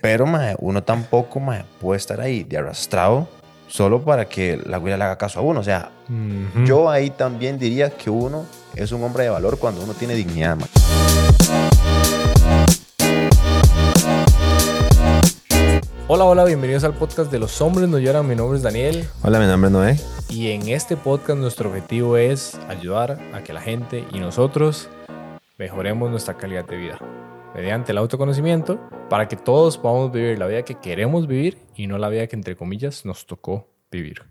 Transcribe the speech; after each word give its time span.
Pero, 0.00 0.26
mae, 0.26 0.54
uno 0.60 0.84
tampoco, 0.84 1.40
mae, 1.40 1.64
puede 1.80 1.96
estar 1.98 2.20
ahí 2.20 2.44
de 2.44 2.56
arrastrado 2.58 3.26
solo 3.66 4.00
para 4.00 4.26
que 4.28 4.56
la 4.64 4.78
güila 4.78 4.96
le 4.96 5.02
haga 5.02 5.18
caso 5.18 5.40
a 5.40 5.42
uno. 5.42 5.58
O 5.58 5.64
sea, 5.64 5.90
yo 6.64 6.88
ahí 6.88 7.10
también 7.10 7.58
diría 7.58 7.90
que 7.90 8.08
uno 8.08 8.46
es 8.76 8.92
un 8.92 9.02
hombre 9.02 9.24
de 9.24 9.30
valor 9.30 9.58
cuando 9.58 9.82
uno 9.82 9.94
tiene 9.94 10.14
dignidad, 10.14 10.56
mae. 10.56 10.68
Hola, 16.06 16.24
hola, 16.26 16.44
bienvenidos 16.44 16.84
al 16.84 16.94
podcast 16.94 17.30
de 17.32 17.40
Los 17.40 17.60
Hombres 17.60 17.88
No 17.88 17.98
Lloran. 17.98 18.26
Mi 18.26 18.36
nombre 18.36 18.56
es 18.56 18.62
Daniel 18.62 19.04
Hola, 19.22 19.40
mi 19.40 19.46
nombre 19.46 19.66
es 19.68 19.72
Noé. 19.72 19.96
y 20.28 20.52
en 20.52 20.68
este 20.68 20.96
podcast 20.96 21.38
nuestro 21.40 21.70
objetivo 21.70 22.16
es 22.16 22.54
ayudar 22.68 23.18
a 23.34 23.42
que 23.42 23.52
la 23.52 23.60
gente 23.60 24.04
y 24.12 24.20
nosotros 24.20 24.88
mejoremos 25.58 26.08
nuestra 26.08 26.34
calidad 26.34 26.64
de 26.66 26.76
vida 26.76 26.98
mediante 27.58 27.90
el 27.90 27.98
autoconocimiento 27.98 28.88
para 29.10 29.26
que 29.26 29.34
todos 29.34 29.78
podamos 29.78 30.12
vivir 30.12 30.38
la 30.38 30.46
vida 30.46 30.62
que 30.62 30.76
queremos 30.76 31.26
vivir 31.26 31.58
y 31.74 31.88
no 31.88 31.98
la 31.98 32.08
vida 32.08 32.28
que 32.28 32.36
entre 32.36 32.54
comillas 32.54 33.04
nos 33.04 33.26
tocó 33.26 33.68
vivir. 33.90 34.22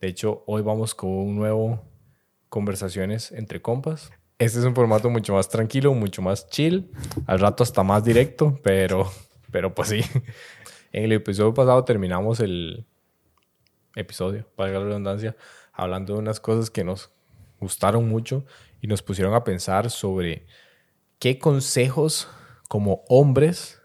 De 0.00 0.08
hecho, 0.08 0.42
hoy 0.48 0.62
vamos 0.62 0.92
con 0.92 1.10
un 1.10 1.36
nuevo 1.36 1.80
conversaciones 2.48 3.30
entre 3.30 3.62
compas. 3.62 4.10
Este 4.36 4.58
es 4.58 4.64
un 4.64 4.74
formato 4.74 5.08
mucho 5.10 5.32
más 5.32 5.48
tranquilo, 5.48 5.94
mucho 5.94 6.22
más 6.22 6.48
chill, 6.48 6.90
al 7.28 7.38
rato 7.38 7.62
hasta 7.62 7.84
más 7.84 8.02
directo, 8.02 8.58
pero, 8.64 9.08
pero 9.52 9.72
pues 9.72 9.90
sí. 9.90 10.00
En 10.92 11.04
el 11.04 11.12
episodio 11.12 11.54
pasado 11.54 11.84
terminamos 11.84 12.40
el 12.40 12.84
episodio, 13.94 14.48
valga 14.56 14.80
la 14.80 14.86
redundancia, 14.86 15.36
hablando 15.72 16.14
de 16.14 16.18
unas 16.18 16.40
cosas 16.40 16.68
que 16.68 16.82
nos 16.82 17.12
gustaron 17.60 18.08
mucho 18.08 18.44
y 18.80 18.88
nos 18.88 19.02
pusieron 19.02 19.34
a 19.34 19.44
pensar 19.44 19.88
sobre 19.88 20.46
qué 21.20 21.38
consejos 21.38 22.28
como 22.72 23.04
hombres 23.10 23.82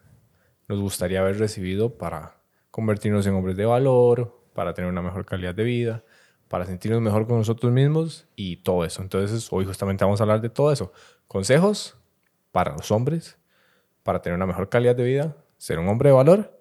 nos 0.69 0.79
gustaría 0.79 1.19
haber 1.19 1.37
recibido 1.39 1.97
para 1.97 2.37
convertirnos 2.71 3.27
en 3.27 3.33
hombres 3.33 3.57
de 3.57 3.65
valor, 3.65 4.41
para 4.53 4.73
tener 4.73 4.89
una 4.89 5.01
mejor 5.01 5.25
calidad 5.25 5.53
de 5.53 5.65
vida, 5.65 6.05
para 6.47 6.65
sentirnos 6.65 7.01
mejor 7.01 7.27
con 7.27 7.37
nosotros 7.37 7.69
mismos 7.73 8.29
y 8.37 8.63
todo 8.63 8.85
eso. 8.85 9.01
Entonces, 9.01 9.51
hoy 9.51 9.65
justamente 9.65 10.05
vamos 10.05 10.21
a 10.21 10.23
hablar 10.23 10.39
de 10.39 10.47
todo 10.47 10.71
eso. 10.71 10.93
Consejos 11.27 11.97
para 12.53 12.71
los 12.77 12.89
hombres, 12.89 13.37
para 14.03 14.21
tener 14.21 14.37
una 14.37 14.45
mejor 14.45 14.69
calidad 14.69 14.95
de 14.95 15.03
vida, 15.03 15.35
ser 15.57 15.79
un 15.79 15.89
hombre 15.89 16.07
de 16.07 16.15
valor 16.15 16.57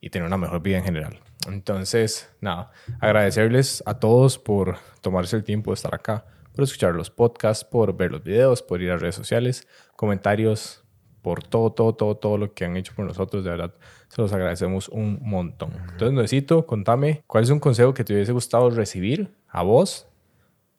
y 0.00 0.10
tener 0.10 0.26
una 0.26 0.36
mejor 0.36 0.60
vida 0.60 0.78
en 0.78 0.84
general. 0.84 1.20
Entonces, 1.46 2.28
nada, 2.40 2.72
agradecerles 2.98 3.84
a 3.86 4.00
todos 4.00 4.36
por 4.36 4.78
tomarse 5.00 5.36
el 5.36 5.44
tiempo 5.44 5.70
de 5.70 5.76
estar 5.76 5.94
acá, 5.94 6.26
por 6.52 6.64
escuchar 6.64 6.96
los 6.96 7.08
podcasts, 7.08 7.64
por 7.64 7.96
ver 7.96 8.10
los 8.10 8.24
videos, 8.24 8.64
por 8.64 8.82
ir 8.82 8.90
a 8.90 8.96
redes 8.96 9.14
sociales, 9.14 9.68
comentarios, 9.94 10.82
por 11.22 11.42
todo, 11.42 11.70
todo, 11.72 11.94
todo, 11.94 12.16
todo 12.16 12.38
lo 12.38 12.52
que 12.54 12.64
han 12.64 12.76
hecho 12.76 12.92
por 12.94 13.04
nosotros. 13.04 13.44
De 13.44 13.50
verdad, 13.50 13.74
se 14.08 14.20
los 14.22 14.32
agradecemos 14.32 14.88
un 14.88 15.18
montón. 15.22 15.70
Entonces, 15.92 16.12
necesito, 16.12 16.66
contame, 16.66 17.22
¿cuál 17.26 17.44
es 17.44 17.50
un 17.50 17.60
consejo 17.60 17.92
que 17.94 18.04
te 18.04 18.14
hubiese 18.14 18.32
gustado 18.32 18.70
recibir 18.70 19.34
a 19.48 19.62
vos 19.62 20.06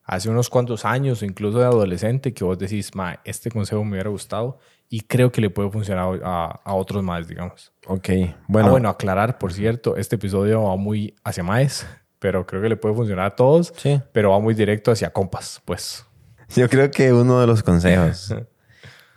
hace 0.03 0.29
unos 0.29 0.49
cuantos 0.49 0.85
años 0.85 1.21
o 1.21 1.25
incluso 1.25 1.59
de 1.59 1.65
adolescente 1.65 2.33
que 2.33 2.43
vos 2.43 2.57
decís, 2.57 2.95
ma, 2.95 3.19
este 3.25 3.51
consejo 3.51 3.83
me 3.83 3.91
hubiera 3.91 4.09
gustado 4.09 4.57
y 4.89 5.01
creo 5.01 5.31
que 5.31 5.39
le 5.39 5.51
puede 5.51 5.69
funcionar 5.69 6.19
a, 6.23 6.59
a 6.63 6.73
otros 6.73 7.03
más, 7.03 7.27
digamos? 7.27 7.71
Ok, 7.85 8.07
Bueno. 8.09 8.35
bueno. 8.47 8.67
Ah, 8.67 8.71
bueno, 8.71 8.89
aclarar, 8.89 9.37
por 9.37 9.53
cierto, 9.53 9.97
este 9.97 10.15
episodio 10.15 10.63
va 10.63 10.75
muy 10.77 11.13
hacia 11.23 11.43
maes, 11.43 11.85
pero 12.17 12.47
creo 12.47 12.59
que 12.61 12.69
le 12.69 12.75
puede 12.75 12.95
funcionar 12.95 13.25
a 13.27 13.35
todos, 13.35 13.71
Sí. 13.77 14.01
pero 14.11 14.31
va 14.31 14.39
muy 14.39 14.55
directo 14.55 14.91
hacia 14.91 15.11
compas, 15.11 15.61
pues. 15.63 16.03
Yo 16.55 16.67
creo 16.69 16.89
que 16.89 17.13
uno 17.13 17.39
de 17.39 17.45
los 17.45 17.61
consejos 17.61 18.33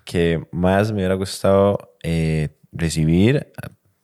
que 0.04 0.46
más 0.52 0.92
me 0.92 0.98
hubiera 0.98 1.14
gustado 1.14 1.96
eh, 2.02 2.50
recibir, 2.72 3.52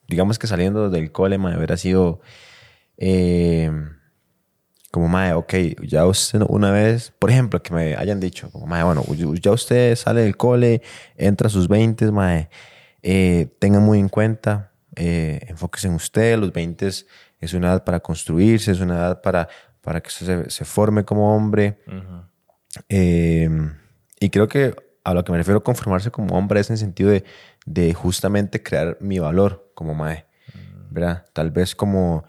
digamos 0.07 0.39
que 0.39 0.47
saliendo 0.47 0.91
del 0.91 1.13
cole, 1.13 1.39
me 1.39 1.57
hubiera 1.57 1.77
sido 1.77 2.21
eh, 2.97 3.71
como, 4.91 5.09
mae, 5.09 5.35
ok, 5.35 5.55
ya 5.83 6.07
usted 6.07 6.43
una 6.49 6.71
vez, 6.71 7.13
por 7.19 7.31
ejemplo, 7.31 7.63
que 7.63 7.75
me 7.75 7.95
hayan 7.97 8.21
dicho, 8.21 8.51
como, 8.51 8.67
mae, 8.67 8.83
bueno, 8.85 9.05
ya 9.41 9.53
usted 9.53 9.95
sale 9.97 10.23
del 10.23 10.37
cole, 10.37 10.83
entra 11.17 11.49
a 11.49 11.51
sus 11.51 11.69
20, 11.69 12.11
mae, 12.11 12.49
eh, 13.03 13.49
tenga 13.59 13.81
muy 13.81 13.99
en 13.99 14.09
cuenta, 14.09 14.73
eh, 14.97 15.41
enfóquese 15.49 15.89
en 15.89 15.95
usted, 15.95 16.39
los 16.39 16.53
20 16.53 16.87
es 16.87 17.55
una 17.55 17.69
edad 17.69 17.85
para 17.85 18.01
construirse, 18.01 18.73
es 18.73 18.81
una 18.81 18.97
edad 18.97 19.23
para, 19.23 19.49
para 19.83 20.01
que 20.01 20.09
usted 20.09 20.45
se, 20.45 20.51
se 20.51 20.65
forme 20.65 21.05
como 21.05 21.37
hombre. 21.37 21.79
Eh, 22.89 23.49
y 24.21 24.31
creo 24.31 24.49
que 24.49 24.75
a 25.09 25.15
lo 25.15 25.25
que 25.25 25.33
me 25.33 25.39
refiero 25.39 25.63
con 25.63 25.75
formarse 25.75 26.11
como 26.11 26.37
hombre 26.37 26.61
es 26.61 26.69
en 26.69 26.75
el 26.75 26.79
sentido 26.79 27.11
de, 27.11 27.25
de 27.65 27.95
justamente 27.95 28.63
crear 28.63 28.99
mi 29.01 29.19
valor 29.19 29.71
como 29.75 29.95
mae, 29.95 30.27
¿verdad? 30.91 31.25
Tal 31.33 31.51
vez 31.51 31.75
como 31.75 32.25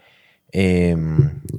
eh, 0.50 0.96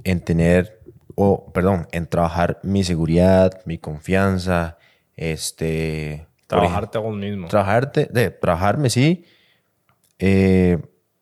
en 0.04 0.22
tener, 0.22 0.82
o 1.14 1.52
perdón, 1.54 1.88
en 1.92 2.08
trabajar 2.08 2.60
mi 2.64 2.84
seguridad, 2.84 3.62
mi 3.66 3.78
confianza, 3.78 4.80
este... 5.16 6.28
Trabajarte 6.48 6.98
a 6.98 7.02
vos 7.02 7.16
mismo. 7.16 7.48
Trabajarte, 7.48 8.08
de, 8.12 8.32
trabajarme, 8.32 8.90
sí. 8.90 9.26
eh, 10.18 10.80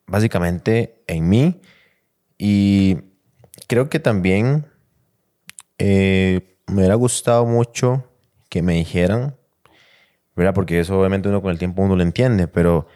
básicamente 0.08 1.04
en 1.08 1.28
mí. 1.28 1.62
Y 2.38 3.00
creo 3.68 3.90
que 3.90 4.00
también 4.00 4.66
eh, 5.78 6.58
me 6.68 6.78
hubiera 6.78 6.96
gustado 6.96 7.46
mucho 7.46 8.06
que 8.48 8.62
me 8.62 8.76
dijeran, 8.76 9.36
¿verdad? 10.40 10.54
Porque 10.54 10.80
eso 10.80 10.98
obviamente 10.98 11.30
uno 11.30 11.42
con 11.42 11.52
el 11.52 11.60
tiempo 11.60 11.82
uno 11.82 11.96
lo 11.96 12.02
entiende, 12.02 12.48
pero, 12.48 12.88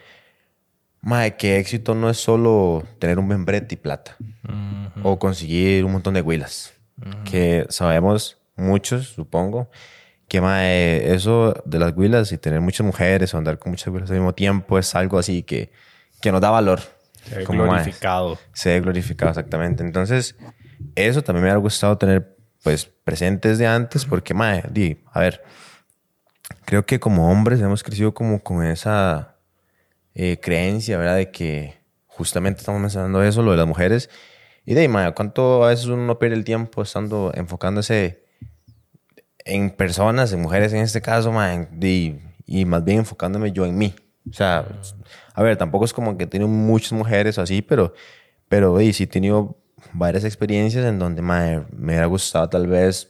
madre, 1.01 1.35
que 1.35 1.59
éxito 1.59 1.93
no 1.93 2.09
es 2.09 2.17
solo 2.17 2.83
tener 2.99 3.19
un 3.19 3.27
buen 3.27 3.45
brete 3.45 3.75
y 3.75 3.77
plata. 3.77 4.15
O 5.03 5.19
conseguir 5.19 5.83
un 5.83 5.91
montón 5.91 6.13
de 6.13 6.21
huilas. 6.21 6.73
Que 7.29 7.65
sabemos 7.69 8.37
muchos, 8.55 9.09
supongo, 9.09 9.69
que 10.27 10.39
mae, 10.39 11.13
eso 11.13 11.53
de 11.65 11.79
las 11.79 11.93
huilas 11.97 12.31
y 12.31 12.37
tener 12.37 12.61
muchas 12.61 12.85
mujeres 12.85 13.33
o 13.33 13.37
andar 13.37 13.59
con 13.59 13.71
muchas 13.71 13.87
huilas 13.87 14.09
al 14.09 14.17
mismo 14.17 14.33
tiempo 14.33 14.79
es 14.79 14.95
algo 14.95 15.19
así 15.19 15.43
que, 15.43 15.71
que 16.21 16.31
nos 16.31 16.39
da 16.39 16.49
valor. 16.49 16.79
Se 17.25 17.35
ve 17.39 17.43
como 17.43 17.63
glorificado. 17.63 18.37
Se 18.53 18.69
ve 18.69 18.81
glorificado, 18.81 19.31
exactamente. 19.31 19.83
Entonces, 19.83 20.37
eso 20.95 21.23
también 21.23 21.43
me 21.43 21.47
hubiera 21.49 21.59
gustado 21.59 21.97
tener 21.97 22.37
pues 22.63 22.85
presentes 22.85 23.57
de 23.57 23.67
antes 23.67 24.05
porque, 24.05 24.33
mae, 24.33 24.63
di, 24.71 24.97
a 25.11 25.19
ver, 25.19 25.43
creo 26.66 26.86
que 26.86 27.00
como 27.00 27.31
hombres 27.31 27.59
hemos 27.62 27.84
crecido 27.84 28.14
como 28.14 28.41
con 28.41 28.66
esa 28.66 29.36
eh, 30.16 30.40
creencia, 30.41 30.97
¿verdad? 30.97 31.18
De 31.18 31.31
que 31.31 31.75
justamente 32.08 32.59
estamos 32.59 32.81
mencionando 32.81 33.24
eso, 33.24 33.41
lo 33.41 33.52
de 33.52 33.58
las 33.58 33.68
mujeres. 33.68 34.09
Y 34.66 34.74
de 34.74 34.81
ahí, 34.81 35.14
¿cuánto 35.14 35.66
a 35.66 35.69
veces 35.69 35.86
uno 35.88 36.06
no 36.06 36.19
pierde 36.19 36.36
el 36.36 36.44
tiempo 36.46 36.81
estando 36.81 37.31
enfocándose 37.36 38.24
en 39.46 39.72
personas, 39.72 40.31
en 40.31 40.41
mujeres 40.41 40.72
en 40.74 40.80
este 40.80 41.02
caso, 41.02 41.34
di- 41.72 42.19
y 42.46 42.66
más 42.66 42.84
bien 42.84 43.00
enfocándome 43.00 43.52
yo 43.52 43.66
en 43.66 43.78
mí? 43.78 43.94
O 44.30 44.34
sea, 44.34 44.66
a 45.34 45.44
ver, 45.44 45.58
tampoco 45.58 45.84
es 45.84 45.91
como 45.91 46.18
que 46.18 46.28
tenido 46.28 46.47
muchas 46.47 46.94
mujeres 46.94 47.38
o 47.38 47.41
así, 47.41 47.62
pero, 47.62 47.94
pero 48.47 48.78
di, 48.78 48.94
sí 48.94 49.03
he 49.03 49.08
tenido 49.08 49.58
varias 49.91 50.24
experiencias 50.24 50.85
en 50.85 50.97
donde 50.97 51.22
me 51.22 51.59
hubiera 51.78 52.06
gustado 52.06 52.47
tal 52.47 52.68
vez 52.68 53.09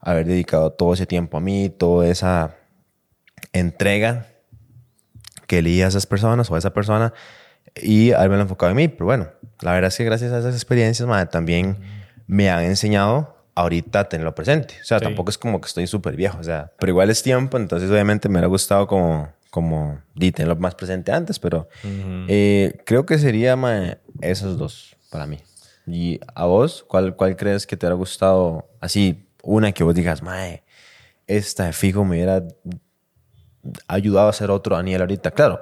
haber 0.00 0.26
dedicado 0.26 0.72
todo 0.72 0.94
ese 0.94 1.04
tiempo 1.06 1.36
a 1.36 1.40
mí, 1.40 1.68
toda 1.68 2.06
esa 2.08 2.56
entrega 3.52 4.26
que 5.46 5.62
leí 5.62 5.82
a 5.82 5.88
esas 5.88 6.06
personas 6.06 6.50
o 6.50 6.54
a 6.54 6.58
esa 6.58 6.72
persona 6.72 7.12
y 7.80 8.12
haberme 8.12 8.40
enfocado 8.42 8.70
en 8.70 8.76
mí. 8.76 8.88
Pero 8.88 9.06
bueno, 9.06 9.28
la 9.60 9.72
verdad 9.72 9.88
es 9.88 9.96
que 9.96 10.04
gracias 10.04 10.32
a 10.32 10.38
esas 10.38 10.54
experiencias 10.54 11.08
mae, 11.08 11.26
también 11.26 11.78
me 12.26 12.50
han 12.50 12.64
enseñado 12.64 13.36
ahorita 13.54 14.00
a 14.00 14.08
tenerlo 14.08 14.34
presente. 14.34 14.74
O 14.80 14.84
sea, 14.84 14.98
Sí. 14.98 15.04
tampoco 15.04 15.30
es 15.30 15.38
como 15.38 15.60
que 15.60 15.66
estoy 15.66 15.86
súper 15.86 16.14
viejo, 16.16 16.38
o 16.38 16.44
sea, 16.44 16.70
pero 16.78 16.90
igual 16.90 17.10
es 17.10 17.22
tiempo, 17.22 17.56
entonces 17.56 17.90
obviamente 17.90 18.28
me 18.28 18.34
hubiera 18.34 18.46
gustado 18.48 18.86
como, 18.86 19.28
como 19.50 20.00
di, 20.14 20.30
tenerlo 20.30 20.54
más 20.56 20.74
presente 20.76 21.10
antes, 21.10 21.38
pero 21.40 21.68
eh, 22.28 22.78
creo 22.84 23.04
que 23.06 23.18
sería 23.18 23.56
mae, 23.56 23.98
esos 24.20 24.58
dos 24.58 24.96
para 25.10 25.26
mí. 25.26 25.38
¿Y 25.86 26.20
a 26.34 26.44
vos? 26.44 26.84
¿Cuál, 26.86 27.16
cuál 27.16 27.34
crees 27.34 27.66
que 27.66 27.76
te 27.76 27.86
hubiera 27.86 27.96
gustado? 27.96 28.68
Así, 28.80 29.26
una 29.42 29.72
que 29.72 29.82
vos 29.82 29.94
digas, 29.94 30.22
mae, 30.22 30.62
esta 31.26 31.64
de 31.64 31.72
fijo 31.72 32.04
me 32.04 32.16
hubiera 32.16 32.44
ayudado 33.86 34.28
a 34.28 34.32
ser 34.32 34.50
otro 34.50 34.76
Daniel 34.76 35.02
ahorita. 35.02 35.30
Claro, 35.32 35.60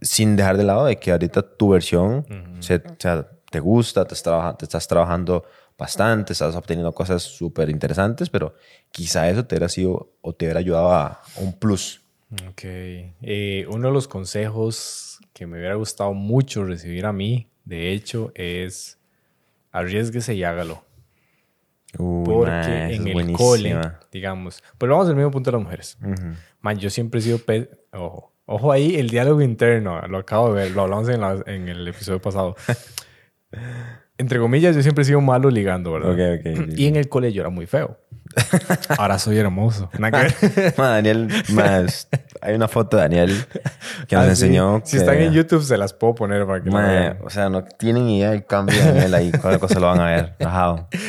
sin 0.00 0.36
dejar 0.36 0.56
de 0.56 0.64
lado 0.64 0.86
de 0.86 0.96
que 0.96 1.10
ahorita 1.12 1.42
tu 1.42 1.70
versión 1.70 2.26
se- 2.60 2.76
o 2.76 2.96
sea, 2.98 3.26
te 3.50 3.60
gusta, 3.60 4.04
te, 4.04 4.14
te 4.14 4.64
estás 4.64 4.86
trabajando 4.88 5.44
bastante, 5.78 6.32
estás 6.32 6.54
obteniendo 6.56 6.92
cosas 6.92 7.22
súper 7.22 7.70
interesantes, 7.70 8.28
pero 8.30 8.54
quizá 8.90 9.28
eso 9.30 9.44
te 9.44 9.54
hubiera 9.54 9.68
sido 9.68 10.10
o 10.20 10.32
te 10.34 10.46
hubiera 10.46 10.60
ayudado 10.60 10.92
a 10.92 11.20
un 11.36 11.52
plus. 11.58 12.02
Ok. 12.50 12.62
Eh, 12.64 13.66
uno 13.70 13.88
de 13.88 13.94
los 13.94 14.06
consejos 14.08 15.18
que 15.32 15.46
me 15.46 15.58
hubiera 15.58 15.76
gustado 15.76 16.12
mucho 16.14 16.64
recibir 16.64 17.06
a 17.06 17.12
mí, 17.12 17.48
de 17.64 17.92
hecho, 17.92 18.32
es 18.34 18.98
arriesguese 19.72 20.34
y 20.34 20.44
hágalo. 20.44 20.82
Uy, 21.96 22.24
Porque 22.24 22.94
en 22.94 23.06
el 23.08 23.12
buenísima. 23.14 23.38
cole, 23.38 23.80
digamos, 24.12 24.62
pues 24.76 24.90
vamos 24.90 25.08
al 25.08 25.16
mismo 25.16 25.30
punto 25.30 25.50
de 25.50 25.56
las 25.56 25.64
mujeres. 25.64 25.98
Man, 26.60 26.78
yo 26.78 26.90
siempre 26.90 27.20
he 27.20 27.22
sido, 27.22 27.40
ojo, 27.92 28.34
Ojo 28.50 28.72
ahí, 28.72 28.96
el 28.96 29.10
diálogo 29.10 29.42
interno, 29.42 30.00
lo 30.08 30.16
acabo 30.18 30.54
de 30.54 30.62
ver, 30.62 30.70
lo 30.70 30.80
hablamos 30.82 31.06
en, 31.10 31.20
la- 31.20 31.42
en 31.46 31.68
el 31.68 31.86
episodio 31.86 32.18
pasado. 32.20 32.56
Entre 34.18 34.38
comillas, 34.40 34.74
yo 34.76 34.82
siempre 34.82 35.02
he 35.02 35.04
sido 35.04 35.20
malo 35.20 35.48
ligando, 35.50 35.92
¿verdad? 35.92 36.10
Ok, 36.12 36.58
ok. 36.60 36.68
Y 36.76 36.86
en 36.86 36.96
el 36.96 37.08
colegio 37.08 37.40
era 37.42 37.50
muy 37.50 37.66
feo. 37.66 37.98
Ahora 38.98 39.18
soy 39.18 39.38
hermoso. 39.38 39.88
Nada 39.98 40.26
que 40.28 40.48
ver. 40.48 40.74
Ma, 40.78 40.88
Daniel, 40.90 41.28
hay 42.40 42.54
una 42.54 42.68
foto 42.68 42.96
de 42.96 43.02
Daniel 43.04 43.32
que 44.06 44.16
nos 44.16 44.24
Ah, 44.24 44.34
sí. 44.34 44.44
enseñó. 44.46 44.82
Si 44.84 44.92
que- 44.92 44.98
están 44.98 45.18
en 45.18 45.32
YouTube, 45.32 45.62
se 45.62 45.78
las 45.78 45.92
puedo 45.92 46.14
poner 46.14 46.46
para 46.46 46.60
que 46.60 46.66
lo 46.66 46.72
Ma, 46.72 46.82
vean. 46.86 47.18
o 47.24 47.30
sea, 47.30 47.48
no 47.48 47.64
tienen 47.64 48.08
idea 48.08 48.30
del 48.30 48.44
cambio 48.44 48.76
de 48.76 48.84
Daniel 48.92 49.14
ahí. 49.14 49.32
Cuál 49.40 49.58
cosa 49.60 49.80
lo 49.80 49.86
van 49.86 50.00
a 50.00 50.06
ver. 50.10 50.34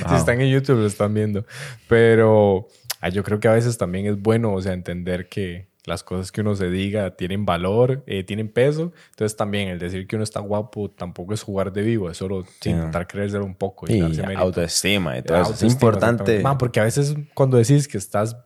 Si 0.08 0.16
están 0.16 0.40
en 0.42 0.50
YouTube, 0.50 0.80
lo 0.80 0.88
están 0.88 1.14
viendo. 1.14 1.46
Pero 1.88 2.68
ah, 3.02 3.10
yo 3.10 3.24
creo 3.24 3.40
que 3.40 3.48
a 3.48 3.54
veces 3.54 3.78
también 3.78 4.06
es 4.06 4.22
bueno, 4.22 4.54
o 4.54 4.62
sea, 4.62 4.74
entender 4.74 5.28
que 5.28 5.68
las 5.86 6.04
cosas 6.04 6.32
que 6.32 6.42
uno 6.42 6.56
se 6.56 6.70
diga 6.70 7.16
tienen 7.16 7.46
valor, 7.46 8.04
eh, 8.06 8.24
tienen 8.24 8.50
peso. 8.50 8.92
Entonces 9.12 9.36
también 9.36 9.70
el 9.70 9.80
decir 9.80 10.08
que 10.08 10.16
uno 10.16 10.24
está 10.24 10.40
guapo 10.40 10.90
tampoco 10.90 11.34
es 11.34 11.42
jugar 11.42 11.72
de 11.72 11.82
vivo, 11.82 12.10
es 12.10 12.18
solo 12.18 12.46
sí, 12.60 12.70
intentar 12.70 13.08
creérselo 13.08 13.46
un 13.46 13.56
poco 13.56 13.86
y, 13.88 14.02
mérito. 14.02 14.38
autoestima 14.38 15.18
y 15.18 15.24
todo 15.24 15.42
eso. 15.42 15.54
Es 15.54 15.64
importante. 15.64 16.42
Man, 16.42 16.58
porque 16.58 16.80
a 16.80 16.84
veces 16.84 17.16
cuando 17.34 17.58
decís 17.58 17.88
que 17.88 17.98
estás 17.98 18.38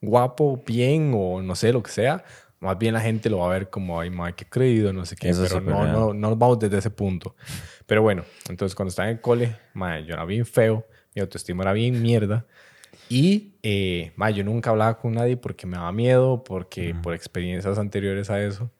guapo, 0.00 0.62
bien 0.66 1.12
o 1.14 1.42
no 1.42 1.54
sé, 1.54 1.72
lo 1.72 1.82
que 1.82 1.90
sea, 1.90 2.24
más 2.60 2.78
bien 2.78 2.94
la 2.94 3.00
gente 3.00 3.28
lo 3.30 3.38
va 3.38 3.46
a 3.46 3.58
ver 3.58 3.70
como, 3.70 4.00
ay, 4.00 4.10
madre, 4.10 4.34
qué 4.34 4.44
creído, 4.44 4.92
no 4.92 5.04
sé 5.04 5.16
qué. 5.16 5.30
Eso 5.30 5.44
pero 5.48 5.60
no, 5.60 5.86
no, 5.86 6.14
no 6.14 6.36
vamos 6.36 6.58
desde 6.58 6.78
ese 6.78 6.90
punto. 6.90 7.34
Pero 7.86 8.02
bueno, 8.02 8.24
entonces 8.48 8.74
cuando 8.74 8.90
estaba 8.90 9.08
en 9.08 9.16
el 9.16 9.20
cole, 9.20 9.56
madre, 9.74 10.04
yo 10.04 10.14
era 10.14 10.24
bien 10.24 10.46
feo, 10.46 10.86
mi 11.14 11.20
autoestima 11.22 11.62
era 11.64 11.72
bien 11.72 12.00
mierda. 12.00 12.46
Y, 13.10 13.54
eh, 13.64 14.12
madre, 14.14 14.34
yo 14.34 14.44
nunca 14.44 14.70
hablaba 14.70 14.98
con 14.98 15.12
nadie 15.12 15.36
porque 15.36 15.66
me 15.66 15.76
daba 15.76 15.90
miedo, 15.90 16.44
porque 16.44 16.94
por 16.94 17.12
experiencias 17.12 17.76
anteriores 17.76 18.30
a 18.30 18.40
eso, 18.40 18.70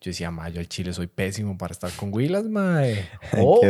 yo 0.00 0.10
decía, 0.10 0.30
madre, 0.32 0.54
yo 0.54 0.60
al 0.60 0.68
chile 0.68 0.92
soy 0.92 1.06
pésimo 1.06 1.56
para 1.56 1.72
estar 1.72 1.92
con 1.92 2.12
Willas, 2.12 2.44
madre. 2.44 3.08
O 3.38 3.60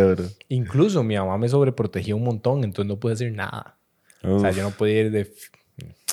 incluso 0.49 1.03
mi 1.03 1.17
mamá 1.17 1.37
me 1.37 1.49
sobreprotegía 1.49 2.17
un 2.17 2.25
montón, 2.25 2.65
entonces 2.65 2.89
no 2.89 2.99
pude 2.99 3.13
hacer 3.13 3.31
nada. 3.31 3.77
O 4.23 4.41
sea, 4.41 4.51
Uf. 4.51 4.57
yo 4.57 4.63
no 4.63 4.71
podía 4.71 5.03
ir 5.03 5.11
de 5.11 5.31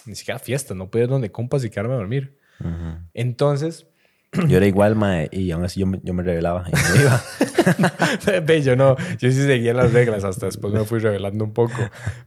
ni 0.06 0.16
siquiera 0.16 0.36
a 0.36 0.40
fiestas, 0.40 0.76
no 0.76 0.92
podía 0.92 1.06
ir 1.06 1.10
donde 1.10 1.32
compas 1.32 1.64
y 1.64 1.70
quedarme 1.70 1.94
a 1.94 1.98
dormir. 1.98 2.38
Ujú. 2.60 2.98
Entonces, 3.14 3.88
Yo 4.48 4.58
era 4.58 4.66
igual, 4.66 4.96
mae, 4.96 5.30
y 5.32 5.52
aún 5.52 5.64
así 5.64 5.80
yo 5.80 5.86
me, 5.86 6.00
yo 6.04 6.14
me 6.14 6.24
revelaba. 6.24 6.66
Y 6.68 6.72
me 6.72 7.02
iba. 7.02 8.58
yo 8.64 8.76
no, 8.76 8.98
yo 9.20 9.32
sí 9.32 9.46
seguía 9.46 9.74
las 9.74 9.94
reglas, 9.94 10.24
hasta 10.24 10.48
después 10.48 10.74
me 10.74 10.84
fui 10.86 11.00
revelando 11.00 11.44
un 11.46 11.54
poco. 11.54 11.78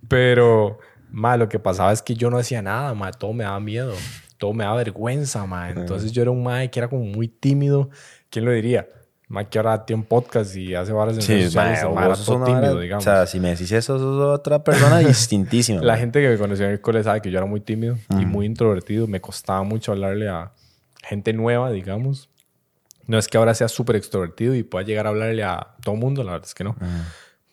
Pero, 0.08 0.78
ma, 1.16 1.38
lo 1.38 1.48
que 1.48 1.58
pasaba 1.58 1.92
es 1.92 2.02
que 2.02 2.14
yo 2.14 2.28
no 2.28 2.36
hacía 2.36 2.60
nada, 2.60 2.92
ma, 2.92 3.10
todo 3.10 3.32
me 3.32 3.44
daba 3.44 3.58
miedo, 3.58 3.94
todo 4.36 4.52
me 4.52 4.64
daba 4.64 4.76
vergüenza, 4.76 5.46
ma. 5.46 5.70
Entonces 5.70 6.12
yo 6.12 6.20
era 6.20 6.30
un 6.30 6.42
ma 6.42 6.66
que 6.68 6.78
era 6.78 6.88
como 6.88 7.04
muy 7.04 7.26
tímido. 7.26 7.88
¿Quién 8.28 8.44
lo 8.44 8.52
diría? 8.52 8.86
Ma 9.26 9.48
que 9.48 9.58
ahora 9.58 9.86
tiene 9.86 10.02
un 10.02 10.06
podcast 10.06 10.54
y 10.54 10.74
hace 10.74 10.92
en 10.92 10.98
redes 10.98 11.24
sociales, 11.24 11.56
mae, 11.56 11.94
ma 11.94 12.08
vos 12.08 12.18
sos 12.18 12.26
todo 12.26 12.44
tímido, 12.44 12.78
digamos. 12.78 13.02
O 13.02 13.10
sea, 13.10 13.26
si 13.26 13.40
me 13.40 13.48
decís 13.48 13.72
eso, 13.72 13.98
sos 13.98 14.20
otra 14.20 14.62
persona 14.62 14.98
distintísima. 14.98 15.80
La 15.82 15.94
mae. 15.94 16.00
gente 16.00 16.20
que 16.20 16.28
me 16.28 16.36
conoció 16.36 16.66
en 16.66 16.72
el 16.72 16.82
cole 16.82 17.02
sabe 17.02 17.22
que 17.22 17.30
yo 17.30 17.38
era 17.38 17.46
muy 17.46 17.62
tímido 17.62 17.96
y 18.10 18.26
muy 18.26 18.44
introvertido. 18.44 19.06
Me 19.06 19.22
costaba 19.22 19.62
mucho 19.62 19.92
hablarle 19.92 20.28
a 20.28 20.52
gente 21.02 21.32
nueva, 21.32 21.70
digamos. 21.70 22.28
No 23.06 23.16
es 23.16 23.26
que 23.26 23.38
ahora 23.38 23.54
sea 23.54 23.68
súper 23.68 23.96
extrovertido 23.96 24.54
y 24.54 24.64
pueda 24.64 24.84
llegar 24.84 25.06
a 25.06 25.08
hablarle 25.08 25.44
a 25.44 25.76
todo 25.82 25.94
mundo, 25.94 26.22
la 26.22 26.32
verdad 26.32 26.46
es 26.46 26.54
que 26.54 26.64
no. 26.64 26.76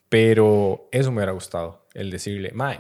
Pero 0.10 0.90
eso 0.92 1.12
me 1.12 1.20
hubiera 1.20 1.32
gustado, 1.32 1.88
el 1.94 2.12
decirle, 2.12 2.52
Mae, 2.54 2.80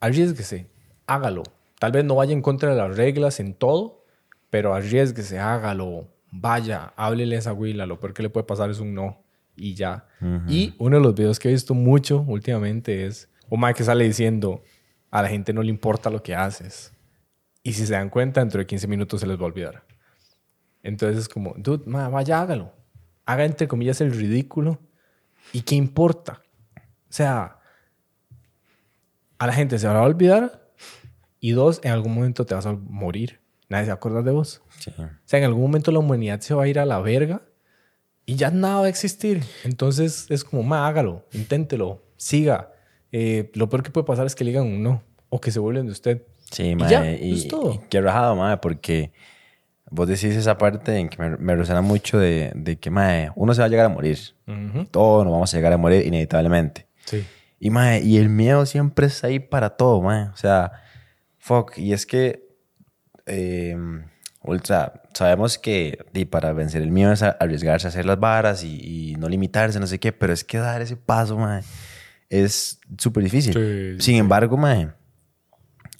arriesguese, 0.00 0.70
hágalo. 1.06 1.42
Tal 1.78 1.92
vez 1.92 2.04
no 2.04 2.16
vaya 2.16 2.32
en 2.32 2.42
contra 2.42 2.70
de 2.70 2.76
las 2.76 2.96
reglas 2.96 3.40
en 3.40 3.54
todo, 3.54 4.04
pero 4.50 4.74
arriesguese, 4.74 5.38
hágalo. 5.38 6.08
Vaya, 6.30 6.92
háblele 6.96 7.36
a 7.36 7.38
esa 7.38 7.52
huila. 7.52 7.86
Lo 7.86 8.00
peor 8.00 8.14
que 8.14 8.22
le 8.22 8.30
puede 8.30 8.44
pasar 8.44 8.70
es 8.70 8.80
un 8.80 8.94
no 8.94 9.22
y 9.58 9.74
ya. 9.74 10.06
Y 10.46 10.74
uno 10.78 10.96
de 10.96 11.02
los 11.02 11.14
videos 11.14 11.38
que 11.38 11.48
he 11.48 11.52
visto 11.52 11.74
mucho 11.74 12.24
últimamente 12.26 13.06
es 13.06 13.28
un 13.48 13.60
Mae 13.60 13.74
que 13.74 13.84
sale 13.84 14.04
diciendo, 14.04 14.62
a 15.10 15.22
la 15.22 15.28
gente 15.28 15.52
no 15.52 15.62
le 15.62 15.70
importa 15.70 16.10
lo 16.10 16.22
que 16.22 16.34
haces. 16.34 16.92
Y 17.62 17.72
si 17.72 17.86
se 17.86 17.92
dan 17.92 18.08
cuenta, 18.08 18.40
dentro 18.40 18.60
de 18.60 18.66
15 18.66 18.86
minutos 18.86 19.20
se 19.20 19.26
les 19.26 19.36
va 19.36 19.42
a 19.42 19.46
olvidar. 19.46 19.84
Entonces 20.82 21.18
es 21.18 21.28
como, 21.28 21.54
dude, 21.56 21.84
ma, 21.86 22.08
vaya, 22.08 22.40
hágalo. 22.40 22.72
Haga 23.26 23.44
entre 23.44 23.68
comillas 23.68 24.00
el 24.00 24.12
ridículo. 24.12 24.78
¿Y 25.52 25.62
qué 25.62 25.74
importa? 25.74 26.40
O 26.76 27.12
sea, 27.12 27.57
a 29.38 29.46
la 29.46 29.52
gente 29.52 29.78
se 29.78 29.86
va 29.86 29.98
a 29.98 30.02
olvidar. 30.02 30.68
Y 31.40 31.52
dos, 31.52 31.80
en 31.84 31.92
algún 31.92 32.14
momento 32.14 32.46
te 32.46 32.54
vas 32.54 32.66
a 32.66 32.72
morir. 32.72 33.40
Nadie 33.68 33.84
se 33.84 33.88
va 33.90 33.94
a 33.94 33.96
acordar 33.96 34.24
de 34.24 34.32
vos. 34.32 34.62
Sí. 34.80 34.90
O 34.98 35.04
sea, 35.24 35.38
en 35.38 35.44
algún 35.44 35.62
momento 35.62 35.92
la 35.92 35.98
humanidad 36.00 36.40
se 36.40 36.54
va 36.54 36.64
a 36.64 36.68
ir 36.68 36.78
a 36.78 36.84
la 36.86 36.98
verga 37.00 37.42
y 38.26 38.34
ya 38.36 38.50
nada 38.50 38.80
va 38.80 38.86
a 38.86 38.88
existir. 38.88 39.42
Entonces 39.64 40.26
es 40.30 40.42
como, 40.42 40.62
ma, 40.62 40.86
hágalo, 40.88 41.24
inténtelo, 41.32 42.02
siga. 42.16 42.72
Eh, 43.12 43.50
lo 43.54 43.68
peor 43.68 43.82
que 43.82 43.90
puede 43.90 44.04
pasar 44.06 44.26
es 44.26 44.34
que 44.34 44.44
le 44.44 44.50
digan 44.50 44.66
un 44.66 44.82
no 44.82 45.02
o 45.28 45.40
que 45.40 45.50
se 45.50 45.60
burlen 45.60 45.86
de 45.86 45.92
usted. 45.92 46.22
Sí, 46.50 46.74
Y 46.76 46.88
ya, 46.88 47.10
y, 47.10 47.32
eso 47.34 47.42
es 47.42 47.48
todo. 47.48 47.74
y 47.74 47.78
qué 47.88 48.00
rajado, 48.00 48.34
mae, 48.34 48.56
porque 48.56 49.12
vos 49.90 50.08
decís 50.08 50.34
esa 50.34 50.56
parte 50.58 50.96
en 50.96 51.08
que 51.10 51.18
me, 51.22 51.36
me 51.36 51.54
resuena 51.54 51.82
mucho 51.82 52.18
de, 52.18 52.52
de 52.54 52.76
que, 52.78 52.90
mae, 52.90 53.30
uno 53.36 53.54
se 53.54 53.60
va 53.60 53.66
a 53.66 53.68
llegar 53.68 53.86
a 53.86 53.90
morir. 53.90 54.18
Ujú. 54.46 54.86
Todos 54.86 55.24
nos 55.24 55.32
vamos 55.32 55.52
a 55.52 55.56
llegar 55.56 55.72
a 55.72 55.76
morir 55.76 56.06
inevitablemente. 56.06 56.86
Sí. 57.04 57.24
Y, 57.60 57.70
mae, 57.70 58.00
y 58.00 58.18
el 58.18 58.28
miedo 58.28 58.66
siempre 58.66 59.06
está 59.06 59.26
ahí 59.26 59.40
para 59.40 59.70
todo, 59.70 60.00
mae. 60.00 60.28
O 60.28 60.36
sea, 60.36 60.72
fuck. 61.38 61.76
Y 61.76 61.92
es 61.92 62.06
que, 62.06 62.48
eh, 63.26 63.76
sea, 64.64 65.02
sabemos 65.14 65.58
que 65.58 65.98
di, 66.12 66.24
para 66.24 66.52
vencer 66.52 66.82
el 66.82 66.90
miedo 66.90 67.12
es 67.12 67.22
arriesgarse 67.22 67.86
a 67.86 67.90
hacer 67.90 68.06
las 68.06 68.20
varas 68.20 68.62
y, 68.62 69.12
y 69.12 69.16
no 69.16 69.28
limitarse, 69.28 69.80
no 69.80 69.86
sé 69.86 69.98
qué, 69.98 70.12
pero 70.12 70.32
es 70.32 70.44
que 70.44 70.58
dar 70.58 70.80
ese 70.80 70.96
paso, 70.96 71.36
mae, 71.36 71.62
es 72.28 72.80
súper 72.96 73.24
difícil. 73.24 73.52
Sí, 73.54 74.04
Sin 74.04 74.16
embargo, 74.16 74.56
mae, 74.56 74.92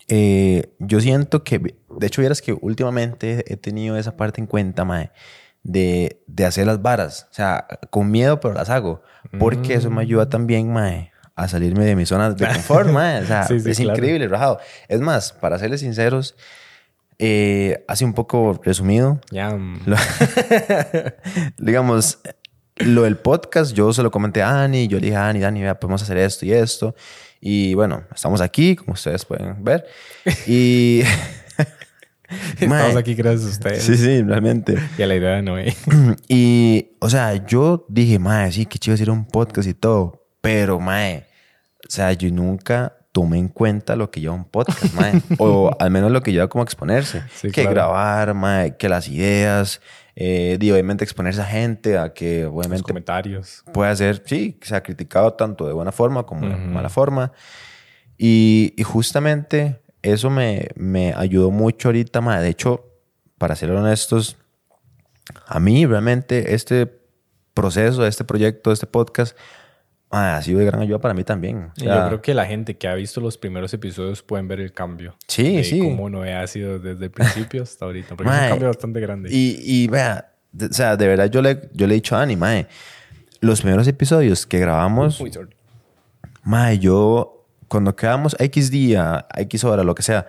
eh, 0.08 0.74
yo 0.78 1.00
siento 1.00 1.44
que, 1.44 1.58
de 1.58 2.06
hecho, 2.06 2.22
vieras 2.22 2.40
que 2.40 2.52
últimamente 2.52 3.44
he 3.52 3.56
tenido 3.56 3.96
esa 3.96 4.16
parte 4.16 4.40
en 4.40 4.46
cuenta, 4.46 4.84
mae, 4.84 5.10
de, 5.62 6.22
de 6.26 6.46
hacer 6.46 6.66
las 6.66 6.80
varas. 6.80 7.28
O 7.30 7.34
sea, 7.34 7.66
con 7.90 8.10
miedo, 8.10 8.40
pero 8.40 8.54
las 8.54 8.70
hago. 8.70 9.02
Porque 9.38 9.74
eso 9.74 9.90
me 9.90 10.00
ayuda 10.00 10.30
también, 10.30 10.72
mae, 10.72 11.12
a 11.38 11.48
salirme 11.48 11.84
de 11.84 11.94
mi 11.96 12.04
zona 12.06 12.30
de 12.30 12.46
confort, 12.46 12.88
mae. 12.92 13.22
O 13.22 13.26
sea, 13.26 13.44
Sí, 13.44 13.60
sí, 13.60 13.70
es 13.70 13.78
claro. 13.78 13.94
increíble, 13.98 14.28
rajado. 14.28 14.58
Es 14.88 15.00
más, 15.00 15.32
para 15.32 15.58
serles 15.58 15.80
sinceros, 15.80 16.34
eh, 17.18 17.84
hace 17.88 18.04
un 18.04 18.12
poco 18.14 18.60
resumido, 18.64 19.20
Ya. 19.30 19.50
mm, 19.50 19.80
lo- 19.86 19.96
digamos, 21.58 22.18
lo 22.76 23.02
del 23.02 23.16
podcast, 23.16 23.72
yo 23.74 23.92
se 23.92 24.02
lo 24.02 24.10
comenté 24.10 24.42
a 24.42 24.52
Dani, 24.52 24.86
yo 24.88 24.98
le 24.98 25.06
dije 25.06 25.16
a 25.16 25.20
Dani, 25.22 25.40
Dani, 25.40 25.62
vea, 25.62 25.78
podemos 25.80 26.02
hacer 26.02 26.16
esto 26.18 26.46
y 26.46 26.52
esto. 26.52 26.94
Y 27.40 27.74
bueno, 27.74 28.02
estamos 28.14 28.40
aquí, 28.40 28.76
como 28.76 28.92
ustedes 28.94 29.24
pueden 29.24 29.62
ver. 29.64 29.86
Y... 30.46 31.02
Estamos 32.60 32.94
aquí 32.96 33.14
gracias 33.14 33.46
a 33.46 33.48
ustedes. 33.52 33.82
Sí, 33.84 33.96
sí, 33.96 34.22
realmente. 34.22 34.76
Y 34.98 35.02
a 35.02 35.06
la 35.06 35.14
idea 35.14 35.30
de 35.36 35.42
Noé. 35.42 35.74
Y, 36.28 36.90
o 37.00 37.08
sea, 37.08 37.46
yo 37.46 37.86
dije, 37.88 38.18
mae, 38.18 38.52
sí, 38.52 38.66
que 38.66 38.78
chido 38.78 38.94
hacer 38.94 39.08
un 39.10 39.24
podcast 39.24 39.66
y 39.66 39.72
todo. 39.74 40.26
Pero, 40.42 40.78
mae, 40.78 41.24
o 41.88 41.90
sea, 41.90 42.12
yo 42.12 42.30
nunca 42.30 42.94
tomé 43.12 43.38
en 43.38 43.48
cuenta 43.48 43.96
lo 43.96 44.10
que 44.10 44.20
lleva 44.20 44.34
un 44.34 44.44
podcast, 44.44 44.92
mae. 44.94 45.20
o 45.38 45.70
al 45.80 45.90
menos 45.90 46.12
lo 46.12 46.22
que 46.22 46.32
lleva 46.32 46.48
como 46.48 46.62
exponerse. 46.62 47.22
Sí, 47.34 47.48
que 47.48 47.62
claro. 47.62 47.70
grabar, 47.70 48.34
mae, 48.34 48.76
que 48.76 48.88
las 48.88 49.08
ideas. 49.08 49.80
Eh, 50.20 50.58
y 50.60 50.70
obviamente 50.72 51.04
exponerse 51.04 51.40
a 51.40 51.44
gente, 51.44 51.96
a 51.96 52.12
que 52.12 52.42
Los 52.42 52.52
obviamente 52.52 52.82
comentarios. 52.82 53.64
pueda 53.72 53.94
ser, 53.96 54.22
sí, 54.26 54.54
que 54.54 54.66
sea 54.66 54.82
criticado 54.82 55.32
tanto 55.34 55.66
de 55.66 55.72
buena 55.72 55.92
forma 55.92 56.24
como 56.26 56.46
de 56.48 56.54
Ujú. 56.54 56.64
mala 56.64 56.88
forma. 56.88 57.32
Y, 58.16 58.74
y 58.76 58.82
justamente 58.82 59.80
eso 60.02 60.28
me, 60.28 60.68
me 60.74 61.14
ayudó 61.14 61.50
mucho 61.50 61.88
ahorita, 61.88 62.20
mae. 62.20 62.42
De 62.42 62.48
hecho, 62.48 62.84
para 63.38 63.54
ser 63.56 63.70
honestos, 63.70 64.36
a 65.46 65.60
mí 65.60 65.86
realmente 65.86 66.54
este 66.54 66.92
proceso, 67.54 68.06
este 68.06 68.24
proyecto, 68.24 68.72
este 68.72 68.86
podcast, 68.86 69.36
ha 70.10 70.40
sido 70.42 70.58
de 70.60 70.64
gran 70.64 70.80
ayuda 70.80 70.98
para 71.00 71.12
mí 71.14 71.22
también. 71.24 71.64
O 71.64 71.72
Y 71.76 71.80
sea, 71.82 72.02
yo 72.02 72.06
creo 72.08 72.22
que 72.22 72.34
la 72.34 72.46
gente 72.46 72.76
que 72.76 72.88
ha 72.88 72.94
visto 72.94 73.20
los 73.20 73.36
primeros 73.36 73.72
episodios 73.74 74.22
pueden 74.22 74.48
ver 74.48 74.60
el 74.60 74.72
cambio. 74.72 75.14
Sí, 75.26 75.56
de 75.56 75.64
sí. 75.64 75.80
Cómo 75.80 76.08
Noé 76.08 76.34
ha 76.34 76.46
sido 76.46 76.78
desde 76.78 77.04
el 77.06 77.10
principio 77.10 77.62
hasta 77.62 77.84
ahorita. 77.84 78.16
Porque 78.16 78.30
es 78.30 78.36
Mae, 78.36 78.44
un 78.46 78.50
cambio 78.50 78.68
bastante 78.68 79.00
grande. 79.00 79.28
Y, 79.32 79.58
y 79.62 79.86
vea, 79.88 80.32
de- 80.52 80.66
o 80.66 80.72
sea, 80.72 80.96
de 80.96 81.06
verdad 81.06 81.30
yo 81.30 81.42
le, 81.42 81.68
yo 81.74 81.86
le 81.86 81.94
he 81.94 81.96
dicho 81.96 82.16
a 82.16 82.22
Ani, 82.22 82.36
mae, 82.36 82.66
los 83.40 83.60
primeros 83.60 83.86
episodios 83.86 84.46
que 84.46 84.58
grabamos, 84.58 85.20
Uy. 85.20 85.30
Mae, 86.42 86.78
yo 86.78 87.44
cuando 87.68 87.94
quedamos 87.94 88.34
X 88.38 88.70
día, 88.70 89.26
X 89.36 89.64
hora, 89.64 89.82
lo 89.84 89.94
que 89.94 90.02
sea, 90.02 90.26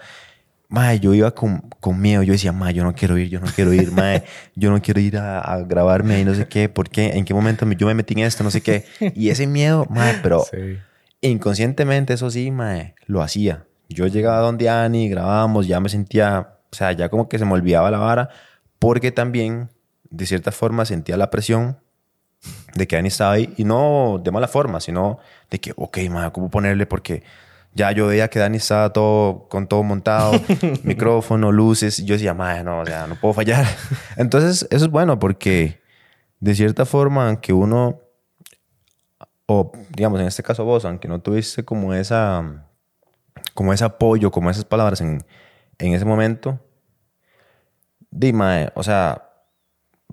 mae, 0.70 1.00
yo 1.00 1.14
iba 1.14 1.32
con, 1.32 1.62
con 1.80 2.00
miedo. 2.00 2.24
Yo 2.24 2.32
decía, 2.34 2.52
mae, 2.52 2.74
yo 2.74 2.84
no 2.84 2.94
quiero 2.96 3.18
ir, 3.18 3.28
yo 3.30 3.40
no 3.40 3.48
quiero 3.48 3.74
ir, 3.74 3.92
mae, 3.92 4.24
yo 4.56 4.72
no 4.72 4.82
quiero 4.82 5.00
ir 5.02 5.18
a, 5.18 5.40
a 5.40 5.60
grabarme 5.64 6.20
y 6.22 6.26
no 6.26 6.34
sé 6.36 6.48
qué, 6.48 6.70
por 6.70 6.90
qué, 6.90 7.18
en 7.18 7.26
qué 7.26 7.34
momento 7.34 7.66
me- 7.66 7.76
yo 7.76 7.88
me 7.88 7.94
metí 7.96 8.14
en 8.14 8.20
esto, 8.20 8.44
no 8.44 8.52
sé 8.52 8.62
qué. 8.62 8.86
Y 9.16 9.30
ese 9.30 9.48
miedo, 9.48 9.86
mae, 9.90 10.16
pero 10.24 10.46
Sí. 10.50 10.78
inconscientemente, 11.22 12.14
eso 12.14 12.30
sí, 12.30 12.52
mae, 12.52 12.96
lo 13.06 13.22
hacía. 13.22 13.66
Yo 13.90 14.08
llegaba 14.08 14.40
donde 14.40 14.70
Ani, 14.70 15.10
grabábamos, 15.10 15.68
ya 15.68 15.80
me 15.80 15.90
sentía, 15.90 16.48
o 16.72 16.76
sea, 16.76 16.92
ya 16.92 17.10
como 17.10 17.28
que 17.28 17.40
se 17.40 17.46
me 17.46 17.54
olvidaba 17.54 17.90
la 17.92 17.98
vara, 17.98 18.30
porque 18.78 19.12
también, 19.12 19.70
de 20.10 20.26
cierta 20.26 20.52
forma, 20.52 20.86
sentía 20.86 21.18
la 21.18 21.30
presión 21.32 21.78
de 22.76 22.88
que 22.88 22.96
Dani 22.96 23.08
estaba 23.10 23.34
ahí, 23.34 23.54
y 23.58 23.64
no 23.66 24.22
de 24.24 24.32
mala 24.32 24.48
forma, 24.48 24.80
sino 24.80 25.20
de 25.50 25.60
que, 25.60 25.74
ok, 25.76 25.98
ma, 26.10 26.32
¿cómo 26.32 26.50
ponerle? 26.50 26.86
Porque 26.86 27.24
ya 27.80 27.94
yo 27.94 28.08
veía 28.08 28.30
que 28.30 28.40
Dani 28.40 28.58
estaba 28.58 28.92
todo, 28.92 29.48
con 29.48 29.66
todo 29.66 29.84
montado, 29.84 30.34
micrófono, 30.84 31.50
luces, 31.54 32.00
y 32.00 32.06
yo 32.06 32.16
decía, 32.16 32.34
ma, 32.34 32.62
no, 32.62 32.82
o 32.82 32.86
sea, 32.86 33.08
no 33.08 33.16
puedo 33.16 33.34
fallar. 33.34 33.66
Entonces, 34.18 34.68
eso 34.70 34.86
es 34.86 34.92
bueno 34.92 35.18
porque, 35.18 35.80
de 36.42 36.56
cierta 36.56 36.86
forma, 36.86 37.30
aunque 37.30 37.54
uno, 37.54 38.02
o 39.46 39.72
digamos, 39.96 40.20
en 40.20 40.28
este 40.28 40.44
caso 40.44 40.66
vos, 40.66 40.84
aunque 40.84 41.08
no 41.08 41.22
tuviste 41.22 41.64
como 41.64 41.94
esa, 41.94 42.68
como 43.54 43.72
ese 43.72 43.86
apoyo, 43.86 44.30
como 44.30 44.50
esas 44.50 44.66
palabras 44.66 45.00
en, 45.00 45.24
en 45.78 45.94
ese 45.94 46.04
momento, 46.04 46.60
dime, 48.12 48.72
o 48.76 48.84
sea, 48.84 49.24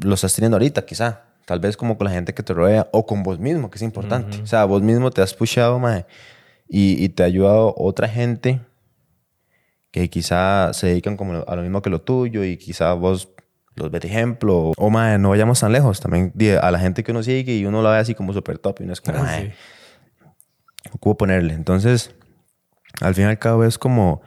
lo 0.01 0.15
estás 0.15 0.35
teniendo 0.35 0.55
ahorita, 0.55 0.87
quizá. 0.87 1.23
Tal 1.47 1.59
vez 1.61 1.77
como 1.77 1.97
con 1.97 2.07
la 2.07 2.13
gente 2.13 2.33
que 2.35 2.43
te 2.43 2.53
rodea 2.53 2.89
o 2.93 3.07
con 3.07 3.23
vos 3.23 3.39
mismo, 3.39 3.71
que 3.71 3.77
es 3.77 3.83
importante. 3.83 4.41
O 4.43 4.47
sea, 4.47 4.65
vos 4.65 4.83
mismo 4.83 5.11
te 5.11 5.23
has 5.23 5.33
pushado, 5.33 5.79
mae, 5.79 6.05
y, 6.69 7.03
y 7.05 7.09
te 7.11 7.23
ha 7.23 7.27
ayudado 7.27 7.75
otra 7.77 8.09
gente 8.09 8.61
que 9.91 10.11
quizá 10.11 10.73
se 10.73 10.89
dedican 10.89 11.17
como 11.17 11.45
a 11.47 11.57
lo 11.57 11.63
mismo 11.63 11.81
que 11.83 11.91
lo 11.91 12.01
tuyo 12.03 12.45
y 12.45 12.57
quizá 12.59 12.93
vos 12.95 13.31
los 13.77 13.91
ves 13.91 14.03
de 14.03 14.09
ejemplo. 14.09 14.73
O, 14.77 14.91
mae, 14.91 15.19
no 15.19 15.31
vayamos 15.31 15.61
tan 15.61 15.73
lejos. 15.73 16.01
También 16.01 16.33
a 16.61 16.71
la 16.71 16.79
gente 16.79 17.03
que 17.03 17.13
uno 17.13 17.23
sigue 17.23 17.55
y 17.57 17.65
uno 17.67 17.83
la 17.83 17.91
ve 17.93 17.99
así 17.99 18.15
como 18.15 18.33
súper 18.33 18.59
top 18.59 18.81
y 18.81 18.85
uno 18.85 18.93
es 18.93 19.01
como, 19.01 19.19
Ah, 19.19 19.23
mae, 19.23 19.47
sí. 19.47 19.53
ocupo 20.93 21.17
ponerle. 21.19 21.55
Entonces, 21.55 22.15
al 23.01 23.15
fin 23.15 23.25
y 23.25 23.29
al 23.29 23.39
cabo 23.39 23.65
es 23.65 23.79
como, 23.79 24.23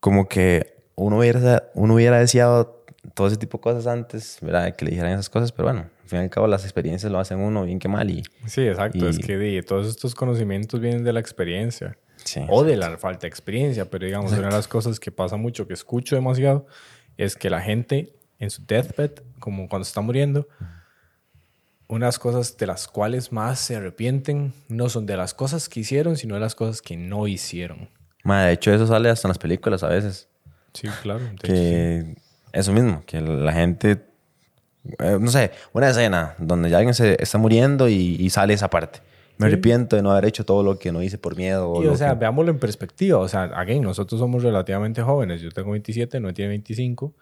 como 0.00 0.28
que 0.28 0.84
uno 0.94 1.18
hubiera, 1.18 1.64
uno 1.74 1.94
hubiera 1.94 2.18
deseado 2.18 2.84
todo 3.14 3.26
ese 3.28 3.36
tipo 3.36 3.58
de 3.58 3.62
cosas 3.62 3.86
antes, 3.86 4.38
¿verdad? 4.42 4.74
Que 4.74 4.84
le 4.84 4.90
dijeran 4.92 5.12
esas 5.12 5.30
cosas, 5.30 5.52
pero 5.52 5.68
bueno, 5.68 5.88
al 6.08 6.10
fin 6.10 6.20
y 6.20 6.22
al 6.22 6.30
cabo 6.30 6.46
las 6.46 6.64
experiencias 6.64 7.12
lo 7.12 7.18
hacen 7.18 7.38
uno 7.38 7.64
bien 7.64 7.78
que 7.78 7.86
mal 7.88 8.08
y... 8.10 8.22
Sí, 8.46 8.62
exacto. 8.66 9.04
Y- 9.04 9.08
Es 9.10 9.18
que 9.18 9.62
todos 9.62 9.86
estos 9.86 10.14
conocimientos 10.14 10.80
vienen 10.80 11.04
de 11.04 11.12
la 11.12 11.20
experiencia. 11.20 11.98
Sí, 12.24 12.40
o 12.48 12.64
de 12.64 12.76
la 12.76 12.96
falta 12.96 13.22
de 13.22 13.28
experiencia, 13.28 13.84
pero 13.90 14.06
digamos, 14.06 14.32
una 14.32 14.48
de 14.48 14.52
las 14.52 14.66
cosas 14.66 14.98
que 14.98 15.12
pasa 15.12 15.36
mucho, 15.36 15.66
que 15.68 15.74
escucho 15.74 16.16
demasiado, 16.16 16.66
es 17.18 17.36
que 17.36 17.48
la 17.50 17.60
gente 17.60 18.14
en 18.38 18.50
su 18.50 18.64
deathbed, 18.66 19.12
como 19.38 19.68
cuando 19.68 19.86
está 19.86 20.00
muriendo, 20.00 20.48
unas 21.88 22.18
cosas 22.18 22.56
de 22.56 22.66
las 22.66 22.88
cuales 22.88 23.32
más 23.32 23.60
se 23.60 23.76
arrepienten 23.76 24.52
no 24.68 24.88
son 24.88 25.06
de 25.06 25.16
las 25.16 25.32
cosas 25.34 25.68
que 25.68 25.80
hicieron, 25.80 26.16
sino 26.16 26.34
de 26.34 26.40
las 26.40 26.54
cosas 26.54 26.82
que 26.82 26.96
no 26.96 27.26
hicieron. 27.26 27.88
Ma, 28.24 28.44
de 28.46 28.52
hecho, 28.54 28.72
eso 28.72 28.86
sale 28.86 29.10
hasta 29.10 29.28
en 29.28 29.30
las 29.30 29.38
películas 29.38 29.82
a 29.82 29.88
veces. 29.88 30.28
Sí, 30.74 30.88
claro. 31.02 31.20
de 31.20 31.30
hecho, 31.34 31.46
sí. 31.46 31.52
Que 31.52 32.16
eso 32.52 32.72
mismo, 32.72 33.02
que 33.06 33.20
la 33.20 33.52
gente... 33.52 34.06
eh, 34.98 35.18
no 35.20 35.30
sé, 35.30 35.50
una 35.72 35.88
escena 35.90 36.34
donde 36.38 36.70
ya 36.70 36.78
alguien 36.78 36.94
se 36.94 37.16
está 37.22 37.38
muriendo 37.38 37.88
y, 37.88 38.16
y 38.18 38.30
sale 38.30 38.54
esa 38.54 38.68
parte. 38.70 39.00
Me 39.38 39.46
Sí. 39.46 39.52
arrepiento 39.52 39.94
de 39.94 40.02
no 40.02 40.10
haber 40.10 40.24
hecho 40.24 40.44
todo 40.44 40.62
lo 40.64 40.78
que 40.80 40.90
no 40.90 41.00
hice 41.02 41.16
por 41.18 41.36
miedo. 41.36 41.80
Y, 41.82 41.86
o 41.86 41.96
sea, 41.96 42.14
que- 42.14 42.20
veámoslo 42.20 42.50
en 42.50 42.58
perspectiva. 42.58 43.18
O 43.18 43.28
sea, 43.28 43.44
again, 43.44 43.82
nosotros 43.82 44.18
somos 44.20 44.42
relativamente 44.42 45.00
jóvenes. 45.02 45.40
Yo 45.40 45.50
tengo 45.52 45.70
27, 45.70 46.18
no 46.18 46.34
tiene 46.34 46.48
25. 46.48 47.14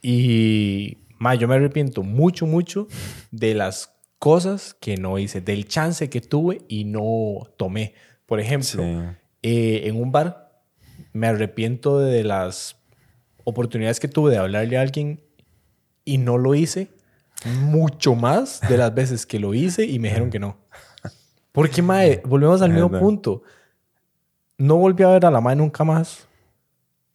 Y, 0.00 0.98
ma, 1.18 1.34
yo 1.34 1.48
me 1.48 1.54
arrepiento 1.56 2.02
mucho, 2.02 2.46
mucho 2.46 2.88
de 3.30 3.54
las 3.54 3.92
cosas 4.18 4.74
que 4.74 4.96
no 4.96 5.18
hice, 5.18 5.40
del 5.40 5.66
chance 5.66 6.08
que 6.08 6.20
tuve 6.20 6.62
y 6.68 6.84
no 6.84 7.48
tomé. 7.56 7.94
Por 8.26 8.40
ejemplo, 8.40 8.82
Sí. 8.84 8.98
eh, 9.42 9.82
en 9.86 9.96
un 10.00 10.12
bar, 10.12 10.60
me 11.12 11.26
arrepiento 11.26 11.98
de 11.98 12.22
las 12.24 12.76
oportunidades 13.44 13.98
que 13.98 14.08
tuve 14.08 14.30
de 14.30 14.38
hablarle 14.38 14.76
a 14.78 14.80
alguien 14.82 15.20
y 16.04 16.18
no 16.18 16.38
lo 16.38 16.54
hice 16.54 16.90
mucho 17.60 18.14
más 18.14 18.60
de 18.68 18.76
las 18.76 18.94
veces 18.94 19.26
que 19.26 19.38
lo 19.40 19.52
hice 19.54 19.84
y 19.84 19.98
me 19.98 20.08
dijeron 20.08 20.30
que 20.30 20.38
no. 20.38 20.56
Porque, 21.50 21.82
mae, 21.82 22.22
volvemos 22.24 22.62
al 22.62 22.72
mismo 22.72 22.90
punto. 22.90 23.42
No 24.58 24.76
volví 24.76 25.02
a 25.02 25.08
ver 25.08 25.26
a 25.26 25.30
la 25.30 25.40
mae 25.40 25.56
nunca 25.56 25.84
más. 25.84 26.28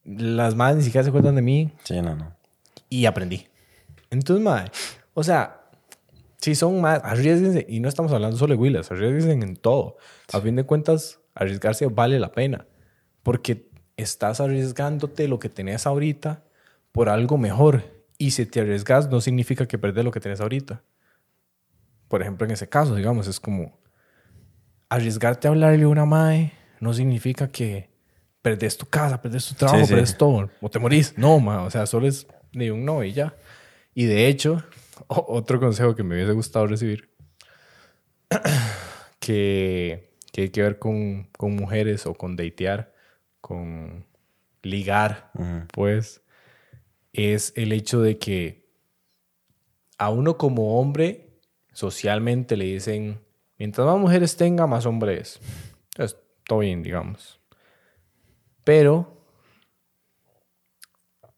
Las 0.03 0.55
madres 0.55 0.77
ni 0.77 0.83
siquiera 0.83 1.03
se 1.03 1.09
acuerdan 1.09 1.35
de 1.35 1.41
mí 1.41 1.71
Sí, 1.83 2.01
no, 2.01 2.15
no. 2.15 2.33
y 2.89 3.05
aprendí. 3.05 3.47
Entonces, 4.09 4.43
mae, 4.43 4.69
o 5.13 5.23
sea, 5.23 5.61
si 6.37 6.55
son 6.55 6.79
más, 6.81 7.01
arriesguense. 7.03 7.65
Y 7.69 7.79
no 7.79 7.89
estamos 7.89 8.11
hablando 8.11 8.37
solo 8.37 8.53
de 8.53 8.59
Willas, 8.59 8.91
arriesguense 8.91 9.31
en 9.31 9.55
todo. 9.55 9.97
A 10.31 10.39
fin 10.39 10.55
de 10.55 10.63
cuentas, 10.65 11.19
arriesgarse 11.35 11.87
vale 11.87 12.19
la 12.19 12.31
pena. 12.31 12.67
Porque 13.23 13.69
estás 13.97 14.39
arriesgándote 14.39 15.27
lo 15.27 15.39
que 15.39 15.49
tenés 15.49 15.87
ahorita 15.87 16.43
por 16.91 17.09
algo 17.09 17.37
mejor. 17.37 17.83
Y 18.17 18.31
si 18.31 18.45
te 18.45 18.61
arriesgas, 18.61 19.09
no 19.09 19.21
significa 19.21 19.67
que 19.67 19.77
perdés 19.77 20.03
lo 20.03 20.11
que 20.11 20.19
tenés 20.19 20.41
ahorita. 20.41 20.81
Por 22.07 22.21
ejemplo, 22.21 22.45
en 22.45 22.51
ese 22.51 22.67
caso, 22.69 22.95
digamos, 22.95 23.27
es 23.27 23.39
como 23.39 23.79
arriesgarte 24.89 25.47
a 25.47 25.51
hablarle 25.51 25.83
a 25.83 25.87
una 25.89 26.05
mae 26.05 26.53
no 26.79 26.93
significa 26.93 27.51
que 27.51 27.89
perdés 28.41 28.77
tu 28.77 28.85
casa, 28.85 29.21
perdés 29.21 29.47
tu 29.47 29.55
trabajo, 29.55 29.79
Sí, 29.79 29.85
sí. 29.87 29.93
perdés 29.93 30.17
todo, 30.17 30.49
o 30.61 30.69
te 30.69 30.79
morís. 30.79 31.17
No, 31.17 31.39
ma, 31.39 31.63
o 31.63 31.69
sea, 31.69 31.85
solo 31.85 32.07
es 32.07 32.27
de 32.53 32.71
un 32.71 32.85
no 32.85 33.03
y 33.03 33.11
ya. 33.11 33.35
Y 33.93 34.05
de 34.05 34.27
hecho, 34.27 34.63
otro 35.07 35.59
consejo 35.59 35.95
que 35.95 36.03
me 36.03 36.15
hubiese 36.15 36.31
gustado 36.33 36.67
recibir, 36.67 37.09
que, 39.19 40.13
que 40.31 40.41
hay 40.41 40.49
que 40.49 40.61
ver 40.61 40.79
con, 40.79 41.27
con 41.37 41.55
mujeres 41.55 42.05
o 42.05 42.13
con 42.13 42.35
datear, 42.35 42.93
con 43.41 44.05
ligar, 44.61 45.31
pues, 45.73 46.21
es 47.13 47.53
el 47.55 47.71
hecho 47.71 48.01
de 48.01 48.17
que 48.17 48.67
a 49.97 50.09
uno 50.09 50.37
como 50.37 50.79
hombre 50.79 51.41
socialmente 51.73 52.57
le 52.57 52.65
dicen, 52.65 53.19
mientras 53.57 53.85
más 53.85 53.99
mujeres 53.99 54.35
tenga, 54.35 54.67
más 54.67 54.85
hombre 54.85 55.19
es. 55.19 55.39
Entonces, 55.91 56.17
todo 56.45 56.59
bien, 56.59 56.83
digamos. 56.83 57.39
Pero 58.63 59.23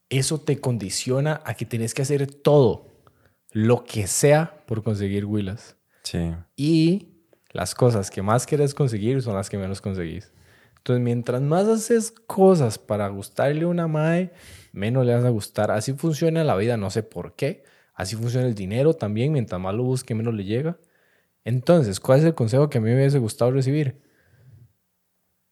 eso 0.09 0.39
te 0.39 0.59
condiciona 0.59 1.41
a 1.45 1.53
que 1.53 1.65
tienes 1.65 1.93
que 1.93 2.01
hacer 2.01 2.25
todo, 2.25 2.87
lo 3.51 3.83
que 3.83 4.07
sea, 4.07 4.63
por 4.65 4.83
conseguir 4.83 5.25
Willas. 5.25 5.75
Sí. 6.03 6.33
Y 6.55 7.09
las 7.51 7.75
cosas 7.75 8.09
que 8.09 8.21
más 8.21 8.45
quieres 8.45 8.73
conseguir 8.73 9.21
son 9.21 9.35
las 9.35 9.49
que 9.49 9.57
menos 9.57 9.81
conseguís. 9.81 10.31
Entonces, 10.77 11.03
mientras 11.03 11.41
más 11.41 11.67
haces 11.67 12.11
cosas 12.11 12.77
para 12.77 13.07
gustarle 13.09 13.63
a 13.63 13.67
una 13.67 13.87
mae, 13.87 14.31
menos 14.71 15.05
le 15.05 15.13
vas 15.13 15.25
a 15.25 15.29
gustar. 15.29 15.71
Así 15.71 15.93
funciona 15.93 16.43
la 16.43 16.55
vida, 16.55 16.77
no 16.77 16.89
sé 16.89 17.03
por 17.03 17.35
qué. 17.35 17.63
Así 17.93 18.15
funciona 18.15 18.47
el 18.47 18.55
dinero 18.55 18.93
también. 18.93 19.31
Mientras 19.33 19.59
más 19.59 19.73
lo 19.73 19.83
busque, 19.83 20.15
menos 20.15 20.33
le 20.33 20.45
llega. 20.45 20.77
Entonces, 21.43 21.99
¿cuál 21.99 22.19
es 22.19 22.25
el 22.25 22.35
consejo 22.35 22.69
que 22.69 22.77
a 22.77 22.81
mí 22.81 22.89
me 22.89 22.95
hubiese 22.95 23.19
gustado 23.19 23.51
recibir? 23.51 24.01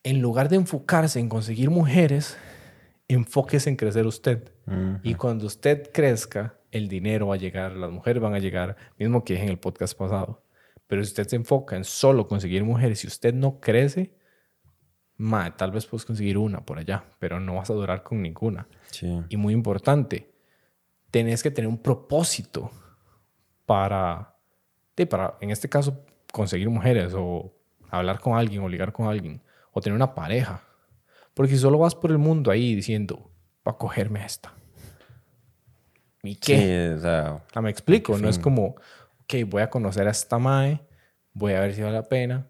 En 0.03 0.21
lugar 0.21 0.50
de 0.50 0.57
enfocarse 0.57 1.19
en 1.19 1.29
conseguir 1.29 1.69
mujeres, 1.69 2.38
enfóquese 3.07 3.69
en 3.69 3.75
crecer 3.75 4.05
usted. 4.05 4.51
Y 5.03 5.15
cuando 5.15 5.45
usted 5.45 5.91
crezca, 5.93 6.59
el 6.71 6.88
dinero 6.89 7.27
va 7.27 7.36
a 7.36 7.38
llegar, 7.38 7.74
las 7.74 7.91
mujeres 7.91 8.21
van 8.21 8.33
a 8.33 8.39
llegar, 8.39 8.75
mismo 8.97 9.24
que 9.24 9.33
dije 9.33 9.45
en 9.45 9.51
el 9.51 9.59
podcast 9.59 9.97
pasado. 9.97 10.43
Pero 10.88 11.03
si 11.03 11.09
usted 11.09 11.27
se 11.27 11.36
enfoca 11.38 11.75
en 11.75 11.83
solo 11.83 12.27
conseguir 12.27 12.63
mujeres, 12.63 13.00
si 13.00 13.07
usted 13.07 13.33
no 13.33 13.59
crece, 13.59 14.13
ma, 15.17 15.55
tal 15.55 15.71
vez 15.71 15.86
puedes 15.86 16.05
conseguir 16.05 16.38
una 16.38 16.62
por 16.62 16.77
allá, 16.77 17.03
pero 17.19 17.39
no 17.39 17.55
vas 17.55 17.69
a 17.69 17.74
durar 17.74 18.03
con 18.03 18.21
ninguna. 18.21 18.67
Sí. 18.91 19.21
Y 19.29 19.38
muy 19.38 19.53
importante, 19.53 20.31
tenés 21.12 21.43
que 21.43 21.51
tener 21.51 21.67
un 21.67 21.77
propósito 21.77 22.71
para, 23.65 24.36
para, 25.09 25.38
en 25.41 25.51
este 25.51 25.67
caso, 25.69 26.05
conseguir 26.31 26.69
mujeres 26.69 27.13
o 27.15 27.53
hablar 27.89 28.19
con 28.19 28.38
alguien 28.38 28.62
o 28.62 28.69
ligar 28.69 28.91
con 28.91 29.07
alguien 29.07 29.41
o 29.71 29.81
tener 29.81 29.95
una 29.95 30.13
pareja. 30.13 30.62
Porque 31.33 31.53
si 31.53 31.59
solo 31.59 31.77
vas 31.79 31.95
por 31.95 32.12
el 32.12 32.17
mundo 32.17 32.51
ahí 32.51 32.75
diciendo, 32.75 33.31
va 33.67 33.74
a 33.74 33.77
cogerme 33.77 34.21
a 34.21 34.25
esta. 34.25 34.53
¿Y 36.24 36.36
qué? 36.36 36.57
Sí, 36.57 36.97
o 36.97 37.00
sea, 37.00 37.43
Ah, 37.53 37.62
me 37.62 37.69
explico, 37.69 38.17
no 38.17 38.27
es 38.27 38.39
como, 38.39 38.75
ok, 39.21 39.36
voy 39.47 39.62
a 39.62 39.69
conocer 39.69 40.07
a 40.07 40.12
esta 40.12 40.39
Mae, 40.39 40.81
voy 41.33 41.53
a 41.53 41.62
ver 41.62 41.74
si 41.74 41.81
vale 41.81 41.93
la 41.93 42.03
pena, 42.03 42.47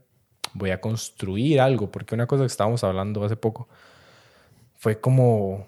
voy 0.57 0.71
a 0.71 0.81
construir 0.81 1.59
algo, 1.61 1.91
porque 1.91 2.15
una 2.15 2.27
cosa 2.27 2.43
que 2.43 2.47
estábamos 2.47 2.83
hablando 2.83 3.23
hace 3.23 3.35
poco 3.35 3.67
fue 4.75 4.99
como, 4.99 5.67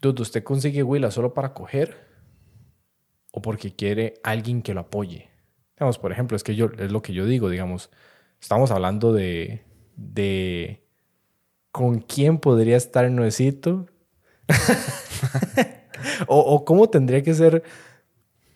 dude, 0.00 0.22
¿usted 0.22 0.42
consigue 0.44 0.82
Willa 0.82 1.10
solo 1.10 1.34
para 1.34 1.54
coger 1.54 2.06
o 3.32 3.42
porque 3.42 3.74
quiere 3.74 4.14
alguien 4.22 4.62
que 4.62 4.74
lo 4.74 4.80
apoye? 4.80 5.30
Digamos, 5.76 5.98
por 5.98 6.12
ejemplo, 6.12 6.36
es 6.36 6.44
que 6.44 6.54
yo, 6.54 6.70
es 6.78 6.90
lo 6.90 7.02
que 7.02 7.12
yo 7.12 7.26
digo, 7.26 7.50
digamos, 7.50 7.90
estamos 8.40 8.70
hablando 8.70 9.12
de, 9.12 9.62
de 9.96 10.82
con 11.70 12.00
quién 12.00 12.38
podría 12.38 12.76
estar 12.76 13.10
nuecito 13.10 13.86
o, 16.26 16.64
cómo 16.64 16.88
tendría 16.88 17.22
que 17.22 17.34
ser 17.34 17.62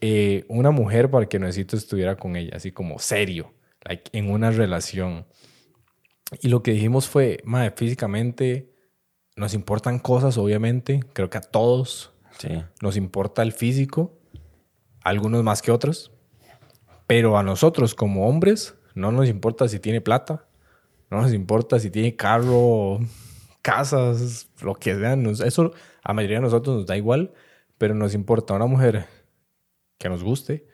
eh, 0.01 0.45
una 0.49 0.71
mujer 0.71 1.11
para 1.11 1.27
que 1.27 1.39
Nuecito 1.39 1.77
estuviera 1.77 2.17
con 2.17 2.37
ella, 2.37 2.57
así 2.57 2.73
como 2.73 2.99
serio, 2.99 3.53
like, 3.85 4.11
en 4.17 4.31
una 4.31 4.51
relación. 4.51 5.27
Y 6.41 6.49
lo 6.49 6.63
que 6.63 6.73
dijimos 6.73 7.09
fue, 7.09 7.41
madre, 7.45 7.73
físicamente 7.77 8.73
nos 9.37 9.55
importan 9.55 9.99
cosas, 9.99 10.37
obviamente, 10.39 11.01
creo 11.13 11.31
que 11.31 11.39
a 11.39 11.43
todos. 11.43 12.13
Sí. 12.39 12.63
Nos 12.83 12.97
importa 12.97 13.43
el 13.43 13.53
físico, 13.53 14.19
algunos 15.03 15.43
más 15.43 15.63
que 15.63 15.71
otros. 15.71 16.13
Pero 17.07 17.37
a 17.37 17.43
nosotros 17.43 17.95
como 17.95 18.29
hombres 18.29 18.75
no 18.95 19.13
nos 19.13 19.29
importa 19.29 19.69
si 19.69 19.81
tiene 19.81 20.01
plata, 20.01 20.47
no 21.11 21.23
nos 21.23 21.33
importa 21.33 21.81
si 21.81 21.91
tiene 21.91 22.15
carro, 22.15 23.01
casas, 23.63 24.49
lo 24.63 24.75
que 24.75 24.95
sea. 24.95 25.15
Eso 25.45 25.73
a 26.03 26.13
mayoría 26.13 26.37
de 26.37 26.43
nosotros 26.43 26.77
nos 26.77 26.87
da 26.87 26.97
igual, 26.97 27.33
pero 27.79 27.95
nos 27.95 28.15
importa 28.15 28.55
una 28.55 28.67
mujer 28.67 29.07
que 29.99 30.09
nos 30.09 30.23
guste, 30.23 30.67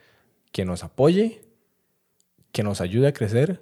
que 0.52 0.64
nos 0.64 0.84
apoye, 0.84 1.45
que 2.56 2.62
nos 2.62 2.80
ayude 2.80 3.08
a 3.08 3.12
crecer 3.12 3.60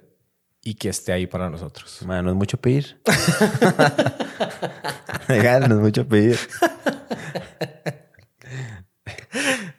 y 0.63 0.75
que 0.75 0.87
esté 0.87 1.11
ahí 1.11 1.27
para 1.27 1.49
nosotros. 1.49 1.99
Mae, 2.05 2.23
no 2.23 2.29
es 2.29 2.35
mucho 2.37 2.55
pedir. 2.55 2.97
Legal, 5.27 5.67
no 5.67 5.75
es 5.75 5.81
mucho 5.81 6.07
pedir. 6.07 6.39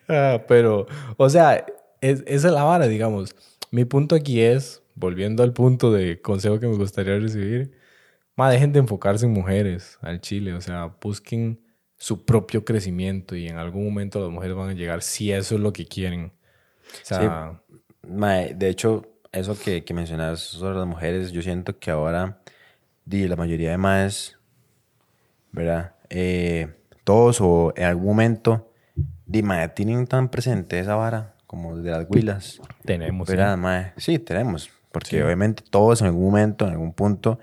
Ah, 0.07 0.43
pero, 0.47 0.87
o 1.17 1.31
sea, 1.31 1.65
es, 2.03 2.25
esa 2.27 2.49
es 2.49 2.53
la 2.53 2.63
vara, 2.63 2.89
digamos. 2.89 3.35
Mi 3.71 3.87
punto 3.87 4.15
aquí 4.15 4.43
es, 4.43 4.83
volviendo 4.95 5.43
al 5.43 5.55
punto 5.55 5.91
de 5.91 6.21
consejo 6.21 6.61
que 6.61 6.67
me 6.67 6.77
gustaría 6.77 7.19
recibir, 7.19 7.73
más 8.35 8.53
dejen 8.53 8.75
de 8.75 8.81
enfocarse 8.81 9.25
en 9.25 9.33
mujeres 9.33 9.97
al 10.03 10.21
chile, 10.21 10.53
o 10.53 10.61
sea, 10.61 10.95
busquen 11.01 11.59
su 11.97 12.27
propio 12.27 12.67
crecimiento 12.67 13.35
y 13.35 13.49
en 13.49 13.57
algún 13.57 13.87
momento 13.87 14.21
las 14.21 14.31
mujeres 14.31 14.55
van 14.55 14.69
a 14.69 14.75
llegar 14.75 15.01
si 15.01 15.33
eso 15.33 15.55
es 15.55 15.61
lo 15.63 15.73
que 15.73 15.87
quieren. 15.87 16.27
O 16.27 16.33
sea, 17.03 17.63
Mae, 18.09 18.55
de 18.55 18.69
hecho, 18.69 19.07
eso 19.33 19.59
que, 19.59 19.85
que 19.85 19.95
mencionas 19.95 20.41
sobre 20.41 20.77
las 20.77 20.87
mujeres, 20.87 21.33
yo 21.33 21.43
siento 21.43 21.79
que 21.79 21.91
ahora 21.91 22.39
di, 23.05 23.29
la 23.29 23.37
mayoría 23.37 23.71
de 23.71 23.79
más, 23.79 24.39
¿verdad? 25.53 25.95
Eh, 26.11 26.75
todos 27.05 27.41
o 27.41 27.73
en 27.77 27.85
algún 27.85 28.07
momento, 28.07 28.73
di, 29.25 29.43
mae, 29.43 29.69
tienen 29.69 30.07
tan 30.07 30.29
presente 30.29 30.79
esa 30.79 30.97
vara 30.97 31.35
como 31.47 31.77
de 31.77 31.91
las 31.91 32.07
huilas. 32.09 32.61
tenemos. 32.85 33.29
¿sí? 33.29 33.37
¿Verdad, 33.37 33.57
mae? 33.57 33.93
Sí, 33.97 34.19
tenemos. 34.19 34.71
Porque 34.93 35.23
obviamente 35.23 35.63
todos 35.69 36.01
en 36.01 36.09
algún 36.09 36.25
momento, 36.25 36.67
en 36.67 36.73
algún 36.73 36.93
punto, 36.93 37.39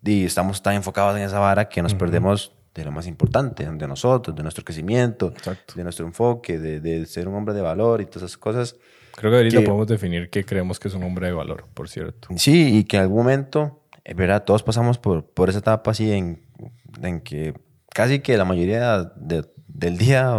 di, 0.00 0.24
estamos 0.24 0.62
tan 0.62 0.74
enfocados 0.74 1.16
en 1.16 1.22
esa 1.22 1.38
vara 1.38 1.68
que 1.68 1.82
nos 1.82 1.94
perdemos 1.94 2.52
de 2.74 2.84
lo 2.84 2.92
más 2.92 3.06
importante, 3.06 3.64
de 3.64 3.88
nosotros, 3.88 4.34
de 4.36 4.42
nuestro 4.42 4.64
crecimiento, 4.64 5.28
Exacto. 5.28 5.74
de 5.76 5.82
nuestro 5.84 6.04
enfoque, 6.06 6.58
de, 6.58 6.80
de 6.80 7.06
ser 7.06 7.28
un 7.28 7.36
hombre 7.36 7.54
de 7.54 7.62
valor 7.62 8.00
y 8.00 8.06
todas 8.06 8.24
esas 8.24 8.36
cosas. 8.36 8.76
Creo 9.16 9.30
que 9.30 9.36
ahorita 9.38 9.58
que- 9.60 9.64
podemos 9.64 9.86
definir 9.86 10.30
que 10.30 10.44
creemos 10.44 10.78
que 10.80 10.88
es 10.88 10.94
un 10.94 11.02
hombre 11.04 11.28
de 11.28 11.32
valor, 11.32 11.66
por 11.74 11.88
cierto. 11.88 12.28
Sí, 12.36 12.78
y 12.78 12.84
que 12.84 12.96
en 12.96 13.02
algún 13.04 13.18
momento, 13.18 13.82
eh, 14.04 14.14
¿verdad? 14.14 14.44
Todos 14.44 14.62
pasamos 14.62 14.98
por, 14.98 15.24
por 15.24 15.48
esa 15.48 15.58
etapa 15.60 15.90
así 15.92 16.10
en, 16.12 16.42
en 17.02 17.20
que 17.20 17.54
casi 17.90 18.20
que 18.20 18.36
la 18.36 18.44
mayoría 18.44 19.12
de- 19.16 19.46
del 19.68 19.98
día 19.98 20.36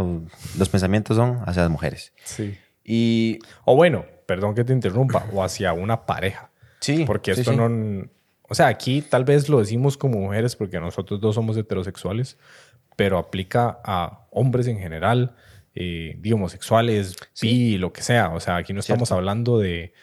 los 0.58 0.70
pensamientos 0.70 1.18
son 1.18 1.40
hacia 1.46 1.62
las 1.64 1.72
mujeres. 1.72 2.14
Sí. 2.24 2.58
Y 2.84 3.40
O 3.66 3.76
bueno, 3.76 4.06
perdón 4.26 4.56
que 4.56 4.64
te 4.64 4.74
interrumpa, 4.74 5.26
o 5.34 5.44
hacia 5.44 5.74
una 5.74 6.06
pareja. 6.06 6.52
sí, 6.80 7.04
Porque 7.06 7.34
sí, 7.34 7.42
esto 7.42 7.52
sí. 7.52 7.58
no... 7.58 8.08
O 8.48 8.54
sea, 8.54 8.68
aquí 8.68 9.02
tal 9.02 9.24
vez 9.26 9.50
lo 9.50 9.60
decimos 9.60 9.98
como 9.98 10.20
mujeres 10.20 10.56
porque 10.56 10.80
nosotros 10.80 11.20
dos 11.20 11.34
somos 11.36 11.58
heterosexuales, 11.58 12.38
pero 12.96 13.18
aplica 13.18 13.80
a 13.84 14.28
hombres 14.30 14.68
en 14.68 14.78
general, 14.78 15.36
eh, 15.76 16.16
digo, 16.20 16.38
homosexuales, 16.38 17.16
bi, 17.42 17.78
lo 17.78 17.92
que 17.94 18.02
sea. 18.02 18.30
O 18.30 18.40
sea, 18.40 18.56
aquí 18.58 18.74
no 18.74 18.80
estamos 18.80 19.12
hablando 19.12 19.60
de 19.60 19.94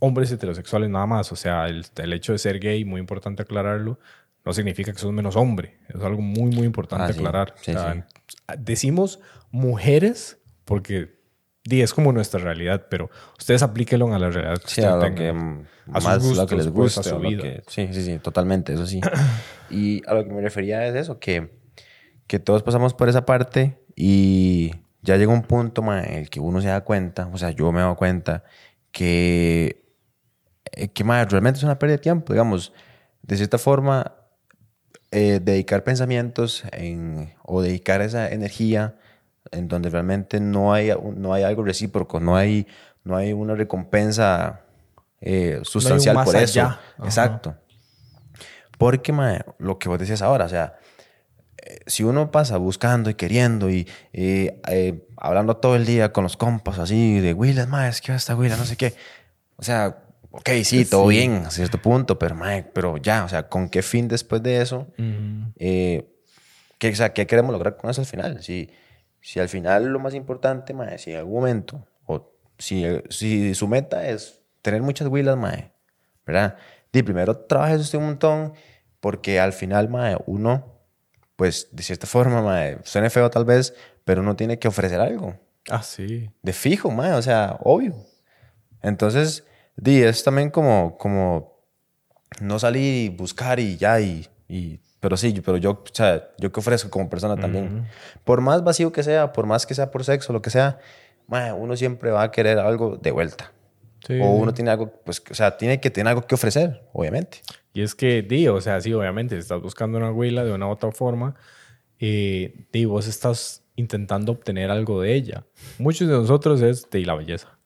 hombres 0.00 0.30
heterosexuales 0.32 0.90
nada 0.90 1.06
más. 1.06 1.30
O 1.32 1.36
sea, 1.36 1.66
el, 1.66 1.86
el 1.96 2.12
hecho 2.12 2.32
de 2.32 2.38
ser 2.38 2.58
gay, 2.58 2.84
muy 2.84 3.00
importante 3.00 3.42
aclararlo, 3.42 3.98
no 4.44 4.52
significa 4.52 4.92
que 4.92 4.98
sos 4.98 5.12
menos 5.12 5.36
hombre. 5.36 5.78
Es 5.88 6.02
algo 6.02 6.20
muy, 6.22 6.50
muy 6.54 6.66
importante 6.66 7.04
Ah, 7.04 7.12
sí. 7.12 7.18
aclarar. 7.18 7.54
Sí, 7.60 7.70
O 7.72 7.74
sea, 7.74 7.92
sí. 7.94 8.26
Decimos 8.58 9.20
mujeres 9.50 10.38
porque 10.64 11.18
di, 11.64 11.82
es 11.82 11.92
como 11.92 12.10
nuestra 12.12 12.40
realidad, 12.40 12.86
pero 12.90 13.10
ustedes 13.38 13.62
aplíquenlo 13.62 14.12
a 14.14 14.18
la 14.18 14.30
realidad 14.30 14.54
que 14.58 14.68
Sí, 14.68 14.80
ustedes 14.80 14.88
a 14.88 14.96
lo 14.96 15.02
tengan. 15.02 15.66
que 15.86 15.92
A 15.92 16.00
sus 16.00 16.04
más 16.04 16.22
lo 16.22 16.28
gustos, 16.28 16.48
que 16.50 16.56
les 16.56 16.66
pues, 16.68 16.74
gusta, 16.96 17.00
a 17.00 17.04
su 17.04 17.18
vida. 17.20 17.42
que- 17.42 17.62
sí, 17.68 17.88
sí, 17.92 18.02
sí, 18.02 18.18
totalmente, 18.18 18.72
eso 18.72 18.86
sí. 18.86 19.00
y 19.70 20.02
a 20.08 20.14
lo 20.14 20.24
que 20.24 20.30
me 20.32 20.40
refería 20.40 20.86
es 20.86 20.94
eso, 20.94 21.18
que, 21.20 21.58
que 22.26 22.38
todos 22.38 22.62
pasamos 22.62 22.94
por 22.94 23.08
esa 23.08 23.26
parte 23.26 23.78
y 23.94 24.72
ya 25.02 25.16
llega 25.16 25.32
un 25.32 25.42
punto 25.42 25.82
en 25.92 26.14
el 26.14 26.30
que 26.30 26.40
uno 26.40 26.60
se 26.60 26.68
da 26.68 26.82
cuenta, 26.82 27.28
o 27.32 27.38
sea, 27.38 27.50
yo 27.50 27.70
me 27.72 27.78
he 27.78 27.82
dado 27.82 27.96
cuenta 27.96 28.44
que, 28.92 29.84
eh, 30.72 30.88
que 30.88 31.04
realmente 31.04 31.58
es 31.58 31.64
una 31.64 31.78
pérdida 31.78 31.96
de 31.96 32.02
tiempo, 32.02 32.32
digamos, 32.32 32.72
de 33.22 33.36
cierta 33.36 33.58
forma, 33.58 34.14
eh, 35.10 35.40
dedicar 35.42 35.82
pensamientos 35.84 36.64
en, 36.72 37.34
o 37.42 37.62
dedicar 37.62 38.00
esa 38.00 38.30
energía 38.30 38.96
en 39.50 39.68
donde 39.68 39.90
realmente 39.90 40.40
no 40.40 40.72
hay, 40.72 40.92
no 41.16 41.32
hay 41.32 41.42
algo 41.42 41.64
recíproco, 41.64 42.20
no 42.20 42.36
hay, 42.36 42.66
no 43.04 43.16
hay 43.16 43.32
una 43.32 43.54
recompensa 43.54 44.60
eh, 45.20 45.60
sustancial 45.62 46.22
por 46.24 46.36
eso. 46.36 46.60
allá. 46.60 46.80
Exacto. 47.02 47.56
Porque, 48.78 49.12
lo 49.58 49.78
que 49.78 49.88
vos 49.88 49.98
decías 49.98 50.22
ahora, 50.22 50.46
o 50.46 50.48
sea, 50.48 50.78
si 51.86 52.04
uno 52.04 52.30
pasa 52.30 52.56
buscando 52.56 53.10
y 53.10 53.14
queriendo 53.14 53.70
y 53.70 53.86
eh, 54.12 54.60
eh, 54.68 55.06
hablando 55.16 55.56
todo 55.56 55.76
el 55.76 55.86
día 55.86 56.12
con 56.12 56.24
los 56.24 56.36
compas 56.36 56.78
así 56.78 57.20
de 57.20 57.32
Willis, 57.34 57.68
mae, 57.68 57.88
es 57.88 58.00
que 58.00 58.14
esta 58.14 58.34
Willa, 58.34 58.56
no 58.56 58.64
sé 58.64 58.76
qué. 58.76 58.94
O 59.56 59.62
sea, 59.62 60.02
ok, 60.30 60.48
sí, 60.64 60.84
todo 60.84 61.06
bien 61.06 61.44
a 61.46 61.50
cierto 61.50 61.78
punto, 61.78 62.18
pero, 62.18 62.34
mae, 62.34 62.62
pero 62.62 62.96
ya, 62.96 63.24
o 63.24 63.28
sea, 63.28 63.48
¿con 63.48 63.68
qué 63.68 63.82
fin 63.82 64.08
después 64.08 64.42
de 64.42 64.60
eso? 64.60 64.86
Ujú. 64.98 65.52
Eh, 65.58 66.08
¿qué, 66.78 66.90
o 66.90 66.94
sea, 66.94 67.12
¿qué 67.12 67.26
queremos 67.26 67.52
lograr 67.52 67.76
con 67.76 67.90
eso 67.90 68.00
al 68.00 68.06
final? 68.06 68.42
Si, 68.42 68.70
si 69.20 69.40
al 69.40 69.48
final 69.48 69.86
lo 69.86 69.98
más 69.98 70.14
importante, 70.14 70.72
mae, 70.72 70.98
si 70.98 71.12
en 71.12 71.18
algún 71.18 71.34
momento, 71.34 71.86
o 72.06 72.32
si, 72.58 72.84
si 73.10 73.54
su 73.54 73.68
meta 73.68 74.08
es 74.08 74.40
tener 74.62 74.82
muchas 74.82 75.08
huilas, 75.08 75.36
mae, 75.36 75.72
¿verdad? 76.26 76.56
Di, 76.92 77.02
primero 77.02 77.36
trabajes 77.36 77.80
usted 77.80 77.98
un 77.98 78.06
montón, 78.06 78.52
porque 79.00 79.40
al 79.40 79.52
final, 79.52 79.88
mae, 79.88 80.16
uno, 80.26 80.69
pues, 81.40 81.68
de 81.72 81.82
cierta 81.82 82.06
forma, 82.06 82.42
mae, 82.42 82.76
suene 82.84 83.08
feo 83.08 83.30
tal 83.30 83.46
vez, 83.46 83.72
pero 84.04 84.20
uno 84.20 84.36
tiene 84.36 84.58
que 84.58 84.68
ofrecer 84.68 85.00
algo. 85.00 85.34
Ah, 85.70 85.82
sí. 85.82 86.28
De 86.42 86.52
fijo, 86.52 86.90
mae, 86.90 87.14
o 87.14 87.22
sea, 87.22 87.56
obvio. 87.60 87.94
Entonces, 88.82 89.44
di, 89.74 90.02
es 90.02 90.22
también 90.22 90.50
como, 90.50 90.98
como 90.98 91.54
no 92.42 92.58
salir 92.58 93.06
y 93.06 93.08
buscar 93.08 93.58
y 93.58 93.78
ya, 93.78 93.98
y, 94.02 94.28
y- 94.48 94.80
pero 95.00 95.16
sí, 95.16 95.32
pero 95.42 95.56
yo, 95.56 95.70
o 95.70 95.84
sea, 95.94 96.28
yo 96.36 96.52
que 96.52 96.60
ofrezco 96.60 96.90
como 96.90 97.08
persona 97.08 97.36
también. 97.36 97.86
Por 98.24 98.42
más 98.42 98.62
vacío 98.62 98.92
que 98.92 99.02
sea, 99.02 99.32
por 99.32 99.46
más 99.46 99.64
que 99.64 99.74
sea 99.74 99.90
por 99.90 100.04
sexo, 100.04 100.34
lo 100.34 100.42
que 100.42 100.50
sea, 100.50 100.78
mae, 101.26 101.54
uno 101.54 101.74
siempre 101.74 102.10
va 102.10 102.22
a 102.24 102.30
querer 102.30 102.58
algo 102.58 102.98
de 102.98 103.12
vuelta. 103.12 103.50
Sí, 104.06 104.18
o 104.20 104.30
uno 104.30 104.54
tiene 104.54 104.70
algo, 104.70 104.92
pues, 105.04 105.22
o 105.30 105.34
sea, 105.34 105.56
tiene 105.56 105.80
que 105.80 105.90
tener 105.90 106.08
algo 106.08 106.26
que 106.26 106.34
ofrecer, 106.34 106.82
obviamente. 106.92 107.42
Y 107.72 107.82
es 107.82 107.94
que, 107.94 108.22
di, 108.22 108.48
o 108.48 108.60
sea, 108.60 108.80
sí, 108.80 108.92
obviamente, 108.92 109.34
si 109.36 109.40
estás 109.40 109.60
buscando 109.60 109.98
una 109.98 110.10
huila 110.10 110.44
de 110.44 110.52
una 110.52 110.66
u 110.68 110.70
otra 110.70 110.90
forma, 110.90 111.34
eh, 111.98 112.66
di, 112.72 112.84
vos 112.86 113.06
estás 113.06 113.62
intentando 113.76 114.32
obtener 114.32 114.70
algo 114.70 115.00
de 115.00 115.14
ella. 115.14 115.44
Muchos 115.78 116.08
de 116.08 116.14
nosotros 116.14 116.60
es 116.62 116.88
de 116.90 117.04
la 117.04 117.14
belleza. 117.14 117.58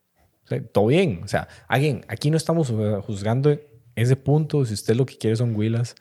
O 0.45 0.49
sea, 0.49 0.63
todo 0.67 0.87
bien. 0.87 1.21
O 1.25 1.29
sea, 1.29 1.49
alguien, 1.69 2.05
aquí 2.09 2.31
no 2.31 2.37
estamos 2.37 2.73
juzgando 3.07 3.59
ese 3.95 4.17
punto. 4.17 4.65
Si 4.65 4.75
usted 4.75 4.95
lo 4.95 5.07
que 5.07 5.17
quiere 5.17 5.37
son 5.37 5.57
huilas, 5.57 5.95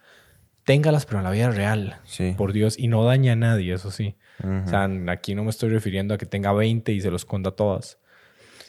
téngalas, 0.65 1.05
pero 1.05 1.19
en 1.19 1.23
la 1.23 1.31
vida 1.31 1.49
real. 1.51 1.97
Sí. 2.05 2.33
Por 2.37 2.53
Dios. 2.53 2.77
Y 2.77 2.87
no 2.87 3.03
daña 3.05 3.33
a 3.33 3.35
nadie, 3.35 3.73
eso 3.73 3.91
sí. 3.91 4.15
O 4.43 4.67
sea, 4.67 4.89
aquí 5.07 5.35
no 5.35 5.43
me 5.43 5.51
estoy 5.51 5.69
refiriendo 5.69 6.13
a 6.13 6.17
que 6.17 6.25
tenga 6.25 6.51
20 6.51 6.91
y 6.91 7.01
se 7.01 7.11
los 7.11 7.21
esconda 7.21 7.51
todas. 7.51 7.99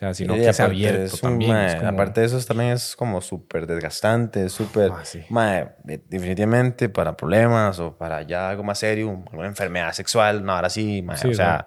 Sea, 0.04 0.14
sino 0.14 0.34
que 0.34 0.62
abierto 0.62 1.02
es 1.04 1.14
un, 1.14 1.20
también. 1.20 1.52
mae, 1.52 1.66
es 1.68 1.74
como- 1.76 1.88
Aparte 1.88 2.20
de 2.20 2.26
eso, 2.26 2.38
también 2.44 2.70
es 2.72 2.96
como 2.96 3.20
súper 3.20 3.66
desgastante, 3.66 4.48
súper... 4.48 4.90
Ah, 4.94 5.04
sí. 5.04 5.20
mae, 5.30 5.70
de- 5.84 6.02
definitivamente 6.08 6.88
para 6.88 7.16
problemas 7.16 7.78
o 7.78 7.96
para 7.96 8.22
ya 8.22 8.50
algo 8.50 8.62
más 8.64 8.78
serio, 8.78 9.22
alguna 9.30 9.46
enfermedad 9.48 9.92
sexual, 9.92 10.44
no, 10.44 10.52
ahora 10.52 10.70
sí, 10.70 11.02
mae, 11.02 11.16
Sí, 11.16 11.28
o 11.28 11.34
sea, 11.34 11.64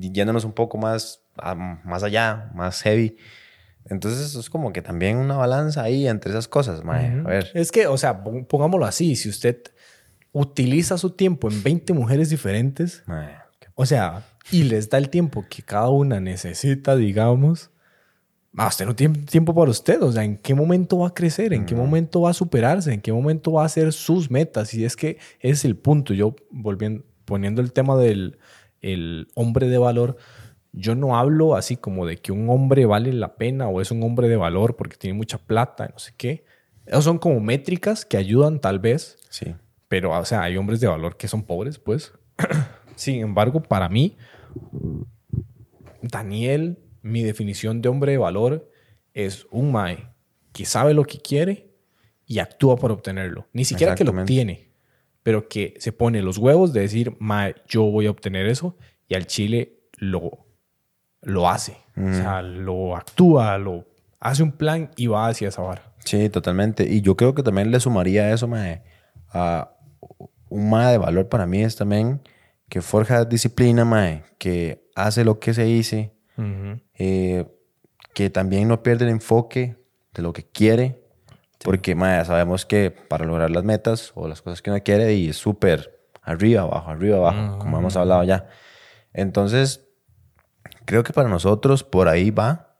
yéndonos 0.00 0.44
un 0.44 0.52
poco 0.52 0.78
más, 0.78 1.22
a- 1.36 1.54
más 1.54 2.02
allá, 2.02 2.50
más 2.54 2.82
heavy. 2.82 3.16
Entonces 3.88 4.34
es 4.34 4.50
como 4.50 4.72
que 4.72 4.82
también 4.82 5.16
una 5.16 5.36
balanza 5.36 5.82
ahí 5.82 6.08
entre 6.08 6.30
esas 6.32 6.48
cosas, 6.48 6.82
mae. 6.82 7.20
A 7.20 7.28
ver, 7.28 7.50
Es 7.54 7.70
que, 7.70 7.86
o 7.86 7.96
sea, 7.96 8.22
pon- 8.24 8.44
pongámoslo 8.44 8.84
así, 8.84 9.14
si 9.14 9.28
usted 9.28 9.58
utiliza 10.32 10.98
su 10.98 11.10
tiempo 11.10 11.48
en 11.50 11.62
20 11.62 11.92
mujeres 11.92 12.28
diferentes, 12.30 13.02
mae, 13.06 13.36
o 13.74 13.86
sea, 13.86 14.22
y 14.50 14.64
les 14.64 14.88
da 14.90 14.98
el 14.98 15.10
tiempo 15.10 15.44
que 15.48 15.62
cada 15.62 15.88
una 15.88 16.20
necesita, 16.20 16.96
digamos, 16.96 17.70
ah, 18.56 18.68
usted 18.68 18.86
no 18.86 18.94
tiene 18.94 19.18
tiempo 19.20 19.54
para 19.54 19.70
usted, 19.70 20.02
o 20.02 20.12
sea, 20.12 20.24
¿en 20.24 20.36
qué 20.36 20.54
momento 20.54 20.98
va 20.98 21.08
a 21.08 21.14
crecer? 21.14 21.52
¿En 21.52 21.66
qué 21.66 21.74
momento 21.74 22.22
va 22.22 22.30
a 22.30 22.34
superarse? 22.34 22.92
¿En 22.92 23.00
qué 23.00 23.12
momento 23.12 23.52
va 23.52 23.62
a 23.62 23.66
hacer 23.66 23.92
sus 23.92 24.30
metas? 24.30 24.72
Y 24.74 24.84
es 24.84 24.96
que 24.96 25.18
ese 25.40 25.52
es 25.52 25.64
el 25.64 25.76
punto. 25.76 26.14
Yo, 26.14 26.36
volviendo, 26.50 27.04
poniendo 27.24 27.60
el 27.60 27.72
tema 27.72 27.96
del 27.96 28.38
el 28.82 29.28
hombre 29.34 29.68
de 29.68 29.78
valor, 29.78 30.16
yo 30.72 30.94
no 30.94 31.16
hablo 31.16 31.56
así 31.56 31.76
como 31.76 32.06
de 32.06 32.18
que 32.18 32.32
un 32.32 32.48
hombre 32.50 32.86
vale 32.86 33.12
la 33.12 33.36
pena 33.36 33.68
o 33.68 33.80
es 33.80 33.90
un 33.90 34.02
hombre 34.02 34.28
de 34.28 34.36
valor 34.36 34.76
porque 34.76 34.96
tiene 34.96 35.16
mucha 35.16 35.38
plata, 35.38 35.88
no 35.92 35.98
sé 35.98 36.12
qué. 36.16 36.44
Esos 36.84 37.04
son 37.04 37.18
como 37.18 37.40
métricas 37.40 38.04
que 38.04 38.16
ayudan 38.16 38.60
tal 38.60 38.78
vez, 38.78 39.18
sí. 39.28 39.54
pero, 39.88 40.16
o 40.16 40.24
sea, 40.24 40.42
hay 40.42 40.56
hombres 40.56 40.80
de 40.80 40.86
valor 40.86 41.16
que 41.16 41.28
son 41.28 41.42
pobres, 41.42 41.78
pues. 41.78 42.12
Sin 42.94 43.20
embargo, 43.20 43.62
para 43.62 43.88
mí, 43.88 44.16
Daniel, 46.02 46.78
mi 47.02 47.22
definición 47.22 47.82
de 47.82 47.88
hombre 47.88 48.12
de 48.12 48.18
valor 48.18 48.70
es 49.14 49.46
un 49.50 49.72
mae 49.72 50.08
que 50.52 50.64
sabe 50.64 50.94
lo 50.94 51.04
que 51.04 51.18
quiere 51.18 51.70
y 52.26 52.38
actúa 52.38 52.76
por 52.76 52.92
obtenerlo. 52.92 53.46
Ni 53.52 53.64
siquiera 53.64 53.94
que 53.94 54.04
lo 54.04 54.12
obtiene, 54.12 54.70
pero 55.22 55.48
que 55.48 55.74
se 55.78 55.92
pone 55.92 56.22
los 56.22 56.38
huevos 56.38 56.72
de 56.72 56.80
decir, 56.80 57.16
mae, 57.18 57.54
yo 57.66 57.84
voy 57.84 58.06
a 58.06 58.10
obtener 58.10 58.46
eso 58.46 58.76
y 59.08 59.14
al 59.14 59.26
chile 59.26 59.80
lo, 59.98 60.46
lo 61.22 61.48
hace. 61.48 61.76
O 61.96 62.12
sea, 62.12 62.42
lo 62.42 62.94
actúa, 62.94 63.56
lo 63.56 63.86
hace 64.20 64.42
un 64.42 64.52
plan 64.52 64.90
y 64.96 65.06
va 65.06 65.28
hacia 65.28 65.48
esa 65.48 65.62
vara. 65.62 65.94
Sí, 66.04 66.28
totalmente. 66.28 66.86
Y 66.86 67.00
yo 67.00 67.16
creo 67.16 67.34
que 67.34 67.42
también 67.42 67.70
le 67.70 67.80
sumaría 67.80 68.32
eso, 68.32 68.46
mae, 68.46 68.82
a 69.30 69.72
un 70.48 70.70
mae 70.70 70.92
de 70.92 70.98
valor 70.98 71.28
para 71.28 71.46
mí 71.46 71.62
es 71.62 71.76
también 71.76 72.20
que 72.68 72.82
forja 72.82 73.24
disciplina, 73.24 73.84
mae, 73.84 74.24
que 74.38 74.88
hace 74.94 75.24
lo 75.24 75.38
que 75.38 75.54
se 75.54 75.64
dice, 75.64 76.12
eh, 76.94 77.46
que 78.14 78.30
también 78.30 78.68
no 78.68 78.82
pierde 78.82 79.04
el 79.04 79.10
enfoque 79.10 79.76
de 80.14 80.22
lo 80.22 80.32
que 80.32 80.44
quiere, 80.44 81.02
porque 81.62 81.94
mae, 81.94 82.24
sabemos 82.24 82.66
que 82.66 82.90
para 82.90 83.24
lograr 83.24 83.50
las 83.50 83.64
metas 83.64 84.12
o 84.14 84.28
las 84.28 84.42
cosas 84.42 84.62
que 84.62 84.70
uno 84.70 84.82
quiere, 84.82 85.14
y 85.14 85.28
es 85.28 85.36
súper 85.36 86.08
arriba, 86.22 86.62
abajo, 86.62 86.90
arriba, 86.90 87.18
abajo, 87.18 87.58
como 87.58 87.78
hemos 87.78 87.96
hablado 87.96 88.24
ya. 88.24 88.48
Entonces, 89.12 89.86
creo 90.84 91.02
que 91.02 91.12
para 91.12 91.28
nosotros 91.28 91.84
por 91.84 92.08
ahí 92.08 92.30
va, 92.30 92.76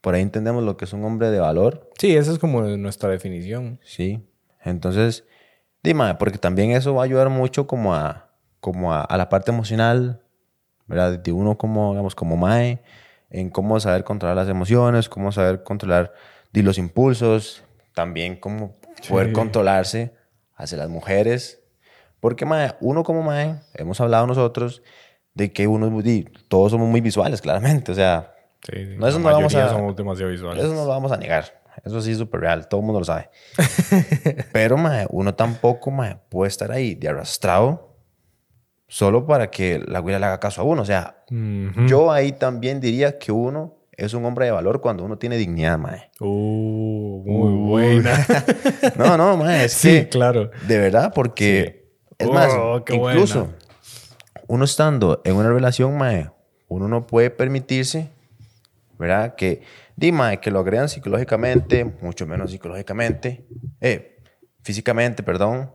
por 0.00 0.14
ahí 0.14 0.22
entendemos 0.22 0.62
lo 0.62 0.76
que 0.76 0.84
es 0.84 0.92
un 0.92 1.02
hombre 1.04 1.30
de 1.30 1.40
valor. 1.40 1.90
Sí, 1.98 2.14
esa 2.14 2.30
es 2.30 2.38
como 2.38 2.60
nuestra 2.62 3.08
definición. 3.08 3.80
Sí, 3.82 4.22
entonces, 4.62 5.24
dime, 5.82 6.14
porque 6.16 6.36
también 6.38 6.72
eso 6.72 6.94
va 6.94 7.02
a 7.02 7.04
ayudar 7.06 7.30
mucho 7.30 7.66
como 7.66 7.94
a 7.94 8.33
como 8.64 8.94
a, 8.94 9.14
la 9.14 9.28
parte 9.28 9.50
emocional, 9.50 10.22
¿verdad? 10.86 11.18
De 11.18 11.32
uno 11.32 11.58
como, 11.58 11.90
digamos, 11.90 12.14
como 12.14 12.38
mae, 12.38 12.80
en 13.28 13.50
cómo 13.50 13.78
saber 13.78 14.04
controlar 14.04 14.38
las 14.38 14.48
emociones, 14.48 15.10
cómo 15.10 15.32
saber 15.32 15.62
controlar 15.62 16.14
los 16.50 16.78
impulsos, 16.78 17.62
también 17.92 18.36
cómo 18.36 18.74
poder 19.06 19.32
controlarse 19.32 20.14
hacia 20.54 20.78
las 20.78 20.88
mujeres. 20.88 21.62
Porque 22.20 22.46
mae, 22.46 22.74
uno 22.80 23.02
como 23.02 23.22
mae, 23.22 23.60
hemos 23.74 24.00
hablado 24.00 24.26
nosotros 24.26 24.80
de 25.34 25.52
que 25.52 25.66
uno, 25.66 26.02
todos 26.48 26.72
somos 26.72 26.88
muy 26.88 27.02
visuales, 27.02 27.42
claramente, 27.42 27.92
o 27.92 27.94
sea, 27.94 28.32
no, 28.96 29.06
eso 29.06 29.18
no 29.18 29.30
vamos 29.30 29.54
a, 29.54 29.68
somos 29.68 29.94
demasiado 29.94 30.32
visuales. 30.32 30.64
Eso 30.64 30.72
no 30.72 30.84
lo 30.84 30.88
vamos 30.88 31.12
a 31.12 31.18
negar. 31.18 31.62
Eso 31.84 32.00
sí 32.00 32.12
es 32.12 32.16
súper 32.16 32.40
real, 32.40 32.66
todo 32.66 32.80
el 32.80 32.86
mundo 32.86 33.00
lo 33.00 33.04
sabe. 33.04 33.28
Pero, 34.54 34.78
mae, 34.78 35.06
uno 35.10 35.34
tampoco, 35.34 35.90
mae, 35.90 36.16
puede 36.30 36.48
estar 36.48 36.72
ahí 36.72 36.94
de 36.94 37.10
arrastrado 37.10 37.93
solo 38.94 39.26
para 39.26 39.50
que 39.50 39.82
la 39.88 39.98
güey 39.98 40.16
le 40.16 40.24
haga 40.24 40.38
caso 40.38 40.60
a 40.60 40.64
uno. 40.64 40.82
O 40.82 40.84
sea, 40.84 41.24
yo 41.88 42.12
ahí 42.12 42.30
también 42.30 42.78
diría 42.80 43.18
que 43.18 43.32
uno 43.32 43.74
es 43.90 44.14
un 44.14 44.24
hombre 44.24 44.44
de 44.44 44.52
valor 44.52 44.80
cuando 44.80 45.02
uno 45.04 45.18
tiene 45.18 45.36
dignidad, 45.36 45.78
mae. 45.78 46.12
Uh, 46.20 47.20
muy 47.26 47.68
buena. 47.68 48.24
no, 48.96 49.16
no, 49.16 49.36
mae, 49.36 49.64
es 49.64 49.72
sí, 49.72 50.06
claro. 50.08 50.52
De 50.68 50.78
verdad, 50.78 51.12
porque 51.12 51.90
es 52.18 52.30
más, 52.30 52.52
oh, 52.54 52.84
incluso 52.88 53.48
uno 54.46 54.64
estando 54.64 55.20
en 55.24 55.34
una 55.34 55.50
relación, 55.50 55.98
mae, 55.98 56.30
uno 56.68 56.86
no 56.86 57.04
puede 57.04 57.30
permitirse, 57.30 58.10
¿verdad? 58.96 59.34
Que, 59.34 59.62
di, 59.96 60.12
mae, 60.12 60.38
que 60.38 60.52
lo 60.52 60.60
agregan 60.60 60.88
psicológicamente, 60.88 61.84
mucho 62.00 62.28
menos 62.28 62.52
psicológicamente, 62.52 63.44
eh, 63.80 64.20
físicamente, 64.62 65.24
perdón. 65.24 65.72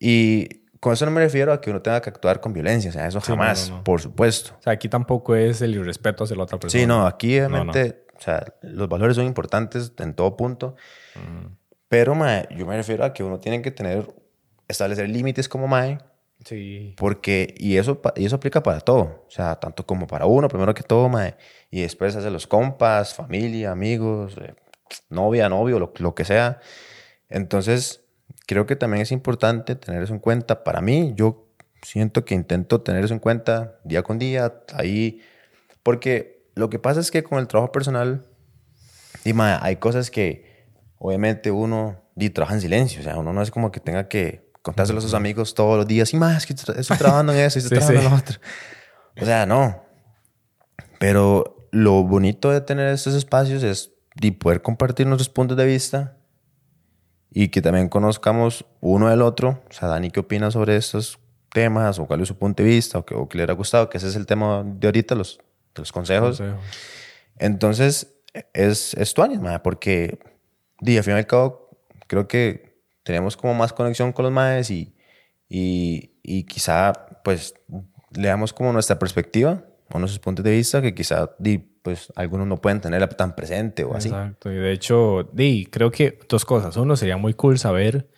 Y 0.00 0.67
con 0.80 0.92
eso 0.92 1.04
no 1.04 1.10
me 1.10 1.20
refiero 1.20 1.52
a 1.52 1.60
que 1.60 1.70
uno 1.70 1.82
tenga 1.82 2.00
que 2.00 2.10
actuar 2.10 2.40
con 2.40 2.52
violencia, 2.52 2.90
o 2.90 2.92
sea, 2.92 3.06
eso 3.06 3.20
jamás, 3.20 3.72
por 3.84 4.00
supuesto. 4.00 4.52
O 4.58 4.62
sea, 4.62 4.72
aquí 4.72 4.88
tampoco 4.88 5.34
es 5.34 5.60
el 5.62 5.74
irrespeto 5.74 6.24
hacia 6.24 6.36
la 6.36 6.44
otra 6.44 6.58
persona. 6.58 6.80
Sí, 6.80 6.86
no, 6.86 7.06
aquí 7.06 7.38
obviamente, 7.38 8.04
o 8.16 8.20
sea, 8.20 8.44
los 8.62 8.88
valores 8.88 9.16
son 9.16 9.26
importantes 9.26 9.92
en 9.98 10.14
todo 10.14 10.36
punto, 10.36 10.76
pero 11.88 12.14
mae, 12.14 12.46
yo 12.56 12.66
me 12.66 12.76
refiero 12.76 13.04
a 13.04 13.12
que 13.12 13.22
uno 13.22 13.38
tiene 13.38 13.62
que 13.62 13.70
tener, 13.70 14.12
establecer 14.68 15.08
límites 15.08 15.48
como 15.48 15.66
mae. 15.66 15.98
Sí. 16.44 16.94
Porque, 16.96 17.54
y 17.58 17.78
eso, 17.78 18.00
y 18.14 18.24
eso 18.24 18.36
aplica 18.36 18.62
para 18.62 18.80
todo, 18.80 19.24
o 19.26 19.30
sea, 19.30 19.56
tanto 19.56 19.84
como 19.84 20.06
para 20.06 20.26
uno, 20.26 20.46
primero 20.46 20.72
que 20.72 20.84
todo, 20.84 21.08
mae, 21.08 21.34
y 21.68 21.80
después 21.80 22.14
hacer 22.14 22.30
los 22.30 22.46
compas, 22.46 23.14
familia, 23.14 23.72
amigos, 23.72 24.36
eh, 24.40 24.54
novia, 25.08 25.48
novio, 25.48 25.80
lo, 25.80 25.92
lo 25.98 26.14
que 26.14 26.24
sea. 26.24 26.60
Entonces, 27.28 28.04
creo 28.48 28.64
que 28.64 28.76
también 28.76 29.02
es 29.02 29.12
importante 29.12 29.76
tener 29.76 30.02
eso 30.02 30.14
en 30.14 30.20
cuenta. 30.20 30.64
Para 30.64 30.80
mí, 30.80 31.12
yo 31.14 31.46
siento 31.82 32.24
que 32.24 32.34
intento 32.34 32.80
tener 32.80 33.04
eso 33.04 33.12
en 33.12 33.20
cuenta 33.20 33.78
día 33.84 34.02
con 34.02 34.18
día, 34.18 34.64
ahí, 34.72 35.20
porque 35.82 36.48
lo 36.54 36.70
que 36.70 36.78
pasa 36.78 36.98
es 36.98 37.10
que 37.10 37.22
con 37.22 37.38
el 37.38 37.46
trabajo 37.46 37.70
personal, 37.70 38.26
Dima, 39.22 39.62
hay 39.62 39.76
cosas 39.76 40.10
que 40.10 40.66
obviamente 40.96 41.50
uno 41.50 42.00
di, 42.16 42.30
trabaja 42.30 42.54
en 42.54 42.62
silencio, 42.62 43.00
o 43.00 43.04
sea, 43.04 43.18
uno 43.18 43.34
no 43.34 43.42
es 43.42 43.50
como 43.50 43.70
que 43.70 43.80
tenga 43.80 44.08
que 44.08 44.50
contárselo 44.62 44.98
a 44.98 45.02
sus 45.02 45.14
amigos 45.14 45.54
todos 45.54 45.76
los 45.76 45.86
días, 45.86 46.14
y 46.14 46.16
más, 46.16 46.46
que 46.46 46.54
estoy 46.54 46.96
trabajando 46.96 47.34
en 47.34 47.40
eso 47.40 47.58
y 47.58 47.62
estoy 47.62 47.78
trabajando 47.78 48.02
en 48.02 48.10
lo 48.10 48.16
otro. 48.16 48.38
O 49.20 49.26
sea, 49.26 49.44
no. 49.44 49.84
Pero 50.98 51.68
lo 51.70 52.02
bonito 52.02 52.50
de 52.50 52.62
tener 52.62 52.88
estos 52.94 53.14
espacios 53.14 53.62
es 53.62 53.92
de 54.14 54.32
poder 54.32 54.62
compartir 54.62 55.06
nuestros 55.06 55.28
puntos 55.28 55.56
de 55.56 55.66
vista 55.66 56.17
y 57.30 57.48
que 57.48 57.62
también 57.62 57.88
conozcamos 57.88 58.64
uno 58.80 59.08
del 59.08 59.22
otro. 59.22 59.62
O 59.68 59.72
sea, 59.72 59.88
Dani, 59.88 60.10
¿qué 60.10 60.20
opina 60.20 60.50
sobre 60.50 60.76
estos 60.76 61.18
temas? 61.50 61.98
¿O 61.98 62.06
cuál 62.06 62.20
es 62.20 62.28
su 62.28 62.36
punto 62.36 62.62
de 62.62 62.68
vista? 62.68 62.98
¿O 62.98 63.04
qué, 63.04 63.14
le 63.14 63.20
hubiera 63.20 63.54
gustado? 63.54 63.90
Que 63.90 63.98
ese 63.98 64.08
es 64.08 64.16
el 64.16 64.26
tema 64.26 64.64
de 64.64 64.88
ahorita, 64.88 65.14
los, 65.14 65.38
de 65.74 65.82
los 65.82 65.92
consejos. 65.92 66.42
Entonces, 67.38 68.14
es, 68.52 68.94
es 68.94 69.14
tu 69.14 69.22
ánimo, 69.22 69.48
porque, 69.62 70.18
di, 70.80 70.96
al 70.96 71.04
fin 71.04 71.14
y 71.14 71.18
al 71.18 71.26
cabo, 71.26 71.70
creo 72.06 72.26
que 72.26 72.82
tenemos 73.02 73.36
como 73.36 73.54
más 73.54 73.72
conexión 73.72 74.12
con 74.12 74.24
los 74.24 74.32
maes 74.32 74.70
y, 74.70 74.94
y, 75.48 76.12
y 76.22 76.44
quizá, 76.44 76.92
pues, 77.24 77.54
le 78.12 78.28
damos 78.28 78.52
como 78.52 78.72
nuestra 78.72 78.98
perspectiva 78.98 79.64
nuestros 79.94 80.18
puntos 80.18 80.44
de 80.44 80.50
vista 80.52 80.82
que 80.82 80.94
quizá 80.94 81.30
di, 81.38 81.58
pues 81.58 82.12
algunos 82.14 82.46
no 82.46 82.60
pueden 82.60 82.80
tenerla 82.80 83.08
tan 83.08 83.34
presente 83.34 83.84
o 83.84 83.94
así. 83.94 84.08
Exacto. 84.08 84.52
Y 84.52 84.56
de 84.56 84.72
hecho, 84.72 85.28
di, 85.32 85.66
creo 85.66 85.90
que 85.90 86.18
dos 86.28 86.44
cosas. 86.44 86.76
Uno, 86.76 86.96
sería 86.96 87.16
muy 87.16 87.34
cool 87.34 87.58
saber 87.58 88.08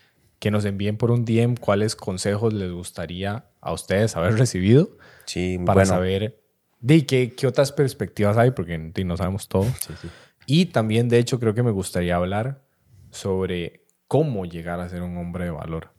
que 0.40 0.50
nos 0.50 0.64
envíen 0.64 0.96
por 0.96 1.11
un 1.11 1.24
DM 1.24 1.54
cuáles 1.56 1.94
consejos 1.94 2.52
les 2.52 2.72
gustaría 2.72 3.44
a 3.61 3.72
ustedes 3.72 4.16
haber 4.16 4.35
recibido. 4.35 4.90
Sí, 5.26 5.59
Para 5.64 5.85
saber, 5.87 6.40
di, 6.80 7.02
qué, 7.02 7.35
qué 7.37 7.46
otras 7.46 7.70
perspectivas 7.70 8.37
hay, 8.37 8.50
porque 8.50 8.90
di, 8.92 9.04
no 9.04 9.16
sabemos 9.16 9.48
todo. 9.48 9.64
Sí, 9.64 9.94
sí. 10.00 10.09
Y 10.46 10.66
también, 10.66 11.09
de 11.09 11.18
hecho, 11.18 11.38
creo 11.38 11.54
que 11.54 11.62
me 11.62 11.70
gustaría 11.70 12.16
hablar 12.16 12.64
sobre 13.11 13.85
cómo 14.09 14.44
llegar 14.44 14.80
a 14.80 14.88
ser 14.88 15.02
un 15.02 15.16
hombre 15.16 15.44
de 15.44 15.50
valor. 15.50 15.92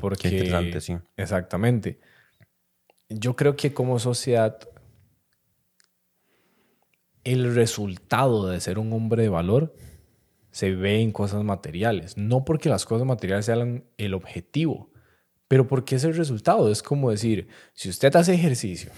porque, 0.00 0.30
qué 0.30 0.38
interesante, 0.38 0.80
sí. 0.80 0.96
Exactamente. 1.16 2.00
Yo 3.08 3.36
creo 3.36 3.54
que 3.54 3.72
como 3.72 3.98
sociedad 4.00 4.58
el 7.24 7.54
resultado 7.54 8.48
de 8.48 8.60
ser 8.60 8.78
un 8.78 8.92
hombre 8.92 9.22
de 9.22 9.28
valor 9.28 9.74
se 10.50 10.74
ve 10.74 11.00
en 11.00 11.12
cosas 11.12 11.44
materiales. 11.44 12.16
No 12.16 12.44
porque 12.44 12.68
las 12.68 12.84
cosas 12.84 13.06
materiales 13.06 13.46
sean 13.46 13.84
el 13.98 14.14
objetivo, 14.14 14.90
pero 15.48 15.66
porque 15.66 15.96
es 15.96 16.04
el 16.04 16.16
resultado. 16.16 16.70
Es 16.70 16.82
como 16.82 17.10
decir, 17.10 17.48
si 17.74 17.88
usted 17.88 18.14
hace 18.16 18.34
ejercicio, 18.34 18.90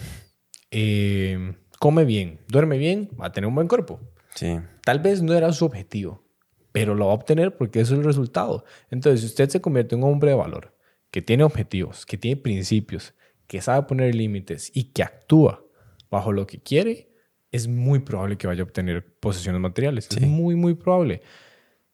eh, 0.71 1.55
come 1.79 2.05
bien, 2.05 2.39
duerme 2.47 2.77
bien, 2.77 3.09
va 3.19 3.27
a 3.27 3.31
tener 3.31 3.47
un 3.47 3.55
buen 3.55 3.67
cuerpo. 3.67 3.99
Sí. 4.35 4.59
Tal 4.83 4.99
vez 4.99 5.21
no 5.21 5.33
era 5.33 5.51
su 5.53 5.65
objetivo, 5.65 6.23
pero 6.71 6.95
lo 6.95 7.07
va 7.07 7.11
a 7.11 7.15
obtener 7.15 7.55
porque 7.55 7.81
eso 7.81 7.93
es 7.93 7.99
el 7.99 8.05
resultado. 8.05 8.65
Entonces, 8.89 9.21
si 9.21 9.27
usted 9.27 9.49
se 9.49 9.61
convierte 9.61 9.95
en 9.95 10.03
un 10.03 10.11
hombre 10.11 10.31
de 10.31 10.37
valor, 10.37 10.75
que 11.11 11.21
tiene 11.21 11.43
objetivos, 11.43 12.07
que 12.07 12.17
tiene 12.17 12.41
principios, 12.41 13.13
que 13.45 13.61
sabe 13.61 13.85
poner 13.85 14.15
límites 14.15 14.71
y 14.73 14.85
que 14.85 15.03
actúa 15.03 15.63
bajo 16.09 16.31
lo 16.31 16.47
que 16.47 16.59
quiere, 16.59 17.12
es 17.53 17.67
muy 17.67 17.99
probable 17.99 18.35
que 18.35 18.47
vaya 18.47 18.61
a 18.61 18.65
obtener 18.65 19.05
posesiones 19.19 19.61
materiales. 19.61 20.09
Es 20.09 20.27
muy, 20.27 20.55
muy 20.55 20.73
probable. 20.73 21.21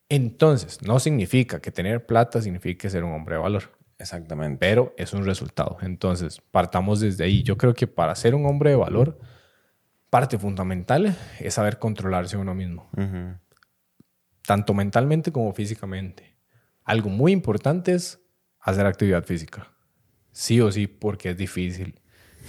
Entonces, 0.08 0.82
no 0.82 1.00
significa 1.00 1.60
que 1.60 1.70
tener 1.70 2.06
plata 2.06 2.42
signifique 2.42 2.90
ser 2.90 3.04
un 3.04 3.14
hombre 3.14 3.36
de 3.36 3.42
valor. 3.42 3.64
Exactamente. 4.00 4.58
Pero 4.58 4.96
es 4.98 5.14
un 5.14 5.26
resultado. 5.26 5.78
Entonces, 5.82 6.42
partamos 6.52 7.02
desde 7.02 7.26
ahí. 7.26 7.44
Yo 7.44 7.58
creo 7.58 7.74
que 7.74 7.88
para 7.88 8.16
ser 8.16 8.34
un 8.36 8.46
hombre 8.46 8.70
de 8.70 8.78
valor, 8.78 9.20
parte 10.10 10.40
fundamental 10.40 11.14
es 11.40 11.54
saber 11.54 11.78
controlarse 11.78 12.38
uno 12.38 12.56
mismo. 12.56 12.90
Tanto 14.44 14.74
mentalmente 14.74 15.34
como 15.34 15.52
físicamente. 15.54 16.38
Algo 16.86 17.10
muy 17.10 17.34
importante 17.34 17.94
es 17.94 18.18
hacer 18.62 18.86
actividad 18.86 19.26
física. 19.26 19.68
Sí 20.32 20.62
o 20.62 20.72
sí, 20.72 20.88
porque 20.88 21.32
es 21.32 21.38
difícil. 21.38 22.00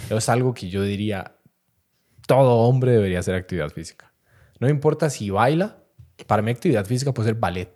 Es 0.08 0.28
algo 0.28 0.54
que 0.54 0.68
yo 0.68 0.82
diría, 0.82 1.36
todo 2.30 2.58
hombre 2.58 2.92
debería 2.92 3.18
hacer 3.18 3.34
actividad 3.34 3.70
física. 3.70 4.12
No 4.60 4.68
importa 4.68 5.10
si 5.10 5.30
baila, 5.30 5.78
para 6.28 6.42
mí 6.42 6.52
actividad 6.52 6.84
física 6.84 7.12
puede 7.12 7.30
ser 7.30 7.34
ballet, 7.34 7.72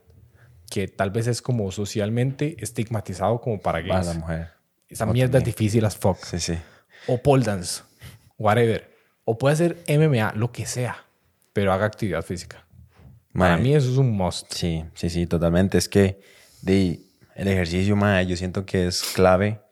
que 0.70 0.86
tal 0.86 1.10
vez 1.10 1.26
es 1.26 1.42
como 1.42 1.72
socialmente 1.72 2.54
estigmatizado 2.60 3.40
como 3.40 3.58
para 3.58 3.80
gays. 3.80 4.06
Para 4.06 4.14
mujer. 4.16 4.50
Esa 4.88 5.06
mierda 5.06 5.38
es 5.38 5.44
difícil 5.44 5.84
as 5.84 5.96
fuck. 5.96 6.18
Sí, 6.18 6.38
sí. 6.38 6.56
O 7.08 7.20
pole 7.20 7.42
dance. 7.44 7.82
whatever. 8.38 8.94
O 9.24 9.36
puede 9.36 9.54
hacer 9.54 9.82
MMA, 9.88 10.34
lo 10.36 10.52
que 10.52 10.66
sea, 10.66 11.04
pero 11.52 11.72
haga 11.72 11.86
actividad 11.86 12.22
física. 12.22 12.64
Para 13.32 13.56
mí 13.56 13.74
eso 13.74 13.90
es 13.90 13.96
un 13.96 14.12
must. 14.12 14.52
Sí, 14.52 14.84
sí, 14.94 15.10
sí, 15.10 15.26
totalmente. 15.26 15.78
Es 15.78 15.88
que 15.88 16.20
de, 16.62 17.00
el 17.34 17.48
ejercicio, 17.48 17.96
mae, 17.96 18.24
yo 18.24 18.36
siento 18.36 18.64
que 18.64 18.86
es 18.86 19.02
clave 19.02 19.63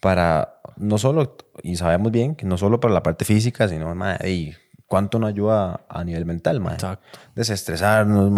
para, 0.00 0.60
no 0.76 0.98
solo, 0.98 1.36
y 1.62 1.76
sabemos 1.76 2.12
bien, 2.12 2.36
que 2.36 2.46
no 2.46 2.56
solo 2.56 2.80
para 2.80 2.94
la 2.94 3.02
parte 3.02 3.24
física, 3.24 3.68
sino, 3.68 3.94
de, 3.94 4.56
cuánto 4.86 5.18
nos 5.18 5.30
ayuda 5.30 5.80
a 5.88 6.04
nivel 6.04 6.24
mental. 6.24 6.62
Exacto. 6.72 7.18
Desestresarnos, 7.34 8.32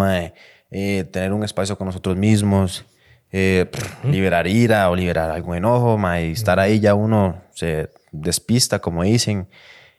eh, 0.70 1.04
tener 1.04 1.32
un 1.32 1.44
espacio 1.44 1.76
con 1.76 1.86
nosotros 1.86 2.16
mismos, 2.16 2.84
eh, 3.32 3.70
liberar 4.04 4.46
ira 4.46 4.90
o 4.90 4.96
liberar 4.96 5.30
algún 5.30 5.56
enojo, 5.56 5.96
mae, 5.96 6.28
y 6.28 6.32
estar 6.32 6.58
ahí 6.58 6.80
ya 6.80 6.94
uno 6.94 7.42
se 7.54 7.90
despista, 8.10 8.80
como 8.80 9.04
dicen. 9.04 9.48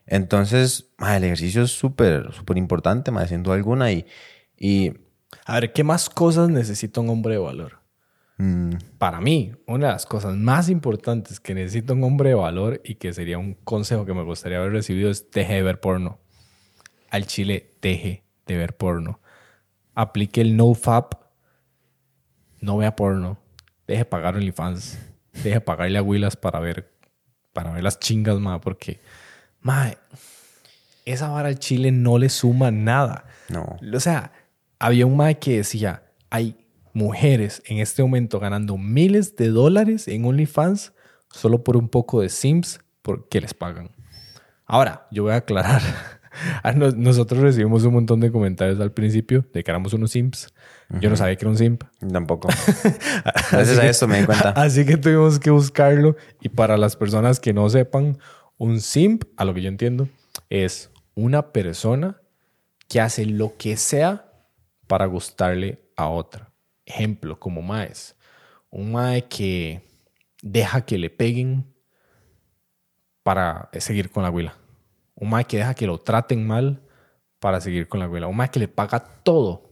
Entonces, 0.06 0.90
el 1.00 1.24
ejercicio 1.24 1.64
es 1.64 1.72
súper, 1.72 2.34
súper 2.34 2.58
importante, 2.58 3.12
mae, 3.12 3.28
sin 3.28 3.44
duda 3.44 3.56
alguna, 3.56 3.92
y... 3.92 4.06
y 4.58 4.94
A 5.46 5.60
ver, 5.60 5.72
¿qué 5.72 5.84
más 5.84 6.10
cosas 6.10 6.50
necesita 6.50 7.00
un 7.00 7.10
hombre 7.10 7.36
de 7.36 7.40
valor? 7.40 7.81
Mm, 8.42 8.98
Para 8.98 9.22
mí, 9.22 9.54
una 9.68 9.88
de 9.88 9.94
las 9.94 10.06
cosas 10.06 10.36
más 10.36 10.70
importantes 10.70 11.40
que 11.40 11.54
necesita 11.54 11.94
un 11.94 12.04
hombre 12.04 12.30
de 12.30 12.36
valor 12.36 12.82
y 12.84 12.96
que 12.96 13.14
sería 13.14 13.38
un 13.38 13.54
consejo 13.54 14.06
que 14.06 14.14
me 14.14 14.24
gustaría 14.24 14.58
haber 14.58 14.72
recibido 14.72 15.10
es 15.10 15.30
deje 15.32 15.56
de 15.56 15.64
ver 15.64 15.80
porno. 15.80 16.20
Al 17.10 17.26
chile, 17.26 17.74
deje 17.82 18.24
de 18.48 18.58
ver 18.58 18.76
porno. 18.76 19.20
Aplique 19.94 20.42
el 20.42 20.56
NoFap. 20.56 21.14
No 22.60 22.78
vea 22.78 22.96
porno. 22.96 23.38
Deje 23.88 24.06
pagar 24.06 24.36
OnlyFans. 24.36 25.00
Deje 25.44 25.62
pagarle 25.62 25.98
a 25.98 26.02
Willas 26.04 26.36
para 26.36 26.60
ver, 26.60 26.92
para 27.54 27.72
ver 27.72 27.84
las 27.84 28.00
chingas, 28.00 28.40
ma, 28.40 28.62
porque, 28.62 29.00
ma, 29.60 29.92
esa 31.06 31.30
vara 31.30 31.50
al 31.50 31.60
chile 31.60 31.92
no 31.92 32.18
le 32.18 32.30
suma 32.30 32.72
nada. 32.72 33.26
no. 33.50 33.78
O 33.94 34.00
sea, 34.00 34.32
había 34.80 35.06
un 35.06 35.16
mae 35.16 35.40
que 35.40 35.58
decía, 35.58 36.04
hay 36.30 36.61
mujeres 36.94 37.62
en 37.66 37.80
este 37.80 38.02
momento 38.02 38.40
ganando 38.40 38.78
miles 38.78 39.36
de 39.36 39.50
dólares 39.50 40.08
en 40.08 40.26
OnlyFans 40.26 40.94
solo 41.30 41.64
por 41.64 41.78
un 41.78 41.90
poco 41.90 42.22
de 42.22 42.30
Sims 42.30 42.80
porque 43.02 43.42
les 43.42 43.54
pagan. 43.54 43.92
Ahora, 44.66 45.08
yo 45.12 45.24
voy 45.24 45.34
a 45.34 45.38
aclarar. 45.38 45.82
A 46.64 46.72
nos- 46.72 46.96
Nosotros 46.96 47.42
recibimos 47.42 47.84
un 47.84 47.94
montón 47.94 48.22
de 48.22 48.32
comentarios 48.32 48.80
al 48.80 48.94
principio 48.94 49.46
de 49.54 49.64
que 49.64 49.72
éramos 49.72 49.92
unos 49.94 50.12
Sims. 50.12 50.48
Yo 51.02 51.10
no 51.10 51.16
sabía 51.18 51.36
que 51.38 51.44
era 51.46 51.50
un 51.52 51.58
Simp. 51.58 51.84
Tampoco. 52.12 52.50
Gracias 53.52 53.78
a 53.80 53.86
esto 53.88 54.08
me 54.08 54.20
di 54.20 54.26
cuenta. 54.26 54.50
Así 54.56 54.86
que 54.86 54.98
tuvimos 54.98 55.40
que 55.40 55.50
buscarlo. 55.50 56.16
Y 56.42 56.50
para 56.50 56.78
las 56.78 56.96
personas 56.98 57.40
que 57.40 57.54
no 57.54 57.70
sepan, 57.70 58.18
un 58.58 58.80
simp, 58.82 59.24
a 59.38 59.46
lo 59.46 59.54
que 59.54 59.62
yo 59.62 59.70
entiendo, 59.70 60.08
es 60.50 60.90
una 61.16 61.52
persona 61.54 62.22
que 62.88 63.00
hace 63.02 63.26
lo 63.26 63.56
que 63.58 63.78
sea 63.78 64.32
para 64.88 65.06
gustarle 65.06 65.82
a 65.96 66.08
otra. 66.10 66.51
Ejemplo, 66.86 67.40
como 67.40 67.62
maes. 67.62 68.16
Un 68.70 68.92
mae 68.92 69.28
que 69.28 69.82
deja 70.42 70.86
que 70.86 70.98
le 70.98 71.10
peguen 71.10 71.66
para 73.24 73.70
seguir 73.80 74.10
con 74.10 74.24
la 74.24 74.30
huila. 74.30 74.56
Un 75.16 75.30
mae 75.30 75.46
que 75.46 75.58
deja 75.58 75.74
que 75.74 75.86
lo 75.86 76.00
traten 76.00 76.46
mal 76.46 76.82
para 77.40 77.62
seguir 77.62 77.88
con 77.88 78.00
la 78.00 78.08
huila. 78.10 78.28
Un 78.28 78.36
mae 78.38 78.50
que 78.50 78.60
le 78.60 78.68
paga 78.68 79.00
todo 79.00 79.70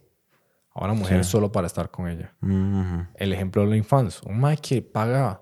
a 0.72 0.86
una 0.86 0.94
mujer 0.94 1.26
solo 1.26 1.52
para 1.52 1.68
estar 1.68 1.90
con 1.90 2.08
ella 2.08 2.34
Ujú. 2.42 3.08
el 3.16 3.34
ejemplo 3.34 3.64
de 3.64 3.70
la 3.70 3.78
infancia. 3.78 4.22
Un 4.30 4.40
mae 4.40 4.58
que 4.58 4.82
paga 4.82 5.42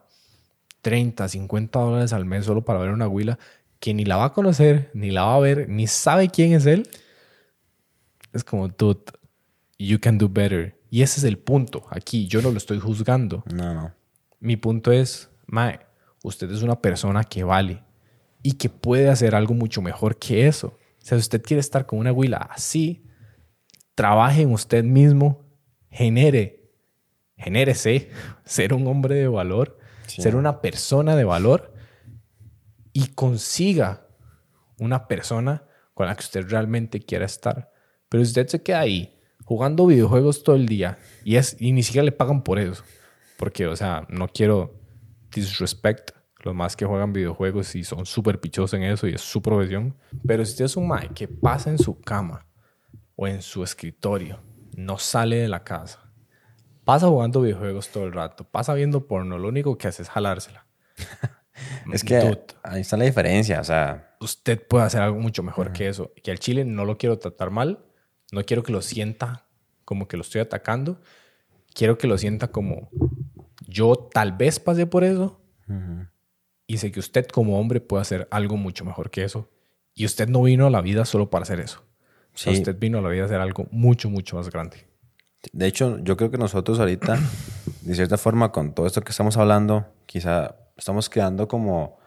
30, 0.82 1.28
50 1.28 1.80
dólares 1.80 2.14
al 2.14 2.26
mes 2.26 2.46
solo 2.46 2.64
para 2.64 2.80
ver 2.80 2.92
una 2.92 3.08
huila 3.08 3.38
que 3.80 3.94
ni 3.94 4.06
la 4.06 4.16
va 4.16 4.26
a 4.26 4.34
conocer, 4.34 4.90
ni 4.94 5.12
la 5.12 5.24
va 5.26 5.36
a 5.36 5.40
ver, 5.40 5.68
ni 5.70 5.86
sabe 5.86 6.30
quién 6.30 6.54
es 6.54 6.66
él. 6.66 6.90
Es 8.34 8.44
como, 8.44 8.68
dude, 8.70 9.02
you 9.78 10.00
can 10.00 10.18
do 10.18 10.28
better. 10.30 10.77
Y 10.90 11.02
ese 11.02 11.20
es 11.20 11.24
el 11.26 11.38
punto. 11.38 11.86
Aquí 11.90 12.28
yo 12.28 12.42
no 12.42 12.52
lo 12.52 12.58
estoy 12.58 12.80
juzgando. 12.80 13.44
No, 13.54 13.74
no. 13.74 13.94
Mi 14.40 14.56
punto 14.58 14.92
es, 14.92 15.30
mae, 15.46 15.80
usted 16.24 16.50
es 16.52 16.62
una 16.62 16.82
persona 16.82 17.24
que 17.24 17.44
vale 17.44 17.84
y 18.44 18.54
que 18.54 18.70
puede 18.70 19.10
hacer 19.10 19.36
algo 19.36 19.54
mucho 19.54 19.82
mejor 19.82 20.18
que 20.18 20.48
eso. 20.48 20.68
O 20.68 21.06
sea, 21.08 21.18
si 21.18 21.22
usted 21.22 21.42
quiere 21.42 21.60
estar 21.60 21.86
con 21.86 22.00
una 22.00 22.12
huila 22.12 22.38
así, 22.38 23.04
trabaje 23.96 24.44
en 24.44 24.52
usted 24.52 24.84
mismo, 24.84 25.46
genere, 25.90 26.70
genérese, 27.36 28.10
ser 28.46 28.74
un 28.74 28.88
hombre 28.88 29.16
de 29.16 29.28
valor, 29.28 29.78
Sí. 30.08 30.22
ser 30.22 30.38
una 30.38 30.62
persona 30.62 31.18
de 31.18 31.26
valor 31.26 31.74
y 32.94 33.08
consiga 33.08 34.08
una 34.80 35.06
persona 35.08 35.66
con 35.94 36.06
la 36.08 36.16
que 36.16 36.22
usted 36.22 36.48
realmente 36.48 37.02
quiera 37.02 37.26
estar. 37.26 37.72
Pero 38.08 38.24
si 38.24 38.30
usted 38.30 38.48
se 38.48 38.64
queda 38.64 38.80
ahí 38.80 39.17
jugando 39.48 39.86
videojuegos 39.86 40.44
todo 40.44 40.58
el 40.58 40.66
día 40.66 41.00
y, 41.24 41.38
es, 41.38 41.56
y 41.58 41.72
ni 41.72 41.82
siquiera 41.82 42.04
le 42.04 42.12
pagan 42.12 42.44
por 42.44 42.60
eso. 42.60 42.84
Porque, 43.38 43.66
o 43.66 43.78
sea, 43.78 44.06
no 44.10 44.28
quiero 44.28 44.76
disrespect 45.34 46.12
los 46.44 46.54
más 46.54 46.76
que 46.76 46.86
juegan 46.86 47.14
videojuegos 47.14 47.74
y 47.76 47.86
son 47.86 48.06
súper 48.06 48.42
pichosos 48.42 48.74
en 48.74 48.84
eso 48.84 49.08
y 49.08 49.14
es 49.14 49.22
su 49.22 49.42
profesión. 49.42 49.96
Pero 50.26 50.44
si 50.44 50.52
usted 50.52 50.66
es 50.66 50.76
un 50.76 50.90
mae 50.90 51.10
que 51.16 51.30
pasa 51.30 51.70
en 51.70 51.78
su 51.78 52.02
cama 52.02 52.46
o 53.16 53.26
en 53.26 53.42
su 53.42 53.64
escritorio, 53.64 54.42
no 54.76 54.98
sale 54.98 55.38
de 55.38 55.48
la 55.48 55.64
casa, 55.64 56.12
pasa 56.84 57.08
jugando 57.08 57.42
videojuegos 57.42 57.88
todo 57.88 58.04
el 58.04 58.12
rato, 58.12 58.44
pasa 58.44 58.74
viendo 58.74 59.08
porno, 59.08 59.38
lo 59.38 59.48
único 59.48 59.78
que 59.78 59.88
hace 59.88 60.04
es 60.04 60.10
jalársela. 60.10 60.68
Es 61.92 62.04
que 62.04 62.20
Dude, 62.20 62.46
ahí 62.62 62.82
está 62.82 62.98
la 62.98 63.06
diferencia. 63.06 63.60
O 63.60 63.64
sea, 63.64 64.16
usted 64.20 64.62
puede 64.68 64.86
hacer 64.86 65.02
algo 65.02 65.20
mucho 65.20 65.42
mejor 65.42 65.74
que 65.74 65.88
eso. 65.88 66.14
Que 66.22 66.30
al 66.30 66.38
chile 66.38 66.66
no 66.66 66.86
lo 66.86 67.00
quiero 67.00 67.18
tratar 67.18 67.50
mal, 67.50 67.84
no 68.32 68.44
quiero 68.44 68.64
que 68.64 68.72
lo 68.72 68.82
sienta 68.82 69.46
como 69.86 70.08
que 70.08 70.18
lo 70.18 70.22
estoy 70.22 70.42
atacando, 70.42 71.00
quiero 71.74 71.98
que 71.98 72.08
lo 72.08 72.18
sienta 72.18 72.50
como 72.50 72.90
yo 73.68 73.96
tal 73.96 74.34
vez 74.34 74.60
pasé 74.60 74.86
por 74.88 75.04
eso 75.04 75.40
y 76.66 76.78
sé 76.78 76.92
que 76.92 77.00
usted 77.00 77.28
como 77.28 77.60
hombre 77.60 77.80
puede 77.82 78.02
hacer 78.02 78.28
algo 78.32 78.58
mucho 78.58 78.84
mejor 78.86 79.10
que 79.10 79.24
eso. 79.24 79.50
Y 79.94 80.06
usted 80.06 80.28
no 80.30 80.44
vino 80.44 80.68
a 80.68 80.70
la 80.70 80.82
vida 80.82 81.06
solo 81.06 81.30
para 81.30 81.44
hacer 81.44 81.60
eso. 81.60 81.84
O 82.34 82.38
sea, 82.38 82.54
Sí. 82.54 82.60
usted 82.60 82.78
vino 82.78 83.00
a 83.00 83.02
la 83.02 83.10
vida 83.10 83.24
a 83.24 83.26
hacer 83.26 83.40
algo 83.42 83.68
mucho, 83.72 84.10
mucho 84.10 84.36
más 84.36 84.50
grande. 84.50 84.86
de 85.54 85.66
hecho, 85.68 85.98
yo 86.00 86.18
creo 86.18 86.30
que 86.32 86.38
nosotros 86.38 86.80
ahorita, 86.80 87.18
de 87.82 87.96
cierta 87.96 88.18
forma, 88.18 88.52
con 88.52 88.74
todo 88.74 88.86
esto 88.86 89.02
que 89.02 89.12
estamos 89.12 89.38
hablando, 89.38 89.86
quizá 90.06 90.56
estamos 90.76 91.10
creando 91.10 91.48
como, 91.48 91.98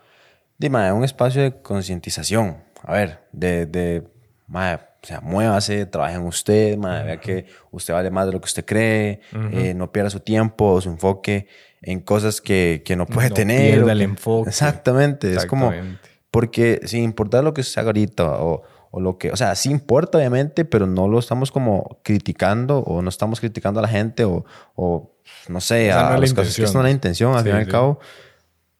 dime, 0.58 0.92
un 0.92 1.04
espacio 1.04 1.42
de 1.42 1.62
concientización. 1.62 2.62
A 2.82 2.92
ver, 2.92 3.26
de, 3.32 3.66
de 3.66 4.06
mae, 4.46 4.78
o 5.02 5.06
sea, 5.06 5.20
muévase, 5.20 5.86
trabaje 5.86 6.16
en 6.16 6.22
usted, 6.22 6.76
mae, 6.76 7.04
vea 7.04 7.20
que 7.20 7.46
usted 7.70 7.94
vale 7.94 8.10
más 8.10 8.26
de 8.26 8.32
lo 8.32 8.40
que 8.40 8.46
usted 8.46 8.64
cree, 8.64 9.20
eh, 9.52 9.72
no 9.74 9.90
pierda 9.92 10.10
su 10.10 10.20
tiempo 10.20 10.80
su 10.80 10.90
enfoque 10.90 11.46
en 11.82 12.00
cosas 12.00 12.40
que, 12.42 12.82
que 12.84 12.96
no 12.96 13.06
puede 13.06 13.30
No 13.30 13.34
tener. 13.34 13.70
pierda 13.72 13.86
o 13.86 13.90
el 13.90 13.98
que- 13.98 14.04
enfoque. 14.04 14.50
Exactamente, 14.50 15.32
es 15.34 15.46
como, 15.46 15.66
Exactamente. 15.72 16.08
porque 16.30 16.80
sin 16.84 17.02
importar 17.02 17.42
lo 17.44 17.54
que 17.54 17.62
se 17.62 17.80
haga 17.80 17.88
ahorita 17.88 18.24
o, 18.42 18.62
o 18.90 19.00
lo 19.00 19.16
que, 19.16 19.30
o 19.30 19.36
sea, 19.36 19.54
sí 19.54 19.70
importa 19.70 20.18
obviamente, 20.18 20.64
pero 20.66 20.86
no 20.86 21.08
lo 21.08 21.18
estamos 21.18 21.50
como 21.50 21.98
criticando 22.02 22.80
o 22.80 23.00
no 23.00 23.08
estamos 23.08 23.40
criticando 23.40 23.80
a 23.80 23.82
la 23.82 23.88
gente 23.88 24.24
o, 24.24 24.44
o 24.74 25.16
no 25.48 25.60
sé, 25.62 25.88
Esa 25.88 26.02
no 26.02 26.08
a 26.08 26.08
es 26.08 26.10
la 26.14 26.20
los 26.20 26.34
casos 26.34 26.56
que 26.56 26.62
no 26.62 26.68
es 26.68 26.74
la 26.74 26.90
intención 26.90 27.32
al 27.32 27.38
Sí, 27.38 27.44
fin 27.44 27.54
y 27.54 27.58
al 27.58 27.64
sí. 27.64 27.70
cabo, 27.70 27.98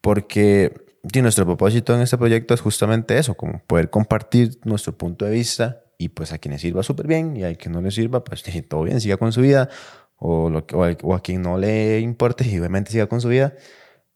porque 0.01 0.73
sí, 1.11 1.21
nuestro 1.21 1.45
propósito 1.45 1.95
en 1.95 2.01
este 2.01 2.17
proyecto 2.17 2.53
es 2.53 2.61
justamente 2.61 3.17
eso, 3.17 3.35
como 3.35 3.59
poder 3.65 3.89
compartir 3.89 4.59
nuestro 4.63 4.97
punto 4.97 5.25
de 5.25 5.31
vista 5.31 5.81
y 6.03 6.09
pues 6.09 6.31
a 6.33 6.37
quienes 6.37 6.61
sirva 6.61 6.83
súper 6.83 7.07
bien 7.07 7.35
y 7.37 7.43
al 7.43 7.57
que 7.57 7.69
no 7.69 7.81
le 7.81 7.91
sirva, 7.91 8.23
pues 8.23 8.43
todo 8.69 8.83
bien, 8.83 8.99
siga 9.01 9.17
con 9.17 9.31
su 9.31 9.41
vida 9.41 9.69
o, 10.17 10.49
lo 10.49 10.65
o, 10.73 10.83
al- 10.83 10.97
o 11.03 11.15
a 11.15 11.21
quien 11.21 11.41
no 11.41 11.57
le 11.57 11.99
importe 11.99 12.45
y 12.47 12.57
obviamente 12.59 12.91
siga 12.91 13.07
con 13.07 13.21
su 13.21 13.27
vida, 13.29 13.53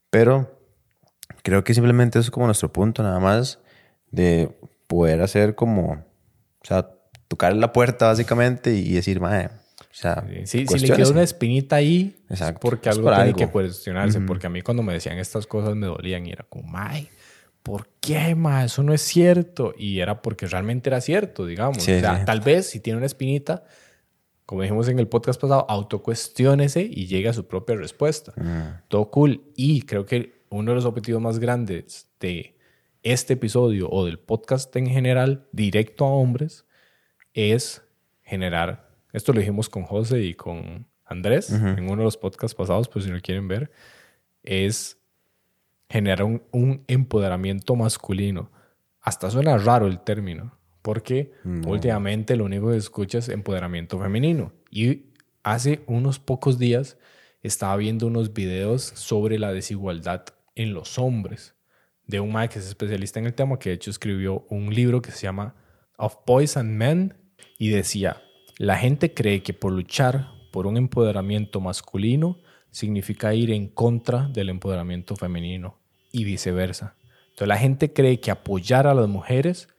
pero 0.09 0.59
creo 1.43 1.63
que 1.63 1.73
simplemente 1.73 2.19
eso 2.19 2.27
es 2.27 2.31
como 2.31 2.45
nuestro 2.45 2.71
punto 2.71 3.03
nada 3.03 3.19
más 3.19 3.59
de 4.11 4.49
poder 4.87 5.21
hacer 5.21 5.55
como, 5.55 5.91
o 5.93 6.65
sea, 6.65 6.89
tocar 7.27 7.55
la 7.55 7.71
puerta 7.73 8.07
básicamente 8.07 8.73
y 8.75 8.93
decir, 8.93 9.19
mae, 9.19 9.47
o 9.47 9.97
sea, 9.97 10.23
Sí, 10.27 10.45
si 10.45 10.57
le 10.59 10.65
cuestiónese". 10.65 11.01
quedó 11.01 11.11
una 11.11 11.23
espinita 11.23 11.77
ahí, 11.77 12.15
es 12.29 12.39
Exacto. 12.41 12.59
porque 12.61 12.89
algo 12.89 13.03
por 13.03 13.13
tiene 13.13 13.23
algo. 13.29 13.37
que 13.39 13.47
cuestionarse. 13.47 14.19
Porque 14.21 14.47
a 14.47 14.49
mí 14.49 14.61
cuando 14.61 14.83
me 14.83 14.93
decían 14.93 15.17
estas 15.17 15.47
cosas 15.47 15.75
me 15.75 15.87
dolían 15.87 16.25
y 16.25 16.31
era 16.31 16.45
como, 16.47 16.67
mae, 16.67 17.07
¿por 17.65 17.89
qué, 17.99 18.35
mae? 18.35 18.67
Eso 18.67 18.83
no 18.83 18.93
es 18.93 19.01
cierto. 19.01 19.73
Y 19.75 19.99
era 19.99 20.21
porque 20.21 20.45
realmente 20.45 20.87
era 20.87 21.01
cierto, 21.01 21.47
digamos. 21.47 21.81
Sí, 21.81 21.93
o 21.93 21.99
sea, 21.99 22.19
sí. 22.19 22.25
tal 22.25 22.41
vez 22.41 22.69
si 22.69 22.79
tiene 22.79 22.97
una 22.97 23.07
espinita, 23.07 23.63
como 24.45 24.61
dijimos 24.61 24.87
en 24.87 24.99
el 24.99 25.07
podcast 25.07 25.41
pasado, 25.41 25.65
autocuestiónese 25.67 26.83
y 26.83 27.07
llegue 27.07 27.27
a 27.27 27.33
su 27.33 27.47
propia 27.47 27.75
respuesta. 27.75 28.33
Mm. 28.37 28.87
Todo 28.87 29.09
cool. 29.09 29.51
Y 29.55 29.81
creo 29.81 30.05
que 30.05 30.45
uno 30.49 30.71
de 30.71 30.75
los 30.75 30.85
objetivos 30.85 31.19
más 31.19 31.39
grandes 31.39 32.07
de 32.19 32.55
este 33.01 33.33
episodio 33.33 33.89
o 33.89 34.05
del 34.05 34.19
podcast 34.19 34.73
en 34.75 34.85
general, 34.85 35.47
directo 35.51 36.05
a 36.05 36.09
hombres, 36.09 36.67
es 37.33 37.81
generar, 38.21 38.91
esto 39.11 39.33
lo 39.33 39.39
dijimos 39.39 39.69
con 39.69 39.85
José 39.85 40.21
y 40.21 40.35
con 40.35 40.85
Andrés 41.03 41.49
en 41.49 41.85
uno 41.85 41.97
de 41.97 42.03
los 42.03 42.17
podcasts 42.17 42.55
pasados, 42.55 42.87
pues 42.89 43.05
si 43.05 43.11
lo 43.11 43.19
quieren 43.21 43.47
ver, 43.47 43.71
es 44.43 44.99
generar 45.89 46.23
un, 46.23 46.43
un 46.51 46.83
empoderamiento 46.87 47.75
masculino 47.75 48.51
hasta 49.05 49.29
suena 49.29 49.57
raro 49.57 49.85
el 49.85 49.99
término, 49.99 50.57
porque 50.81 51.31
últimamente 51.65 52.35
lo 52.35 52.45
único 52.45 52.71
que 52.71 52.77
escuchas 52.77 53.27
es 53.27 53.33
empoderamiento 53.33 53.99
femenino. 53.99 54.51
Y 54.71 55.11
hace 55.43 55.83
unos 55.85 56.17
pocos 56.17 56.57
días 56.57 56.97
estaba 57.43 57.75
viendo 57.77 58.07
unos 58.07 58.33
videos 58.33 58.81
sobre 58.83 59.37
la 59.37 59.53
desigualdad 59.53 60.25
en 60.55 60.73
los 60.73 60.97
hombres 60.97 61.53
de 62.07 62.19
un 62.19 62.31
man 62.31 62.49
que 62.49 62.59
es 62.59 62.67
especialista 62.67 63.19
en 63.19 63.27
el 63.27 63.35
tema, 63.35 63.59
que 63.59 63.69
de 63.69 63.75
hecho 63.75 63.91
escribió 63.91 64.45
un 64.49 64.73
libro 64.73 65.03
que 65.03 65.11
se 65.11 65.23
llama 65.23 65.55
Of 65.97 66.17
Boys 66.25 66.57
and 66.57 66.71
Men 66.71 67.13
y 67.59 67.69
decía, 67.69 68.23
la 68.57 68.77
gente 68.77 69.13
cree 69.13 69.43
que 69.43 69.53
por 69.53 69.71
luchar 69.71 70.29
por 70.51 70.65
un 70.65 70.77
empoderamiento 70.77 71.61
masculino 71.61 72.39
significa 72.75 73.33
ir 73.33 73.51
en 73.51 73.69
contra 73.69 74.27
del 74.27 74.49
empoderamiento 74.49 75.15
femenino 75.15 75.77
y 76.11 76.25
viceversa. 76.25 76.97
Entonces 77.29 77.47
la 77.47 77.57
gente 77.57 77.93
cree 77.93 78.19
que 78.19 78.31
apoyar 78.31 78.85
a 78.85 78.93
las 78.93 79.07
mujeres 79.07 79.69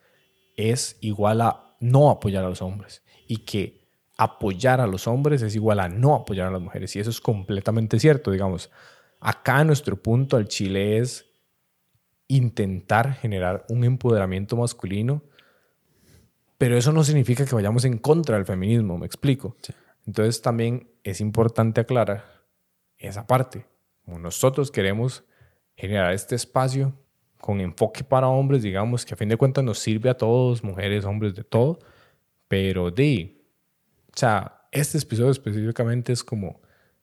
es 0.56 0.96
igual 1.02 1.42
a 1.42 1.76
no 1.78 2.08
apoyar 2.08 2.42
a 2.42 2.48
los 2.48 2.62
hombres 2.62 3.02
y 3.28 3.44
que 3.44 3.86
apoyar 4.16 4.80
a 4.80 4.86
los 4.86 5.06
hombres 5.06 5.42
es 5.42 5.54
igual 5.54 5.80
a 5.80 5.90
no 5.90 6.14
apoyar 6.14 6.46
a 6.48 6.50
las 6.50 6.62
mujeres. 6.62 6.96
Y 6.96 7.00
eso 7.00 7.10
es 7.10 7.20
completamente 7.20 8.00
cierto, 8.00 8.30
digamos. 8.30 8.70
Acá 9.20 9.62
nuestro 9.62 9.96
punto 10.02 10.38
al 10.38 10.48
Chile 10.48 10.96
es 10.96 11.26
intentar 12.28 13.12
generar 13.12 13.66
un 13.68 13.84
empoderamiento 13.84 14.56
masculino, 14.56 15.22
pero 16.56 16.78
eso 16.78 16.92
no 16.92 17.04
significa 17.04 17.44
que 17.44 17.54
vayamos 17.54 17.84
en 17.84 17.98
contra 17.98 18.36
del 18.36 18.46
feminismo, 18.46 18.96
me 18.96 19.04
explico. 19.04 19.54
Entonces 20.06 20.40
también 20.40 20.88
es 21.04 21.20
importante 21.20 21.82
aclarar 21.82 22.35
esa 22.98 23.26
parte. 23.26 23.66
Como 24.04 24.18
nosotros 24.18 24.70
queremos 24.70 25.24
generar 25.76 26.12
este 26.12 26.34
espacio 26.34 26.94
con 27.40 27.60
enfoque 27.60 28.02
para 28.02 28.28
hombres, 28.28 28.62
digamos, 28.62 29.04
que 29.04 29.14
a 29.14 29.16
fin 29.16 29.28
de 29.28 29.36
cuentas 29.36 29.62
nos 29.62 29.78
sirve 29.78 30.10
a 30.10 30.16
todos, 30.16 30.64
mujeres, 30.64 31.04
hombres, 31.04 31.34
de 31.34 31.44
todo, 31.44 31.78
pero 32.48 32.90
de, 32.90 33.40
o 34.08 34.18
sea, 34.18 34.66
este 34.72 34.98
episodio 34.98 35.30
específicamente 35.30 36.12
es 36.12 36.24
como, 36.24 36.60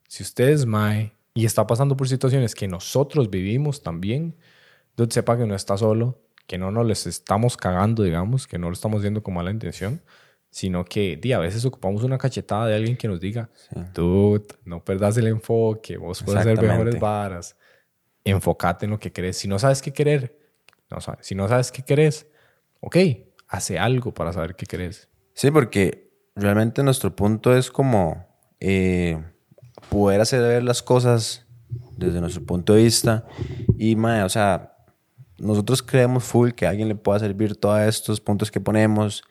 si 0.08 0.24
usted 0.24 0.50
es 0.50 0.66
Mae 0.66 1.14
y 1.34 1.46
está 1.46 1.66
pasando 1.66 1.96
por 1.96 2.08
situaciones 2.08 2.56
que 2.56 2.68
nosotros 2.68 3.30
vivimos 3.30 3.84
también, 3.84 4.36
entonces 4.90 5.14
sepa 5.14 5.38
que 5.38 5.46
no 5.46 5.56
está 5.56 5.78
solo, 5.78 6.22
que 6.48 6.58
no 6.58 6.72
nos 6.72 6.86
les 6.86 7.08
estamos 7.08 7.58
cagando, 7.58 8.04
digamos, 8.04 8.48
que 8.48 8.58
no 8.58 8.68
lo 8.68 8.74
estamos 8.74 9.02
viendo 9.02 9.24
con 9.24 9.34
mala 9.34 9.52
intención, 9.52 10.02
sino 10.54 10.86
que 10.86 11.20
a 11.34 11.40
veces 11.40 11.66
ocupamos 11.66 12.04
una 12.04 12.20
cachetada 12.20 12.68
de 12.68 12.76
alguien 12.76 12.96
que 12.96 13.08
nos 13.08 13.20
diga, 13.20 13.50
tú 13.92 14.46
no 14.66 14.86
perdas 14.86 15.18
el 15.18 15.26
enfoque, 15.26 15.98
vos 15.98 16.22
puedes 16.22 16.42
hacer 16.42 16.62
mejores 16.62 17.00
varas, 17.00 17.58
enfócate 18.24 18.86
en 18.86 18.92
lo 18.92 19.00
que 19.00 19.12
querés. 19.12 19.36
Si 19.36 19.48
no 19.48 19.58
sabes 19.58 19.82
qué 19.82 19.92
querer, 19.92 20.38
no 20.92 21.02
sabes. 21.02 21.26
si 21.26 21.34
no 21.34 21.48
sabes 21.48 21.72
qué 21.72 21.82
querés, 21.82 22.28
ok, 22.82 22.98
hace 23.48 23.80
algo 23.80 24.14
para 24.14 24.32
saber 24.32 24.56
qué 24.56 24.68
querés. 24.68 25.10
Sí, 25.34 25.50
porque 25.50 26.14
realmente 26.36 26.84
nuestro 26.84 27.16
punto 27.16 27.58
es 27.58 27.72
como 27.72 28.28
eh, 28.60 29.20
poder 29.90 30.22
hacer 30.22 30.40
ver 30.44 30.62
las 30.62 30.84
cosas 30.84 31.48
desde 31.98 32.22
nuestro 32.22 32.46
punto 32.46 32.76
de 32.76 32.84
vista 32.84 33.26
y, 33.80 33.96
o 33.96 34.30
sea, 34.30 34.73
nosotros 35.44 35.84
creemos 35.84 36.24
full 36.24 36.52
que 36.52 36.66
a 36.66 36.70
alguien 36.70 36.88
le 36.88 36.96
pueda 36.96 37.20
servir 37.20 37.56
todos 37.56 37.82
estos 37.82 38.20
puntos 38.22 38.50
que 38.52 38.60
ponemos, 38.60 39.24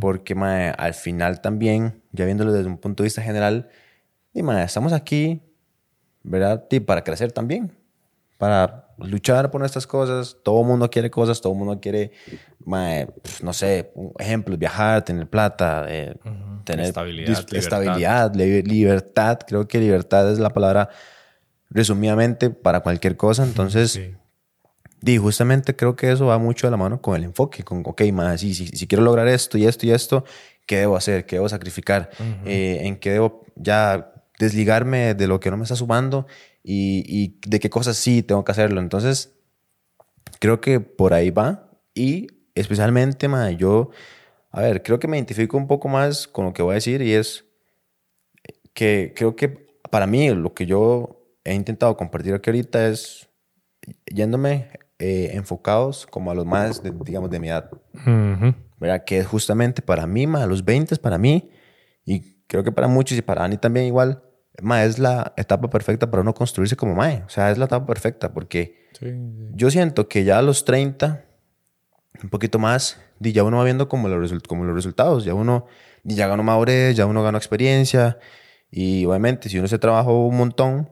porque 0.00 0.34
al 0.76 0.94
final 0.94 1.40
también, 1.40 2.02
ya 2.12 2.24
viéndolo 2.24 2.52
desde 2.52 2.68
un 2.68 2.78
punto 2.78 3.02
de 3.02 3.06
vista 3.06 3.22
general, 3.22 3.68
y, 4.34 4.40
estamos 4.60 4.92
aquí, 4.92 5.40
¿verdad? 6.22 6.64
Y 6.70 6.80
para 6.80 7.04
crecer 7.04 7.32
también, 7.32 7.72
para 8.38 8.88
luchar 8.98 9.50
por 9.50 9.60
nuestras 9.60 9.86
cosas. 9.86 10.36
Todo 10.42 10.60
el 10.62 10.66
mundo 10.66 10.90
quiere 10.90 11.10
cosas, 11.10 11.40
todo 11.40 11.52
el 11.52 11.58
mundo 11.58 11.80
quiere, 11.80 12.12
pues, 12.64 13.42
no 13.42 13.52
sé, 13.52 13.92
ejemplos, 14.18 14.58
viajar, 14.58 15.04
tener 15.04 15.28
plata, 15.28 15.86
eh, 15.88 16.16
tener 16.64 16.86
estabilidad, 16.86 17.46
estabilidad 17.52 18.34
libertad. 18.34 19.38
Creo 19.46 19.68
que 19.68 19.78
libertad 19.78 20.30
es 20.30 20.38
la 20.38 20.50
palabra 20.50 20.88
resumidamente 21.70 22.50
para 22.50 22.80
cualquier 22.80 23.16
cosa. 23.16 23.44
Entonces, 23.44 24.00
y 25.04 25.18
justamente 25.18 25.74
creo 25.74 25.96
que 25.96 26.12
eso 26.12 26.26
va 26.26 26.38
mucho 26.38 26.66
de 26.66 26.70
la 26.70 26.76
mano 26.76 27.00
con 27.02 27.16
el 27.16 27.24
enfoque, 27.24 27.64
con, 27.64 27.82
ok, 27.84 28.02
más, 28.12 28.40
si, 28.40 28.54
si, 28.54 28.86
quiero 28.86 29.02
lograr 29.02 29.26
esto 29.26 29.58
y 29.58 29.66
esto 29.66 29.86
y 29.86 29.90
esto, 29.90 30.24
¿qué 30.66 30.78
debo 30.78 30.96
hacer? 30.96 31.26
¿Qué 31.26 31.36
debo 31.36 31.48
sacrificar? 31.48 32.10
Eh, 32.44 32.80
¿En 32.82 32.96
qué 32.96 33.10
debo 33.10 33.44
ya 33.56 34.12
desligarme 34.38 35.14
de 35.14 35.26
lo 35.26 35.40
que 35.40 35.50
no 35.50 35.56
me 35.56 35.64
está 35.64 35.74
sumando? 35.74 36.26
Y, 36.62 37.04
y, 37.08 37.40
de 37.48 37.58
qué 37.58 37.68
cosas 37.68 37.96
sí 37.96 38.22
tengo 38.22 38.44
que 38.44 38.52
hacerlo? 38.52 38.80
Entonces, 38.80 39.32
creo 40.38 40.60
que 40.60 40.78
por 40.78 41.14
ahí 41.14 41.30
va. 41.30 41.68
Y 41.94 42.28
especialmente, 42.54 43.26
ma, 43.26 43.50
yo, 43.50 43.90
a 44.50 44.60
ver, 44.60 44.82
creo 44.84 45.00
que 45.00 45.08
me 45.08 45.16
identifico 45.16 45.56
un 45.56 45.66
poco 45.66 45.88
más 45.88 46.28
con 46.28 46.44
lo 46.44 46.52
que 46.52 46.62
voy 46.62 46.72
a 46.72 46.74
decir 46.74 47.02
y 47.02 47.12
es 47.12 47.44
que 48.72 49.12
creo 49.16 49.34
que 49.34 49.48
para 49.90 50.06
mí 50.06 50.30
lo 50.30 50.54
que 50.54 50.64
yo 50.66 51.18
he 51.44 51.54
intentado 51.54 51.96
compartir 51.96 52.34
aquí 52.34 52.50
ahorita 52.50 52.88
es 52.88 53.28
yéndome 54.06 54.68
eh, 55.04 55.34
enfocados 55.34 56.06
como 56.06 56.30
a 56.30 56.34
los 56.34 56.46
más, 56.46 56.80
digamos, 57.04 57.28
de 57.28 57.40
mi 57.40 57.48
edad. 57.48 57.68
¿Verdad? 58.78 59.02
Que 59.04 59.24
justamente 59.24 59.82
para 59.82 60.06
mí, 60.06 60.26
a 60.32 60.46
los 60.46 60.64
20 60.64 60.94
para 60.96 61.18
mí, 61.18 61.50
y 62.04 62.44
creo 62.46 62.62
que 62.62 62.70
para 62.70 62.86
muchos 62.86 63.18
y 63.18 63.22
para 63.22 63.42
Ani 63.42 63.56
también 63.56 63.86
igual, 63.86 64.22
ma, 64.62 64.84
es 64.84 65.00
la 65.00 65.32
etapa 65.36 65.68
perfecta 65.70 66.08
para 66.08 66.20
uno 66.20 66.32
construirse 66.34 66.76
como 66.76 66.94
mae. 66.94 67.24
O 67.26 67.28
sea, 67.30 67.50
es 67.50 67.58
la 67.58 67.64
etapa 67.64 67.84
perfecta 67.84 68.32
porque 68.32 68.90
yo 69.54 69.72
siento 69.72 70.06
que 70.06 70.22
ya 70.22 70.38
a 70.38 70.42
los 70.42 70.64
30, 70.64 71.24
un 72.22 72.30
poquito 72.30 72.60
más, 72.60 73.00
ya 73.18 73.42
uno 73.42 73.56
va 73.56 73.64
viendo 73.64 73.88
como 73.88 74.06
los, 74.06 74.32
como 74.44 74.62
los 74.62 74.74
resultados. 74.76 75.24
Ya 75.24 75.34
uno 75.34 75.66
ya 76.04 76.28
ganó 76.28 76.44
madurez, 76.44 76.94
ya 76.94 77.06
uno 77.06 77.24
ganó 77.24 77.38
experiencia. 77.38 78.18
Y 78.70 79.04
obviamente, 79.06 79.48
si 79.48 79.58
uno 79.58 79.66
se 79.66 79.80
trabajó 79.80 80.28
un 80.28 80.36
montón 80.36 80.90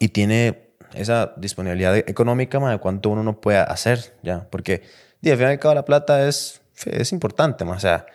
y 0.00 0.08
tiene 0.08 0.71
esa 0.94 1.32
disponibilidad 1.36 1.96
económica, 1.96 2.58
de 2.58 2.78
cuánto 2.78 3.10
uno 3.10 3.22
no 3.22 3.40
puede 3.40 3.58
hacer, 3.58 4.14
ya. 4.22 4.48
Porque, 4.50 4.82
al 5.24 5.36
final 5.36 5.50
y 5.50 5.52
al 5.52 5.58
cabo, 5.58 5.74
la 5.74 5.84
plata 5.84 6.26
es, 6.26 6.60
es 6.86 7.12
importante, 7.12 7.64
o 7.64 7.78
sea, 7.78 8.06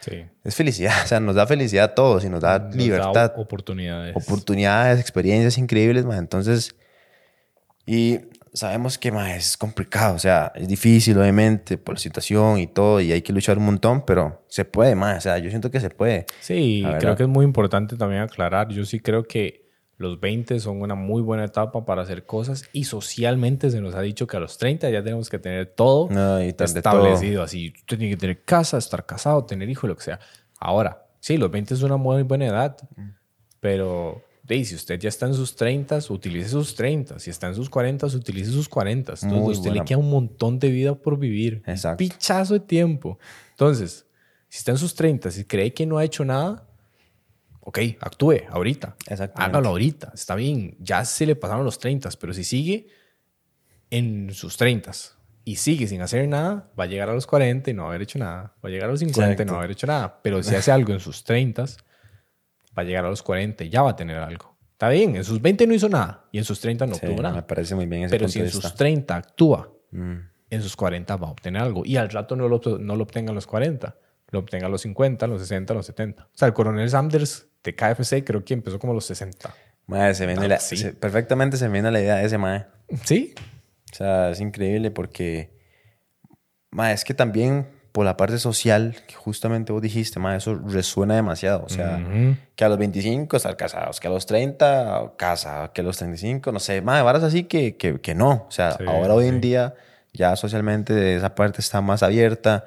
es 0.43 0.55
felicidad, 0.55 0.93
o 1.03 1.07
sea, 1.07 1.19
nos 1.19 1.35
da 1.35 1.47
felicidad 1.47 1.85
a 1.85 1.95
todos 1.95 2.23
y 2.25 2.29
nos 2.29 2.41
da 2.41 2.69
libertad. 2.73 3.33
oportunidades. 3.37 4.15
Oportunidades, 4.15 4.99
experiencias 4.99 5.57
increíbles, 5.57 6.05
más 6.05 6.19
entonces, 6.19 6.75
y 7.85 8.19
sabemos 8.53 8.97
que 8.97 9.11
más 9.11 9.35
es 9.35 9.57
complicado, 9.57 10.15
o 10.15 10.19
sea, 10.19 10.51
es 10.55 10.67
difícil, 10.67 11.17
obviamente, 11.17 11.77
por 11.77 11.95
la 11.95 11.99
situación 11.99 12.59
y 12.59 12.67
todo, 12.67 12.99
y 12.99 13.11
hay 13.11 13.21
que 13.21 13.31
luchar 13.31 13.57
un 13.57 13.65
montón, 13.65 14.03
pero 14.05 14.43
se 14.47 14.65
puede 14.65 14.95
más, 14.95 15.19
o 15.19 15.21
sea, 15.21 15.37
yo 15.37 15.49
siento 15.49 15.71
que 15.71 15.79
se 15.79 15.89
puede. 15.89 16.25
Sí, 16.41 16.85
creo 16.99 17.15
que 17.15 17.23
es 17.23 17.29
muy 17.29 17.45
importante 17.45 17.95
también 17.95 18.21
aclarar, 18.21 18.69
yo 18.69 18.83
sí 18.85 18.99
creo 18.99 19.23
que 19.23 19.66
los 19.97 20.19
20 20.19 20.59
son 20.59 20.81
una 20.81 20.95
muy 20.95 21.21
buena 21.21 21.45
etapa 21.45 21.83
para 21.85 22.03
hacer 22.03 22.25
cosas 22.25 22.69
y 22.71 22.83
socialmente 22.83 23.71
se 23.71 23.81
nos 23.81 23.95
ha 23.95 24.01
dicho 24.01 24.27
que 24.27 24.37
a 24.37 24.39
los 24.39 24.57
30 24.57 24.89
ya 24.91 25.03
tenemos 25.03 25.29
que 25.29 25.39
tener 25.39 25.67
todo 25.67 26.09
establecido. 26.39 27.41
Así, 27.41 27.73
usted 27.75 27.97
tiene 27.97 28.13
que 28.13 28.17
tener 28.17 28.43
casa, 28.43 28.77
estar 28.77 29.05
casado, 29.05 29.45
tener 29.45 29.69
hijos, 29.69 29.87
lo 29.89 29.95
que 29.95 30.03
sea. 30.03 30.19
Ahora, 30.59 31.07
sí, 31.19 31.37
los 31.37 31.49
20 31.49 31.73
es 31.73 31.81
una 31.81 31.97
muy 31.97 32.21
buena 32.23 32.45
edad, 32.45 32.77
pero 33.59 34.21
si 34.47 34.75
usted 34.75 34.99
ya 34.99 35.09
está 35.09 35.25
en 35.25 35.33
sus 35.33 35.55
30, 35.55 35.99
utilice 36.09 36.49
sus 36.49 36.75
30. 36.75 37.19
Si 37.19 37.29
está 37.29 37.47
en 37.47 37.55
sus 37.55 37.69
40, 37.69 38.05
utilice 38.07 38.51
sus 38.51 38.69
40. 38.69 39.13
Entonces, 39.23 39.57
usted 39.57 39.71
le 39.71 39.83
queda 39.83 39.97
un 39.97 40.09
montón 40.09 40.59
de 40.59 40.69
vida 40.69 40.95
por 40.95 41.17
vivir. 41.17 41.63
Exacto. 41.65 42.03
Un 42.03 42.09
pichazo 42.09 42.53
de 42.53 42.59
tiempo. 42.61 43.17
Entonces, 43.51 44.05
si 44.47 44.59
está 44.59 44.71
en 44.71 44.77
sus 44.77 44.93
30, 44.95 45.31
si 45.31 45.43
cree 45.43 45.73
que 45.73 45.85
no 45.85 45.97
ha 45.97 46.05
hecho 46.05 46.23
nada, 46.23 46.66
ok, 47.67 47.79
actúe 47.99 48.43
ahorita. 48.49 48.95
Hágalo 49.35 49.69
ahorita. 49.69 50.11
Está 50.13 50.35
bien, 50.35 50.77
ya 50.79 51.03
se 51.03 51.25
le 51.25 51.35
pasaron 51.35 51.65
los 51.65 51.79
30, 51.79 52.09
pero 52.19 52.33
si 52.33 52.45
sigue 52.45 52.87
en 53.89 54.33
sus 54.33 54.55
30 54.55 54.91
y 55.43 55.57
sigue 55.57 55.85
sin 55.85 56.01
hacer 56.01 56.29
nada, 56.29 56.71
va 56.79 56.85
a 56.85 56.87
llegar 56.87 57.09
a 57.09 57.13
los 57.13 57.27
40 57.27 57.69
y 57.69 57.73
no 57.73 57.83
va 57.83 57.89
a 57.89 57.91
haber 57.91 58.03
hecho 58.03 58.19
nada. 58.19 58.55
Va 58.63 58.69
a 58.69 58.71
llegar 58.71 58.87
a 58.87 58.91
los 58.91 59.01
50 59.01 59.43
y 59.43 59.45
no 59.45 59.51
va 59.51 59.57
a 59.57 59.61
haber 59.63 59.71
hecho 59.71 59.85
nada. 59.85 60.21
Pero 60.23 60.41
si 60.43 60.55
hace 60.55 60.71
algo 60.71 60.93
en 60.93 61.01
sus 61.01 61.25
30, 61.25 61.63
va 61.63 62.83
a 62.83 62.83
llegar 62.83 63.03
a 63.03 63.09
los 63.09 63.21
40 63.21 63.65
y 63.65 63.69
ya 63.69 63.81
va 63.81 63.89
a 63.89 63.95
tener 63.97 64.15
algo. 64.15 64.55
Está 64.71 64.87
bien, 64.87 65.17
en 65.17 65.25
sus 65.25 65.41
20 65.41 65.67
no 65.67 65.73
hizo 65.73 65.89
nada 65.89 66.25
y 66.31 66.37
en 66.37 66.45
sus 66.45 66.61
30 66.61 66.87
no 66.87 66.95
obtuvo 66.95 67.21
nada. 67.21 67.35
Me 67.35 67.43
parece 67.43 67.75
muy 67.75 67.85
bien 67.85 68.03
ese 68.03 68.11
Pero 68.11 68.29
si 68.29 68.39
en 68.39 68.49
sus 68.49 68.75
30 68.75 69.13
actúa, 69.13 69.69
mm. 69.91 70.15
en 70.51 70.61
sus 70.61 70.77
40 70.77 71.17
va 71.17 71.27
a 71.27 71.31
obtener 71.31 71.61
algo. 71.61 71.83
Y 71.83 71.97
al 71.97 72.07
rato 72.09 72.37
no 72.37 72.47
lo, 72.47 72.61
no 72.79 72.95
lo 72.95 73.03
obtenga 73.03 73.31
en 73.31 73.35
los 73.35 73.45
40, 73.45 73.93
lo 74.29 74.39
obtenga 74.39 74.67
a 74.67 74.69
los 74.69 74.81
50, 74.83 75.27
los 75.27 75.41
60, 75.41 75.73
los 75.73 75.85
70. 75.85 76.23
O 76.23 76.29
sea, 76.31 76.47
el 76.47 76.53
coronel 76.53 76.89
Sanders 76.89 77.46
de 77.63 77.75
KFC 77.75 78.23
creo 78.23 78.43
que 78.43 78.53
empezó 78.53 78.79
como 78.79 78.91
a 78.93 78.95
los 78.95 79.05
60. 79.05 79.53
Madre, 79.87 80.15
se 80.15 80.25
viene 80.25 80.47
la, 80.47 80.59
perfectamente 80.99 81.57
se 81.57 81.67
viene 81.69 81.91
la 81.91 81.99
idea 81.99 82.15
de 82.15 82.25
ese 82.25 82.37
mae. 82.37 82.65
Sí. 83.03 83.33
O 83.91 83.95
sea, 83.95 84.31
es 84.31 84.41
increíble 84.41 84.91
porque, 84.91 85.51
madre, 86.71 86.93
es 86.93 87.03
que 87.03 87.13
también 87.13 87.67
por 87.97 88.05
la 88.05 88.15
parte 88.15 88.37
social, 88.37 88.95
que 89.07 89.15
justamente 89.15 89.71
vos 89.71 89.81
dijiste, 89.81 90.19
madre, 90.19 90.37
eso 90.37 90.53
resuena 90.53 91.15
demasiado. 91.15 91.63
O 91.65 91.69
sea, 91.69 91.99
que 92.55 92.63
a 92.63 92.69
los 92.69 92.77
25 92.77 93.37
estar 93.37 93.57
casados, 93.57 93.99
que 93.99 94.07
a 94.07 94.11
los 94.11 94.27
30 94.27 95.13
casa, 95.17 95.71
que 95.73 95.81
a 95.81 95.83
los 95.83 95.97
35, 95.97 96.51
no 96.51 96.59
sé, 96.59 96.81
madre, 96.81 97.01
varas 97.01 97.23
así 97.23 97.45
que, 97.45 97.75
que, 97.75 97.99
que 97.99 98.13
no. 98.13 98.45
O 98.47 98.51
sea, 98.51 98.77
ahora 98.85 99.15
hoy 99.15 99.25
en 99.25 99.41
día 99.41 99.73
ya 100.13 100.35
socialmente 100.35 101.15
esa 101.15 101.33
parte 101.33 101.59
está 101.59 101.81
más 101.81 102.03
abierta, 102.03 102.65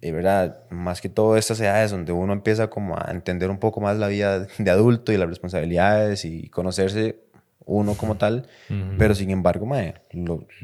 y 0.00 0.10
verdad, 0.12 0.60
más 0.70 1.00
que 1.00 1.08
todo 1.08 1.36
estas 1.36 1.60
edades 1.60 1.90
donde 1.90 2.12
uno 2.12 2.32
empieza 2.32 2.70
como 2.70 2.96
a 2.96 3.10
entender 3.10 3.50
un 3.50 3.58
poco 3.58 3.80
más 3.80 3.96
la 3.96 4.08
vida 4.08 4.46
de 4.58 4.70
adulto 4.70 5.12
y 5.12 5.16
las 5.16 5.28
responsabilidades 5.28 6.24
y 6.24 6.48
conocerse 6.48 7.20
uno 7.68 7.94
como 7.94 8.16
tal, 8.16 8.46
pero 8.96 9.14
sin 9.14 9.28
embargo, 9.30 9.66
mae, 9.66 9.94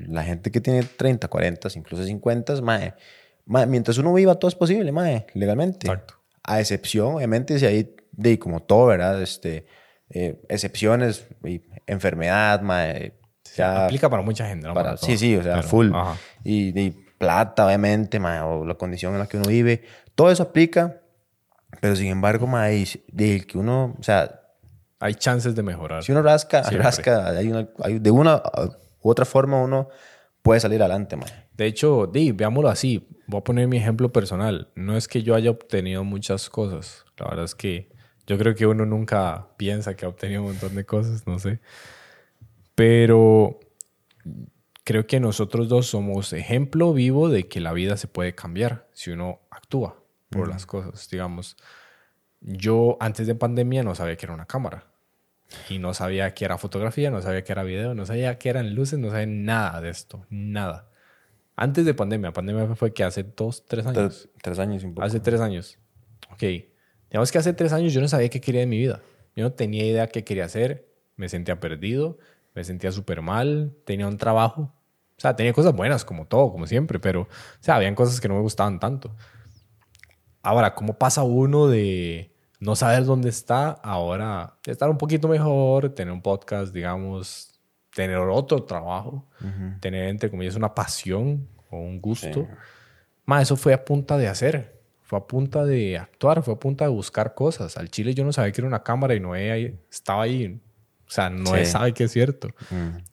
la 0.06 0.24
gente 0.24 0.50
que 0.50 0.62
tiene 0.62 0.84
30, 0.84 1.28
40, 1.28 1.68
incluso 1.76 2.02
50, 2.02 2.62
mae, 2.62 2.94
mae, 3.44 3.66
mientras 3.66 3.98
uno 3.98 4.14
viva 4.14 4.36
todo 4.36 4.48
es 4.48 4.54
posible, 4.54 4.90
mae, 4.90 5.26
legalmente. 5.34 5.86
Exacto. 5.86 6.14
A 6.42 6.60
excepción, 6.60 7.16
obviamente, 7.16 7.58
si 7.58 7.66
hay, 7.66 7.94
de, 8.12 8.38
como 8.38 8.60
todo, 8.60 8.86
¿verdad? 8.86 9.20
Este, 9.20 9.66
eh, 10.08 10.40
excepciones, 10.48 11.26
y 11.44 11.60
enfermedad, 11.86 12.62
mae, 12.62 13.12
ya, 13.54 13.84
aplica 13.84 14.08
para 14.08 14.22
mucha 14.22 14.48
gente, 14.48 14.66
¿no? 14.66 14.72
Para, 14.72 14.96
sí, 14.96 15.18
sí, 15.18 15.36
o 15.36 15.42
sea, 15.42 15.62
full. 15.62 15.92
Y, 16.42 16.78
y, 16.80 17.03
plata, 17.24 17.66
obviamente, 17.66 18.20
mae, 18.20 18.40
o 18.40 18.64
la 18.64 18.74
condición 18.74 19.14
en 19.14 19.20
la 19.20 19.26
que 19.26 19.36
uno 19.36 19.48
vive. 19.48 19.82
Todo 20.14 20.30
eso 20.30 20.42
aplica, 20.42 21.00
pero 21.80 21.96
sin 21.96 22.08
embargo, 22.08 22.46
mae, 22.46 22.86
de 23.08 23.46
que 23.46 23.58
uno, 23.58 23.96
o 23.98 24.02
sea... 24.02 24.40
Hay 25.00 25.16
chances 25.16 25.54
de 25.54 25.62
mejorar. 25.62 26.02
Si 26.02 26.12
uno 26.12 26.22
rasca, 26.22 26.62
rasca, 26.62 27.28
hay 27.28 27.48
una, 27.48 27.68
hay, 27.82 27.98
de 27.98 28.10
una 28.10 28.40
u 29.02 29.10
otra 29.10 29.26
forma 29.26 29.60
uno 29.60 29.88
puede 30.40 30.60
salir 30.60 30.80
adelante, 30.80 31.16
mae. 31.16 31.30
De 31.56 31.66
hecho, 31.66 32.06
di, 32.06 32.32
veámoslo 32.32 32.70
así. 32.70 33.06
Voy 33.26 33.40
a 33.40 33.44
poner 33.44 33.68
mi 33.68 33.76
ejemplo 33.76 34.12
personal. 34.12 34.70
No 34.74 34.96
es 34.96 35.06
que 35.06 35.22
yo 35.22 35.34
haya 35.34 35.50
obtenido 35.50 36.04
muchas 36.04 36.48
cosas. 36.48 37.04
La 37.18 37.26
verdad 37.26 37.44
es 37.44 37.54
que 37.54 37.90
yo 38.26 38.38
creo 38.38 38.54
que 38.54 38.66
uno 38.66 38.86
nunca 38.86 39.48
piensa 39.58 39.94
que 39.94 40.06
ha 40.06 40.08
obtenido 40.08 40.42
un 40.42 40.48
montón 40.48 40.74
de 40.74 40.84
cosas, 40.86 41.26
no 41.26 41.38
sé. 41.38 41.60
Pero 42.74 43.60
creo 44.84 45.06
que 45.06 45.18
nosotros 45.18 45.68
dos 45.68 45.86
somos 45.86 46.32
ejemplo 46.32 46.92
vivo 46.92 47.28
de 47.28 47.48
que 47.48 47.60
la 47.60 47.72
vida 47.72 47.96
se 47.96 48.06
puede 48.06 48.34
cambiar 48.34 48.86
si 48.92 49.10
uno 49.10 49.40
actúa 49.50 50.00
por 50.30 50.48
las 50.48 50.66
cosas. 50.66 51.08
Digamos, 51.10 51.56
yo 52.40 52.96
antes 53.00 53.26
de 53.26 53.34
pandemia 53.34 53.82
no 53.82 53.94
sabía 53.94 54.16
que 54.16 54.26
era 54.26 54.34
una 54.34 54.46
cámara. 54.46 54.86
Y 55.68 55.78
no 55.78 55.94
sabía 55.94 56.34
que 56.34 56.44
era 56.44 56.58
fotografía, 56.58 57.10
no 57.10 57.22
sabía 57.22 57.44
que 57.44 57.52
era 57.52 57.62
video, 57.62 57.94
no 57.94 58.06
sabía 58.06 58.38
que 58.38 58.48
eran 58.48 58.74
luces, 58.74 58.98
no 58.98 59.10
sabía 59.10 59.26
nada 59.26 59.80
de 59.80 59.90
esto, 59.90 60.26
nada. 60.28 60.90
Antes 61.54 61.84
de 61.84 61.94
pandemia, 61.94 62.32
pandemia 62.32 62.74
fue 62.74 62.92
que 62.92 63.04
hace 63.04 63.22
dos, 63.22 63.64
tres 63.66 63.86
años. 63.86 64.28
Tres, 64.42 64.58
años 64.58 64.82
un 64.82 64.94
poco. 64.94 65.06
Hace 65.06 65.20
tres 65.20 65.40
años. 65.40 65.78
Ok. 66.32 66.42
Digamos 67.10 67.30
que 67.30 67.38
hace 67.38 67.52
tres 67.52 67.72
años 67.72 67.92
yo 67.92 68.00
no 68.00 68.08
sabía 68.08 68.28
qué 68.28 68.40
quería 68.40 68.62
de 68.62 68.66
mi 68.66 68.78
vida. 68.78 69.02
Yo 69.36 69.44
no 69.44 69.52
tenía 69.52 69.86
idea 69.86 70.08
qué 70.08 70.24
quería 70.24 70.46
hacer, 70.46 70.88
me 71.16 71.28
sentía 71.28 71.60
perdido, 71.60 72.18
me 72.54 72.64
sentía 72.64 72.92
súper 72.92 73.20
mal, 73.20 73.74
tenía 73.84 74.06
un 74.06 74.16
trabajo. 74.16 74.72
O 75.16 75.20
sea, 75.20 75.36
tenía 75.36 75.52
cosas 75.52 75.74
buenas 75.74 76.04
como 76.04 76.26
todo, 76.26 76.50
como 76.50 76.66
siempre, 76.66 76.98
pero, 76.98 77.22
o 77.22 77.28
sea, 77.60 77.76
habían 77.76 77.94
cosas 77.94 78.20
que 78.20 78.28
no 78.28 78.34
me 78.34 78.40
gustaban 78.40 78.80
tanto. 78.80 79.14
Ahora, 80.42 80.74
¿cómo 80.74 80.98
pasa 80.98 81.22
uno 81.22 81.68
de 81.68 82.34
no 82.60 82.76
saber 82.76 83.04
dónde 83.04 83.28
está 83.28 83.70
ahora 83.70 84.58
estar 84.66 84.90
un 84.90 84.98
poquito 84.98 85.28
mejor, 85.28 85.90
tener 85.90 86.12
un 86.12 86.22
podcast, 86.22 86.74
digamos, 86.74 87.60
tener 87.94 88.18
otro 88.18 88.64
trabajo, 88.64 89.26
tener, 89.80 90.08
entre 90.08 90.30
comillas, 90.30 90.56
una 90.56 90.74
pasión 90.74 91.48
o 91.70 91.78
un 91.78 92.00
gusto? 92.00 92.48
Más, 93.24 93.42
eso 93.44 93.56
fue 93.56 93.72
a 93.72 93.84
punta 93.84 94.18
de 94.18 94.28
hacer, 94.28 94.82
fue 95.02 95.18
a 95.18 95.26
punta 95.26 95.64
de 95.64 95.96
actuar, 95.96 96.42
fue 96.42 96.54
a 96.54 96.58
punta 96.58 96.84
de 96.84 96.90
buscar 96.90 97.34
cosas. 97.34 97.76
Al 97.76 97.88
Chile 97.88 98.14
yo 98.14 98.24
no 98.24 98.32
sabía 98.32 98.52
que 98.52 98.60
era 98.60 98.68
una 98.68 98.82
cámara 98.82 99.14
y 99.14 99.20
Noé 99.20 99.78
estaba 99.90 100.24
ahí 100.24 100.60
sea, 101.14 101.30
Noé 101.30 101.64
sabe 101.64 101.92
que 101.92 102.04
es 102.04 102.12
cierto. 102.12 102.48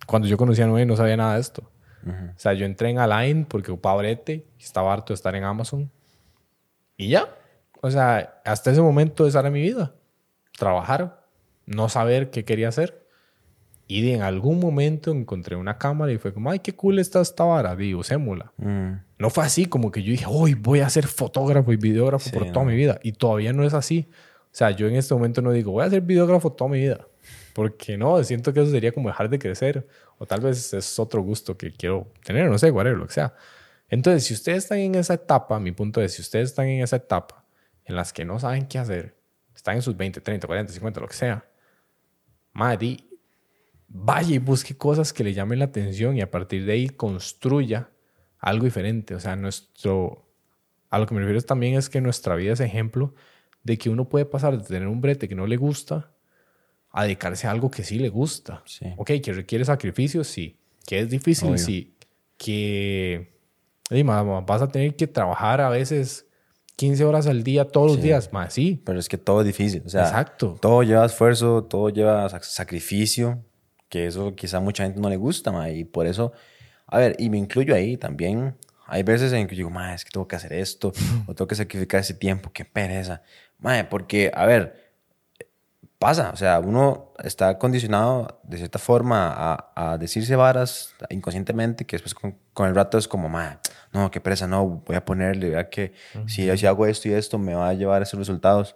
Cuando 0.08 0.28
yo 0.28 0.38
conocí 0.38 0.62
a 0.62 0.68
Noé 0.68 0.86
no 0.86 0.98
sabía 0.98 1.18
nada 1.18 1.36
de 1.36 1.42
esto. 1.42 1.70
O 2.06 2.40
sea, 2.40 2.54
yo 2.54 2.66
entré 2.66 2.90
en 2.90 2.98
Align 2.98 3.46
porque 3.46 3.72
ocupaba 3.72 3.98
brete 3.98 4.48
y 4.58 4.64
estaba 4.64 4.92
harto 4.92 5.14
de 5.14 5.16
estar 5.16 5.36
en 5.36 5.44
Amazon. 5.44 5.92
Y 6.98 7.10
ya. 7.10 7.30
O 7.82 7.92
sea, 7.92 8.42
hasta 8.44 8.72
ese 8.72 8.82
momento 8.82 9.28
esa 9.28 9.40
era 9.40 9.52
mi 9.52 9.62
vida. 9.62 9.94
Trabajar, 10.58 11.26
no 11.66 11.90
saber 11.90 12.30
qué 12.32 12.44
quería 12.44 12.70
hacer. 12.70 13.06
Y 13.88 14.10
en 14.12 14.22
algún 14.22 14.60
momento 14.60 15.12
encontré 15.12 15.56
una 15.56 15.78
cámara 15.78 16.12
y 16.12 16.18
fue 16.18 16.34
como, 16.34 16.50
ay, 16.50 16.60
qué 16.60 16.74
cool 16.74 16.98
está 16.98 17.20
esta 17.20 17.44
vara, 17.44 17.76
digo, 17.76 18.00
usémosla. 18.00 18.54
No 19.18 19.30
fue 19.30 19.44
así 19.44 19.66
como 19.66 19.92
que 19.92 20.02
yo 20.02 20.12
dije, 20.12 20.26
hoy 20.28 20.54
voy 20.54 20.80
a 20.80 20.90
ser 20.90 21.08
fotógrafo 21.08 21.74
y 21.74 21.76
videógrafo 21.76 22.32
por 22.32 22.52
toda 22.52 22.66
mi 22.66 22.76
vida. 22.76 23.00
Y 23.04 23.12
todavía 23.12 23.54
no 23.54 23.64
es 23.64 23.74
así. 23.74 24.08
O 24.46 24.54
sea, 24.54 24.72
yo 24.72 24.88
en 24.88 24.96
este 24.96 25.14
momento 25.14 25.42
no 25.42 25.52
digo, 25.52 25.72
voy 25.72 25.86
a 25.86 25.90
ser 25.90 26.02
videógrafo 26.02 26.52
toda 26.54 26.72
mi 26.72 26.80
vida. 26.80 27.06
Porque 27.54 27.98
no, 27.98 28.24
siento 28.24 28.54
que 28.54 28.62
eso 28.62 28.72
sería 28.72 28.92
como 28.92 29.10
dejar 29.10 29.30
de 29.30 29.40
crecer. 29.40 29.88
O 30.18 30.26
tal 30.26 30.42
vez 30.42 30.74
es 30.74 31.00
otro 31.00 31.22
gusto 31.22 31.58
que 31.58 31.72
quiero 31.72 32.12
tener, 32.24 32.50
no 32.50 32.58
sé, 32.58 32.72
whatever, 32.72 32.98
lo 32.98 33.08
que 33.08 33.14
sea. 33.14 33.34
Entonces, 33.90 34.24
si 34.24 34.34
ustedes 34.34 34.64
están 34.64 34.80
en 34.80 34.96
esa 34.96 35.16
etapa, 35.16 35.60
mi 35.60 35.72
punto 35.72 36.02
es, 36.02 36.14
si 36.14 36.22
ustedes 36.22 36.50
están 36.50 36.68
en 36.68 36.82
esa 36.82 36.96
etapa 36.98 37.46
en 37.86 37.96
las 37.96 38.14
que 38.14 38.24
no 38.24 38.40
saben 38.40 38.68
qué 38.68 38.80
hacer, 38.80 39.18
están 39.56 39.76
en 39.76 39.82
sus 39.82 39.98
20, 39.98 40.22
30, 40.22 40.48
40, 40.48 40.74
50, 40.74 41.00
lo 41.02 41.08
que 41.08 41.14
sea, 41.14 41.46
madre, 42.54 42.98
vaya 43.88 44.36
y 44.36 44.40
busque 44.40 44.76
cosas 44.78 45.12
que 45.12 45.24
le 45.24 45.34
llamen 45.34 45.60
la 45.60 45.66
atención 45.66 46.16
y 46.16 46.22
a 46.22 46.32
partir 46.32 46.66
de 46.66 46.74
ahí 46.74 46.90
construya 46.90 47.90
algo 48.40 48.66
diferente. 48.66 49.14
O 49.16 49.20
sea, 49.20 49.36
nuestro, 49.36 50.26
a 50.90 51.00
lo 51.00 51.06
que 51.06 51.14
me 51.14 51.20
refiero 51.20 51.42
también 51.42 51.76
es 51.76 51.90
que 51.90 52.02
nuestra 52.02 52.36
vida 52.36 52.54
es 52.54 52.62
ejemplo 52.62 53.14
de 53.64 53.78
que 53.78 53.90
uno 53.90 54.10
puede 54.10 54.26
pasar 54.26 54.58
de 54.58 54.64
tener 54.64 54.88
un 54.88 55.02
brete 55.02 55.28
que 55.28 55.36
no 55.36 55.48
le 55.48 55.58
gusta 55.58 56.12
a 56.92 57.04
dedicarse 57.04 57.48
a 57.48 57.52
algo 57.52 57.72
que 57.72 57.84
sí 57.84 58.00
le 58.00 58.10
gusta. 58.10 58.64
Sí. 58.66 58.86
Ok, 58.98 59.12
que 59.24 59.34
requiere 59.34 59.66
sacrificios, 59.66 60.28
sí. 60.28 60.58
Que 60.86 61.00
es 61.00 61.10
difícil, 61.10 61.58
sí. 61.58 61.96
Que 62.38 63.32
vas 64.06 64.62
a 64.62 64.68
tener 64.68 64.96
que 64.96 65.08
trabajar 65.08 65.62
a 65.62 65.70
veces 65.70 66.26
15 66.76 67.06
horas 67.06 67.28
al 67.28 67.44
día, 67.44 67.68
todos 67.68 67.92
los 67.92 68.02
días, 68.02 68.34
más 68.34 68.54
sí. 68.54 68.82
Pero 68.86 69.00
es 69.00 69.08
que 69.08 69.18
todo 69.18 69.42
es 69.42 69.48
difícil. 69.48 69.84
O 69.86 69.90
sea, 69.90 70.04
Exacto. 70.04 70.58
todo 70.60 70.84
lleva 70.84 71.06
esfuerzo, 71.06 71.64
todo 71.64 71.90
lleva 71.90 72.28
sacrificio, 72.42 73.44
que 73.88 74.08
eso 74.08 74.36
quizá 74.36 74.60
mucha 74.60 74.84
gente 74.84 75.00
no 75.00 75.10
le 75.10 75.18
gusta, 75.18 75.52
ma, 75.52 75.70
y 75.70 75.84
por 75.84 76.08
eso, 76.08 76.32
a 76.88 76.98
ver, 76.98 77.16
y 77.20 77.30
me 77.30 77.38
incluyo 77.38 77.76
ahí 77.76 77.98
también. 77.98 78.56
Hay 78.88 79.04
veces 79.04 79.32
en 79.32 79.48
que 79.48 79.56
digo, 79.56 79.70
ma, 79.70 79.94
es 79.94 80.04
que 80.04 80.12
tengo 80.12 80.28
que 80.28 80.36
hacer 80.36 80.54
esto, 80.54 80.92
o 81.28 81.36
tengo 81.36 81.48
que 81.48 81.56
sacrificar 81.56 82.00
ese 82.00 82.14
tiempo, 82.16 82.52
qué 82.52 82.66
pereza. 82.66 83.22
Ma, 83.60 83.88
porque, 83.90 84.32
a 84.34 84.46
ver, 84.46 84.81
pasa, 86.02 86.32
o 86.34 86.36
sea, 86.36 86.60
uno 86.60 87.14
está 87.24 87.60
condicionado 87.60 88.42
de 88.42 88.58
cierta 88.58 88.80
forma 88.80 89.32
a, 89.32 89.72
a 89.76 89.98
decirse 90.00 90.36
varas 90.36 90.96
inconscientemente 91.12 91.86
que 91.86 91.96
después 91.96 92.16
con, 92.16 92.36
con 92.54 92.68
el 92.68 92.74
rato 92.74 92.98
es 92.98 93.08
como, 93.08 93.30
no, 93.94 94.10
qué 94.10 94.20
presa, 94.20 94.48
no, 94.48 94.82
voy 94.84 94.96
a 94.96 95.06
ponerle, 95.06 95.52
vea 95.52 95.70
que 95.70 95.94
si, 96.26 96.58
si 96.58 96.66
hago 96.66 96.88
esto 96.88 97.08
y 97.08 97.14
esto 97.14 97.38
me 97.38 97.54
va 97.54 97.70
a 97.70 97.74
llevar 97.76 98.02
a 98.02 98.04
esos 98.04 98.18
resultados. 98.18 98.76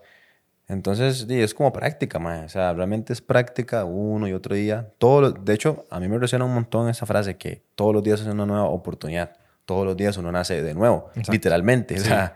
Entonces, 0.67 1.25
es 1.27 1.53
como 1.55 1.73
práctica, 1.73 2.19
o 2.19 2.49
sea, 2.49 2.73
realmente 2.73 3.11
es 3.11 3.21
práctica 3.21 3.85
uno 3.85 4.27
y 4.27 4.33
otro 4.33 4.53
día. 4.53 4.93
Todo 4.99 5.31
de 5.31 5.53
hecho, 5.53 5.87
a 5.89 5.99
mí 5.99 6.07
me 6.07 6.19
resuena 6.19 6.45
un 6.45 6.53
montón 6.53 6.89
esa 6.89 7.07
frase 7.07 7.37
que 7.37 7.63
todos 7.73 7.91
los 7.91 8.03
días 8.03 8.21
es 8.21 8.27
una 8.27 8.45
nueva 8.45 8.65
oportunidad. 8.65 9.35
Todos 9.65 9.83
los 9.83 9.97
días 9.97 10.15
uno 10.17 10.31
nace 10.31 10.61
de 10.61 10.75
nuevo, 10.75 11.09
literalmente. 11.31 11.95
o 11.95 12.03
sea, 12.03 12.35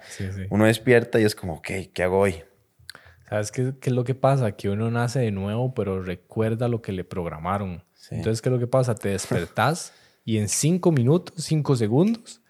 uno 0.50 0.66
despierta 0.66 1.20
y 1.20 1.26
es 1.26 1.36
como, 1.36 1.58
ok, 1.58 1.70
¿qué 1.94 2.02
hago 2.02 2.18
hoy? 2.18 2.42
¿Sabes 3.30 3.52
qué, 3.52 3.74
qué, 3.80 3.90
es 3.90 3.96
lo 3.96 4.04
que 4.04 4.16
pasa? 4.16 4.54
Que 4.54 4.70
uno 4.70 4.90
nace 4.90 5.20
de 5.20 5.32
nuevo, 5.32 5.74
pero 5.74 6.02
recuerda 6.02 6.68
lo 6.68 6.82
que 6.82 6.92
le 6.92 7.04
programaron. 7.04 7.84
Entonces, 8.10 8.42
¿qué 8.42 8.50
es 8.50 8.54
lo 8.54 8.60
que 8.60 8.68
pasa? 8.68 8.96
Te 8.96 9.10
despertás 9.10 9.94
y 10.26 10.38
en 10.38 10.50
cinco 10.50 10.92
minutos, 10.92 11.44
cinco 11.44 11.76
segundos, 11.76 12.42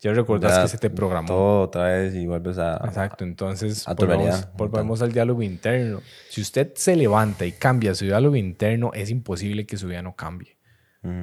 ya 0.00 0.12
recuerdas 0.12 0.58
que 0.58 0.68
se 0.68 0.78
te 0.78 0.90
programó. 0.90 1.28
Todo 1.28 1.60
otra 1.62 1.84
vez 1.84 2.14
y 2.14 2.26
vuelves 2.26 2.58
a. 2.58 2.76
Exacto. 2.84 3.22
Entonces, 3.24 3.84
volvemos, 3.86 4.48
volvemos, 4.56 5.00
al 5.00 5.12
diálogo 5.12 5.42
interno. 5.42 6.00
Si 6.28 6.40
usted 6.40 6.72
se 6.74 6.96
levanta 6.96 7.46
y 7.46 7.52
cambia 7.52 7.94
su 7.94 8.06
diálogo 8.06 8.34
interno, 8.34 8.90
es 8.94 9.10
imposible 9.10 9.64
que 9.64 9.76
su 9.76 9.86
vida 9.86 10.02
no 10.02 10.16
cambie. 10.16 10.56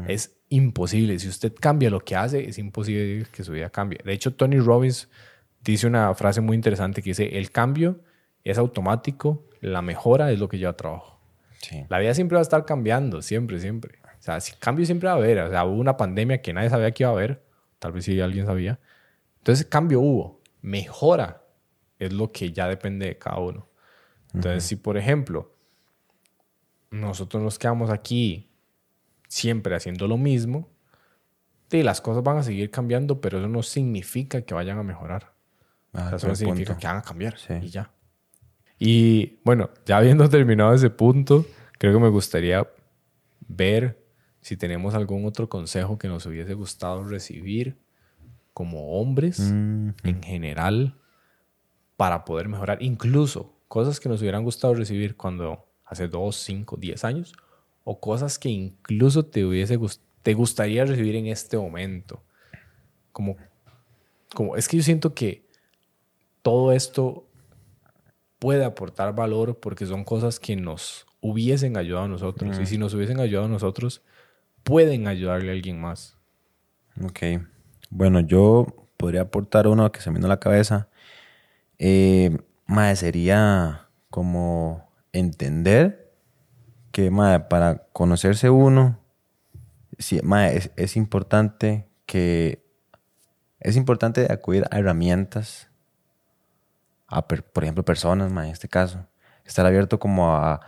Es 0.08 0.38
imposible. 0.50 1.20
Si 1.20 1.28
usted 1.28 1.54
cambia 1.58 1.90
lo 1.90 2.02
que 2.02 2.16
hace, 2.16 2.50
es 2.50 2.58
imposible 2.58 3.26
que 3.32 3.44
su 3.44 3.54
vida 3.54 3.70
cambie. 3.70 4.00
De 4.04 4.12
hecho, 4.14 4.34
Tony 4.34 4.60
Robbins 4.60 5.10
dice 5.62 5.88
una 5.88 6.14
frase 6.16 6.42
muy 6.42 6.56
interesante 6.56 7.02
que 7.02 7.12
dice: 7.12 7.38
el 7.38 7.52
cambio 7.52 8.02
es 8.44 8.58
automático, 8.58 9.46
la 9.62 9.82
mejora 9.82 10.32
es 10.32 10.40
lo 10.40 10.50
que 10.50 10.58
lleva 10.58 10.74
trabajo. 10.74 11.20
La 11.90 12.00
vida 12.00 12.14
siempre 12.14 12.36
va 12.36 12.40
a 12.40 12.44
estar 12.44 12.66
cambiando, 12.66 13.22
siempre, 13.22 13.60
siempre. 13.60 14.00
O 14.20 14.22
sea, 14.22 14.40
si 14.40 14.54
cambio 14.54 14.86
siempre 14.86 15.08
va 15.08 15.14
a 15.14 15.18
haber. 15.18 15.40
O 15.40 15.50
sea, 15.50 15.66
hubo 15.66 15.80
una 15.80 15.98
pandemia 15.98 16.42
que 16.42 16.54
nadie 16.54 16.70
sabía 16.70 16.92
que 16.92 17.04
iba 17.04 17.10
a 17.10 17.14
haber, 17.14 17.44
tal 17.80 17.92
vez 17.92 18.06
sí 18.06 18.20
alguien 18.20 18.46
sabía. 18.46 18.80
Entonces, 19.40 19.66
cambio 19.66 20.00
hubo. 20.00 20.42
Mejora 20.62 21.44
es 22.00 22.14
lo 22.14 22.32
que 22.32 22.52
ya 22.52 22.68
depende 22.68 23.08
de 23.08 23.18
cada 23.18 23.40
uno. 23.40 23.68
Entonces, 24.34 24.64
si 24.64 24.76
por 24.76 24.98
ejemplo, 24.98 25.56
nosotros 26.92 27.42
nos 27.42 27.58
quedamos 27.58 27.90
aquí 27.90 28.50
siempre 29.28 29.76
haciendo 29.76 30.08
lo 30.08 30.18
mismo, 30.18 30.70
sí, 31.70 31.84
las 31.84 32.02
cosas 32.02 32.24
van 32.24 32.38
a 32.38 32.44
seguir 32.44 32.72
cambiando, 32.72 33.22
pero 33.22 33.40
eso 33.40 33.48
no 33.48 33.64
significa 33.64 34.42
que 34.42 34.54
vayan 34.54 34.78
a 34.78 34.84
mejorar. 34.84 35.34
Ah, 35.94 36.12
eso 36.16 36.36
significa 36.36 36.78
que 36.78 36.88
van 36.88 36.98
a 36.98 37.02
cambiar 37.02 37.36
y 37.62 37.70
ya. 37.70 37.92
Y 38.80 39.40
bueno, 39.44 39.70
ya 39.86 39.98
habiendo 39.98 40.28
terminado 40.30 40.74
ese 40.74 40.90
punto, 40.90 41.46
creo 41.78 41.94
que 41.94 42.00
me 42.00 42.10
gustaría 42.10 42.68
ver 43.48 44.02
si 44.42 44.58
tenemos 44.58 44.96
algún 44.96 45.26
otro 45.26 45.50
consejo 45.50 46.00
que 46.00 46.08
nos 46.08 46.26
hubiese 46.26 46.54
gustado 46.54 47.04
recibir 47.04 47.78
como 48.54 49.00
hombres 49.00 49.40
Mm, 49.40 49.90
en 50.04 50.24
general 50.24 50.98
para 51.96 52.26
poder 52.26 52.48
mejorar. 52.48 52.82
Incluso 52.82 53.54
cosas 53.68 54.00
que 54.00 54.10
nos 54.10 54.22
hubieran 54.22 54.44
gustado 54.44 54.74
recibir 54.74 55.16
cuando 55.16 55.66
hace 55.86 56.08
2, 56.08 56.36
5, 56.36 56.78
10 56.78 57.04
años 57.06 57.34
o 57.84 58.00
cosas 58.00 58.38
que 58.38 58.50
incluso 58.50 59.26
te, 59.26 59.46
hubiese 59.46 59.80
te 60.22 60.34
gustaría 60.34 60.86
recibir 60.86 61.16
en 61.16 61.28
este 61.28 61.58
momento. 61.58 62.22
Como, 63.12 63.38
como, 64.36 64.56
es 64.56 64.68
que 64.68 64.78
yo 64.78 64.84
siento 64.84 65.14
que 65.14 65.48
todo 66.42 66.72
esto 66.72 67.29
puede 68.40 68.66
aportar 68.66 69.14
valor 69.14 69.60
porque 69.60 69.86
son 69.86 70.04
cosas 70.04 70.40
que 70.40 70.56
nos 70.56 71.06
hubiesen 71.22 71.78
ayudado 71.78 72.06
a 72.06 72.10
nosotros. 72.10 72.58
Y 72.60 72.66
si 72.66 72.78
nos 72.78 72.94
hubiesen 72.94 73.20
ayudado 73.20 73.46
a 73.46 73.50
nosotros, 73.50 74.02
pueden 74.64 75.08
ayudarle 75.08 75.50
a 75.50 75.54
alguien 75.54 75.80
más. 75.80 76.18
Ok. 77.04 77.20
Bueno, 77.90 78.22
yo 78.22 78.68
podría 78.98 79.22
aportar 79.22 79.68
uno 79.68 79.92
que 79.92 80.02
se 80.02 80.10
me 80.10 80.16
vino 80.16 80.28
a 80.28 80.30
la 80.30 80.40
cabeza. 80.40 80.90
Eh, 81.78 82.38
mae, 82.66 82.96
sería 82.96 83.88
como 84.10 84.90
entender 85.12 86.14
que 86.92 87.12
mae, 87.12 87.42
para 87.42 87.88
conocerse 87.94 88.50
uno, 88.50 89.00
sí, 89.98 90.22
es, 90.54 90.72
es 90.76 90.96
importante 90.96 91.88
que 92.06 92.66
es 93.60 93.76
importante 93.76 94.32
acudir 94.32 94.66
a 94.72 94.80
herramientas, 94.80 95.69
a 97.10 97.28
por 97.28 97.64
ejemplo, 97.64 97.84
personas, 97.84 98.32
mae, 98.32 98.48
en 98.48 98.54
este 98.54 98.68
caso. 98.68 99.06
Estar 99.46 99.66
abierto 99.66 100.00
como 100.00 100.36
a 100.36 100.62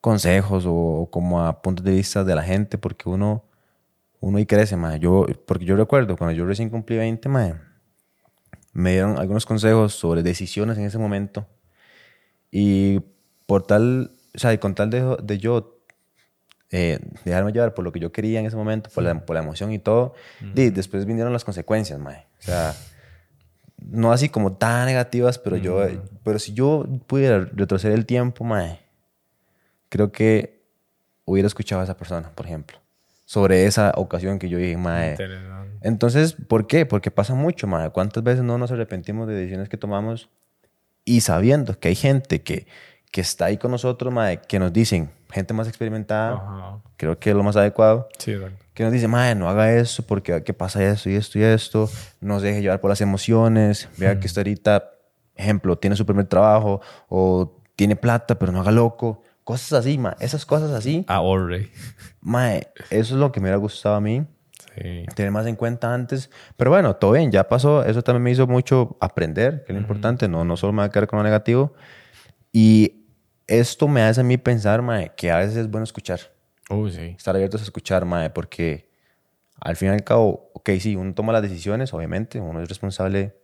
consejos 0.00 0.66
o, 0.66 0.72
o 0.72 1.10
como 1.10 1.44
a 1.44 1.62
puntos 1.62 1.84
de 1.84 1.92
vista 1.92 2.24
de 2.24 2.34
la 2.34 2.42
gente, 2.42 2.78
porque 2.78 3.08
uno 3.08 3.44
uno 4.22 4.38
ahí 4.38 4.46
crece, 4.46 4.76
mae. 4.76 4.98
Yo, 5.00 5.26
porque 5.46 5.64
yo 5.64 5.76
recuerdo, 5.76 6.16
cuando 6.16 6.32
yo 6.32 6.46
recién 6.46 6.70
cumplí 6.70 6.96
20, 6.96 7.28
mae, 7.28 7.56
me 8.72 8.92
dieron 8.92 9.18
algunos 9.18 9.44
consejos 9.44 9.94
sobre 9.94 10.22
decisiones 10.22 10.78
en 10.78 10.84
ese 10.84 10.96
momento. 10.96 11.46
Y 12.50 13.00
por 13.46 13.66
tal, 13.66 14.12
o 14.34 14.38
sea, 14.38 14.52
y 14.52 14.58
con 14.58 14.74
tal 14.76 14.90
de, 14.90 15.16
de 15.22 15.38
yo 15.38 15.82
eh, 16.70 17.00
dejarme 17.24 17.52
llevar 17.52 17.74
por 17.74 17.84
lo 17.84 17.90
que 17.90 17.98
yo 17.98 18.12
quería 18.12 18.38
en 18.38 18.46
ese 18.46 18.56
momento, 18.56 18.90
por, 18.94 19.02
la, 19.02 19.26
por 19.26 19.34
la 19.34 19.42
emoción 19.42 19.72
y 19.72 19.80
todo, 19.80 20.14
di, 20.54 20.70
después 20.70 21.04
vinieron 21.04 21.32
las 21.32 21.44
consecuencias, 21.44 21.98
mae. 21.98 22.26
O 22.38 22.42
sea, 22.42 22.76
no 23.90 24.12
así 24.12 24.28
como 24.28 24.52
tan 24.54 24.86
negativas, 24.86 25.38
pero 25.38 25.56
yo, 25.56 25.80
pero 26.22 26.38
si 26.38 26.52
yo 26.52 26.86
pudiera 27.06 27.48
retroceder 27.52 27.96
el 27.96 28.06
tiempo, 28.06 28.44
mae, 28.44 28.80
creo 29.88 30.12
que 30.12 30.62
hubiera 31.24 31.46
escuchado 31.46 31.80
a 31.80 31.84
esa 31.84 31.96
persona, 31.96 32.30
por 32.34 32.46
ejemplo, 32.46 32.78
sobre 33.24 33.66
esa 33.66 33.92
ocasión 33.96 34.38
que 34.38 34.48
yo 34.48 34.58
dije, 34.58 34.76
mae. 34.76 35.16
Entonces, 35.80 36.34
¿por 36.34 36.66
qué? 36.66 36.86
Porque 36.86 37.10
pasa 37.10 37.34
mucho, 37.34 37.66
mae. 37.66 37.90
¿Cuántas 37.90 38.22
veces 38.22 38.44
no 38.44 38.58
nos 38.58 38.70
arrepentimos 38.70 39.26
de 39.28 39.34
decisiones 39.34 39.68
que 39.68 39.76
tomamos 39.76 40.28
y 41.04 41.22
sabiendo 41.22 41.78
que 41.78 41.88
hay 41.88 41.94
gente 41.94 42.42
que, 42.42 42.66
que 43.12 43.20
está 43.20 43.44
ahí 43.44 43.58
con 43.58 43.70
nosotros, 43.70 44.12
mae, 44.12 44.38
que 44.40 44.58
nos 44.58 44.72
dicen, 44.72 45.10
gente 45.30 45.54
más 45.54 45.68
experimentada, 45.68 46.32
Ajá. 46.34 46.78
creo 46.96 47.18
que 47.20 47.30
es 47.30 47.36
lo 47.36 47.42
más 47.44 47.54
adecuado, 47.56 48.08
Sí, 48.18 48.34
que 48.74 48.82
nos 48.82 48.92
dice, 48.92 49.06
mae, 49.06 49.34
no 49.36 49.48
haga 49.48 49.72
eso 49.74 50.02
porque 50.04 50.42
qué 50.42 50.52
pasa 50.54 50.82
esto 50.82 51.08
y 51.10 51.14
esto 51.14 51.38
y 51.38 51.42
esto, 51.42 51.88
no 52.20 52.40
se 52.40 52.46
deje 52.46 52.62
llevar 52.62 52.80
por 52.80 52.88
las 52.90 53.00
emociones, 53.02 53.88
vea 53.98 54.18
que 54.18 54.26
usted 54.26 54.40
ahorita, 54.40 54.90
ejemplo, 55.36 55.76
tiene 55.78 55.94
su 55.94 56.04
primer 56.06 56.26
trabajo 56.26 56.80
o 57.08 57.60
tiene 57.76 57.94
plata, 57.96 58.38
pero 58.38 58.50
no 58.50 58.60
haga 58.60 58.70
loco, 58.72 59.22
cosas 59.44 59.72
así, 59.80 59.98
mae, 59.98 60.14
esas 60.18 60.46
cosas 60.46 60.70
así, 60.72 61.04
Ahorre. 61.06 61.70
mae, 62.22 62.68
eso 62.90 63.14
es 63.14 63.20
lo 63.20 63.30
que 63.30 63.40
me 63.40 63.44
hubiera 63.44 63.58
gustado 63.58 63.94
a 63.94 64.00
mí, 64.00 64.26
Sí. 64.74 65.04
tener 65.14 65.30
más 65.32 65.46
en 65.46 65.54
cuenta 65.56 65.92
antes. 65.92 66.30
Pero 66.56 66.70
bueno, 66.70 66.96
todo 66.96 67.12
bien, 67.12 67.30
ya 67.30 67.46
pasó. 67.46 67.84
Eso 67.84 68.00
también 68.00 68.22
me 68.22 68.30
hizo 68.30 68.46
mucho 68.46 68.96
aprender, 69.02 69.64
que 69.66 69.72
es 69.72 69.74
lo 69.74 69.80
importante. 69.82 70.28
No, 70.28 70.46
no 70.46 70.56
solo 70.56 70.72
me 70.72 70.78
va 70.78 70.84
a 70.84 70.90
quedar 70.90 71.06
con 71.08 71.18
lo 71.18 71.22
negativo. 71.24 71.74
Y 72.52 73.01
esto 73.60 73.86
me 73.86 74.02
hace 74.02 74.22
a 74.22 74.24
mí 74.24 74.38
pensar, 74.38 74.80
mae, 74.82 75.12
que 75.16 75.30
a 75.30 75.38
veces 75.38 75.56
es 75.56 75.70
bueno 75.70 75.84
escuchar. 75.84 76.20
Uy, 76.70 76.90
sí. 76.90 77.14
Estar 77.16 77.34
abiertos 77.34 77.60
a 77.60 77.64
escuchar, 77.64 78.04
mae, 78.04 78.30
porque 78.30 78.88
al 79.60 79.76
fin 79.76 79.88
y 79.88 79.92
al 79.92 80.04
cabo, 80.04 80.50
ok, 80.54 80.70
sí, 80.80 80.96
uno 80.96 81.12
toma 81.14 81.32
las 81.32 81.42
decisiones, 81.42 81.92
obviamente. 81.92 82.40
Uno 82.40 82.62
es 82.62 82.68
responsable 82.68 83.36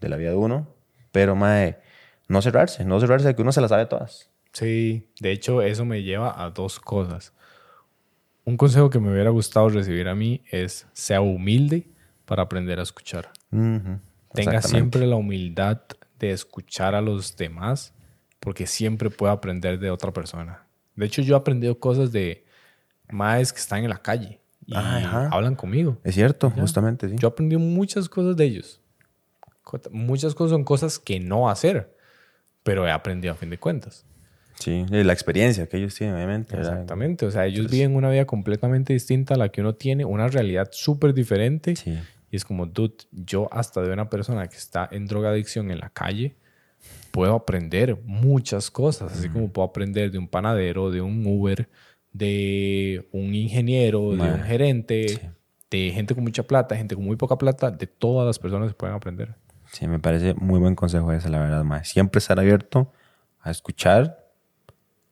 de 0.00 0.08
la 0.08 0.16
vida 0.16 0.30
de 0.30 0.36
uno. 0.36 0.74
Pero, 1.12 1.36
mae, 1.36 1.78
no 2.26 2.42
cerrarse. 2.42 2.84
No 2.84 2.98
cerrarse 2.98 3.28
de 3.28 3.36
que 3.36 3.42
uno 3.42 3.52
se 3.52 3.60
las 3.60 3.70
sabe 3.70 3.86
todas. 3.86 4.30
Sí, 4.52 5.08
de 5.20 5.30
hecho 5.30 5.62
eso 5.62 5.84
me 5.84 6.02
lleva 6.02 6.42
a 6.42 6.50
dos 6.50 6.80
cosas. 6.80 7.32
Un 8.44 8.56
consejo 8.56 8.90
que 8.90 8.98
me 8.98 9.12
hubiera 9.12 9.30
gustado 9.30 9.68
recibir 9.68 10.08
a 10.08 10.14
mí 10.14 10.42
es 10.50 10.86
sea 10.92 11.20
humilde 11.20 11.88
para 12.24 12.42
aprender 12.42 12.78
a 12.78 12.82
escuchar. 12.82 13.30
Tenga 13.50 14.62
siempre 14.62 15.06
la 15.06 15.16
humildad 15.16 15.80
de 16.18 16.30
escuchar 16.30 16.94
a 16.94 17.00
los 17.00 17.36
demás 17.36 17.94
porque 18.40 18.66
siempre 18.66 19.10
puede 19.10 19.32
aprender 19.32 19.78
de 19.78 19.90
otra 19.90 20.12
persona. 20.12 20.66
De 20.96 21.06
hecho 21.06 21.22
yo 21.22 21.34
he 21.34 21.38
aprendido 21.38 21.78
cosas 21.78 22.12
de 22.12 22.44
maes 23.10 23.52
que 23.52 23.58
están 23.60 23.82
en 23.84 23.90
la 23.90 23.98
calle 23.98 24.40
y 24.66 24.74
Ah, 24.74 24.96
Ajá. 24.96 25.28
hablan 25.32 25.56
conmigo. 25.56 25.98
Es 26.04 26.14
cierto, 26.14 26.50
justamente, 26.50 27.08
sí. 27.08 27.16
Yo 27.18 27.28
aprendí 27.28 27.56
muchas 27.56 28.08
cosas 28.08 28.36
de 28.36 28.44
ellos. 28.44 28.80
Muchas 29.90 30.34
cosas 30.34 30.50
son 30.52 30.64
cosas 30.64 30.98
que 30.98 31.20
no 31.20 31.48
hacer, 31.50 31.96
pero 32.62 32.86
he 32.86 32.90
aprendido 32.90 33.32
a 33.32 33.36
fin 33.36 33.50
de 33.50 33.58
cuentas. 33.58 34.04
Sí, 34.58 34.86
y 34.88 35.02
la 35.02 35.12
experiencia 35.12 35.66
que 35.66 35.78
ellos 35.78 35.94
tienen, 35.94 36.14
obviamente. 36.14 36.56
¿verdad? 36.56 36.72
Exactamente. 36.74 37.26
O 37.26 37.30
sea, 37.30 37.44
ellos 37.46 37.70
viven 37.70 37.96
una 37.96 38.08
vida 38.08 38.24
completamente 38.24 38.92
distinta 38.92 39.34
a 39.34 39.36
la 39.36 39.48
que 39.48 39.60
uno 39.62 39.74
tiene, 39.74 40.04
una 40.04 40.28
realidad 40.28 40.68
súper 40.70 41.12
diferente. 41.12 41.74
Sí. 41.76 41.98
Y 42.30 42.36
es 42.36 42.44
como, 42.44 42.66
dude, 42.66 42.94
yo 43.10 43.48
hasta 43.52 43.82
de 43.82 43.92
una 43.92 44.08
persona 44.08 44.46
que 44.48 44.56
está 44.56 44.88
en 44.92 45.06
drogadicción 45.06 45.70
en 45.70 45.80
la 45.80 45.90
calle, 45.90 46.36
puedo 47.14 47.32
aprender 47.36 47.96
muchas 48.04 48.72
cosas. 48.72 49.12
Así 49.12 49.28
como 49.28 49.48
puedo 49.52 49.68
aprender 49.68 50.10
de 50.10 50.18
un 50.18 50.26
panadero, 50.26 50.90
de 50.90 51.00
un 51.00 51.24
Uber, 51.24 51.68
de 52.12 53.08
un 53.12 53.32
ingeniero, 53.36 54.16
de 54.16 54.16
un 54.34 54.42
gerente, 54.42 55.30
de 55.70 55.92
gente 55.94 56.12
con 56.16 56.24
mucha 56.24 56.42
plata, 56.42 56.76
gente 56.76 56.96
con 56.96 57.04
muy 57.04 57.14
poca 57.14 57.38
plata, 57.38 57.70
de 57.70 57.86
todas 57.86 58.26
las 58.26 58.40
personas 58.40 58.68
que 58.70 58.74
pueden 58.74 58.96
aprender. 58.96 59.36
Sí, 59.70 59.86
me 59.86 60.00
parece 60.00 60.34
muy 60.34 60.58
buen 60.58 60.74
consejo 60.74 61.12
ese, 61.12 61.28
la 61.28 61.38
verdad, 61.38 61.62
mae. 61.62 61.84
Siempre 61.84 62.18
estar 62.18 62.38
abierto 62.40 62.92
a 63.40 63.52
escuchar. 63.52 64.18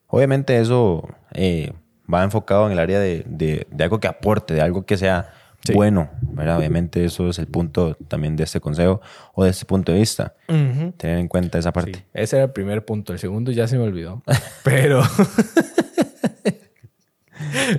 Obviamente 0.08 0.58
eso 0.60 1.08
eh, 1.32 1.72
va 2.12 2.24
enfocado 2.24 2.66
en 2.66 2.72
el 2.72 2.80
área 2.80 2.98
de, 2.98 3.22
de- 3.28 3.66
de 3.70 3.84
algo 3.84 4.00
que 4.00 4.08
aporte, 4.08 4.54
de 4.54 4.60
algo 4.60 4.84
que 4.86 4.96
sea 4.96 5.32
Sí. 5.64 5.74
bueno, 5.74 6.10
¿verdad? 6.22 6.58
Obviamente 6.58 7.04
eso 7.04 7.28
es 7.28 7.38
el 7.38 7.46
punto 7.46 7.96
también 8.08 8.34
de 8.34 8.44
este 8.44 8.60
consejo 8.60 9.00
o 9.34 9.44
de 9.44 9.50
este 9.50 9.64
punto 9.64 9.92
de 9.92 9.98
vista. 9.98 10.34
Tener 10.46 11.18
en 11.18 11.28
cuenta 11.28 11.58
esa 11.58 11.72
parte. 11.72 11.94
Sí, 11.94 12.04
ese 12.14 12.36
era 12.36 12.46
el 12.46 12.52
primer 12.52 12.84
punto. 12.84 13.12
El 13.12 13.18
segundo 13.18 13.52
ya 13.52 13.68
se 13.68 13.78
me 13.78 13.84
olvidó. 13.84 14.22
Pero. 14.64 15.02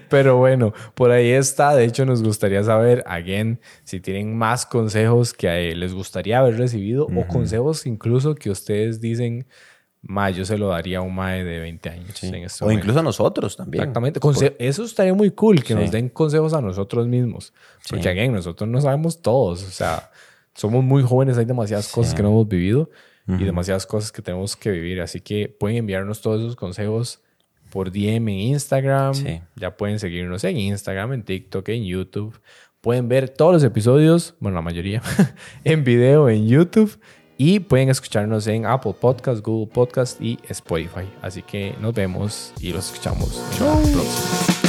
Pero 0.10 0.38
bueno, 0.38 0.74
por 0.94 1.12
ahí 1.12 1.32
está. 1.32 1.76
De 1.76 1.86
hecho, 1.86 2.06
nos 2.06 2.24
gustaría 2.24 2.64
saber, 2.64 3.04
again, 3.08 3.60
si 3.84 4.00
tienen 4.00 4.38
más 4.38 4.66
consejos 4.66 5.34
que 5.34 5.72
eh, 5.72 5.76
les 5.76 5.94
gustaría 5.94 6.40
haber 6.40 6.58
recibido 6.58 7.08
o 7.08 7.28
consejos 7.28 7.86
incluso 7.86 8.36
que 8.36 8.50
ustedes 8.50 9.02
dicen, 9.02 9.46
ma, 10.06 10.30
yo 10.30 10.44
se 10.46 10.58
lo 10.58 10.68
daría 10.68 10.98
a 11.00 11.02
un 11.02 11.16
mae 11.16 11.44
de 11.44 11.60
20 11.60 11.90
años. 11.90 12.24
en 12.24 12.36
este 12.36 12.64
O 12.64 12.68
momento". 12.68 12.82
incluso 12.84 13.00
a 13.00 13.04
nosotros 13.04 13.56
también. 13.58 13.84
Exactamente. 13.84 14.20
Conse- 14.20 14.56
Eso 14.60 14.84
estaría 14.84 15.14
muy 15.14 15.32
cool, 15.32 15.64
que 15.64 15.74
nos 15.76 15.86
Sí. 15.86 15.92
den 15.92 16.10
consejos 16.10 16.54
a 16.54 16.62
nosotros 16.62 17.08
mismos. 17.08 17.54
Porque, 17.90 18.04
Sí. 18.04 18.10
again, 18.10 18.34
nosotros 18.34 18.70
no 18.70 18.82
sabemos 18.82 19.22
todos. 19.22 19.64
O 19.64 19.72
sea, 19.72 20.12
somos 20.54 20.84
muy 20.84 21.04
jóvenes, 21.04 21.38
hay 21.38 21.46
demasiadas 21.46 21.88
cosas 21.92 22.14
que 22.14 22.22
no 22.22 22.30
hemos 22.30 22.48
vivido 22.48 22.90
y 23.28 23.44
demasiadas 23.46 23.86
cosas 23.86 24.12
que 24.12 24.22
tenemos 24.22 24.56
que 24.58 24.70
vivir. 24.72 25.02
Así 25.02 25.22
que 25.22 25.48
pueden 25.48 25.78
enviarnos 25.78 26.22
todos 26.22 26.42
esos 26.42 26.56
consejos 26.58 27.22
por 27.72 27.90
DM 27.92 28.28
en 28.34 28.40
Instagram. 28.52 29.14
Sí. 29.16 29.42
Ya 29.56 29.76
pueden 29.78 29.98
seguirnos 30.00 30.44
en 30.44 30.58
Instagram, 30.58 31.14
en 31.14 31.24
TikTok, 31.24 31.70
en 31.70 31.86
YouTube. 31.86 32.40
Pueden 32.82 33.08
ver 33.08 33.30
todos 33.30 33.54
los 33.54 33.64
episodios, 33.64 34.36
bueno, 34.42 34.56
la 34.56 34.62
mayoría, 34.62 35.02
en 35.64 35.86
video 35.86 36.28
en 36.30 36.48
YouTube. 36.50 37.00
Y 37.38 37.60
pueden 37.60 37.90
escucharnos 37.90 38.48
en 38.48 38.66
Apple 38.66 38.94
Podcast, 39.00 39.44
Google 39.44 39.72
Podcast 39.74 40.22
y 40.22 40.38
Spotify. 40.50 41.10
Así 41.22 41.42
que 41.42 41.76
nos 41.82 41.94
vemos 41.94 42.54
y 42.60 42.72
los 42.72 42.92
escuchamos 42.92 43.42
en 43.60 43.66
la 43.66 43.74
próxima. 43.74 44.63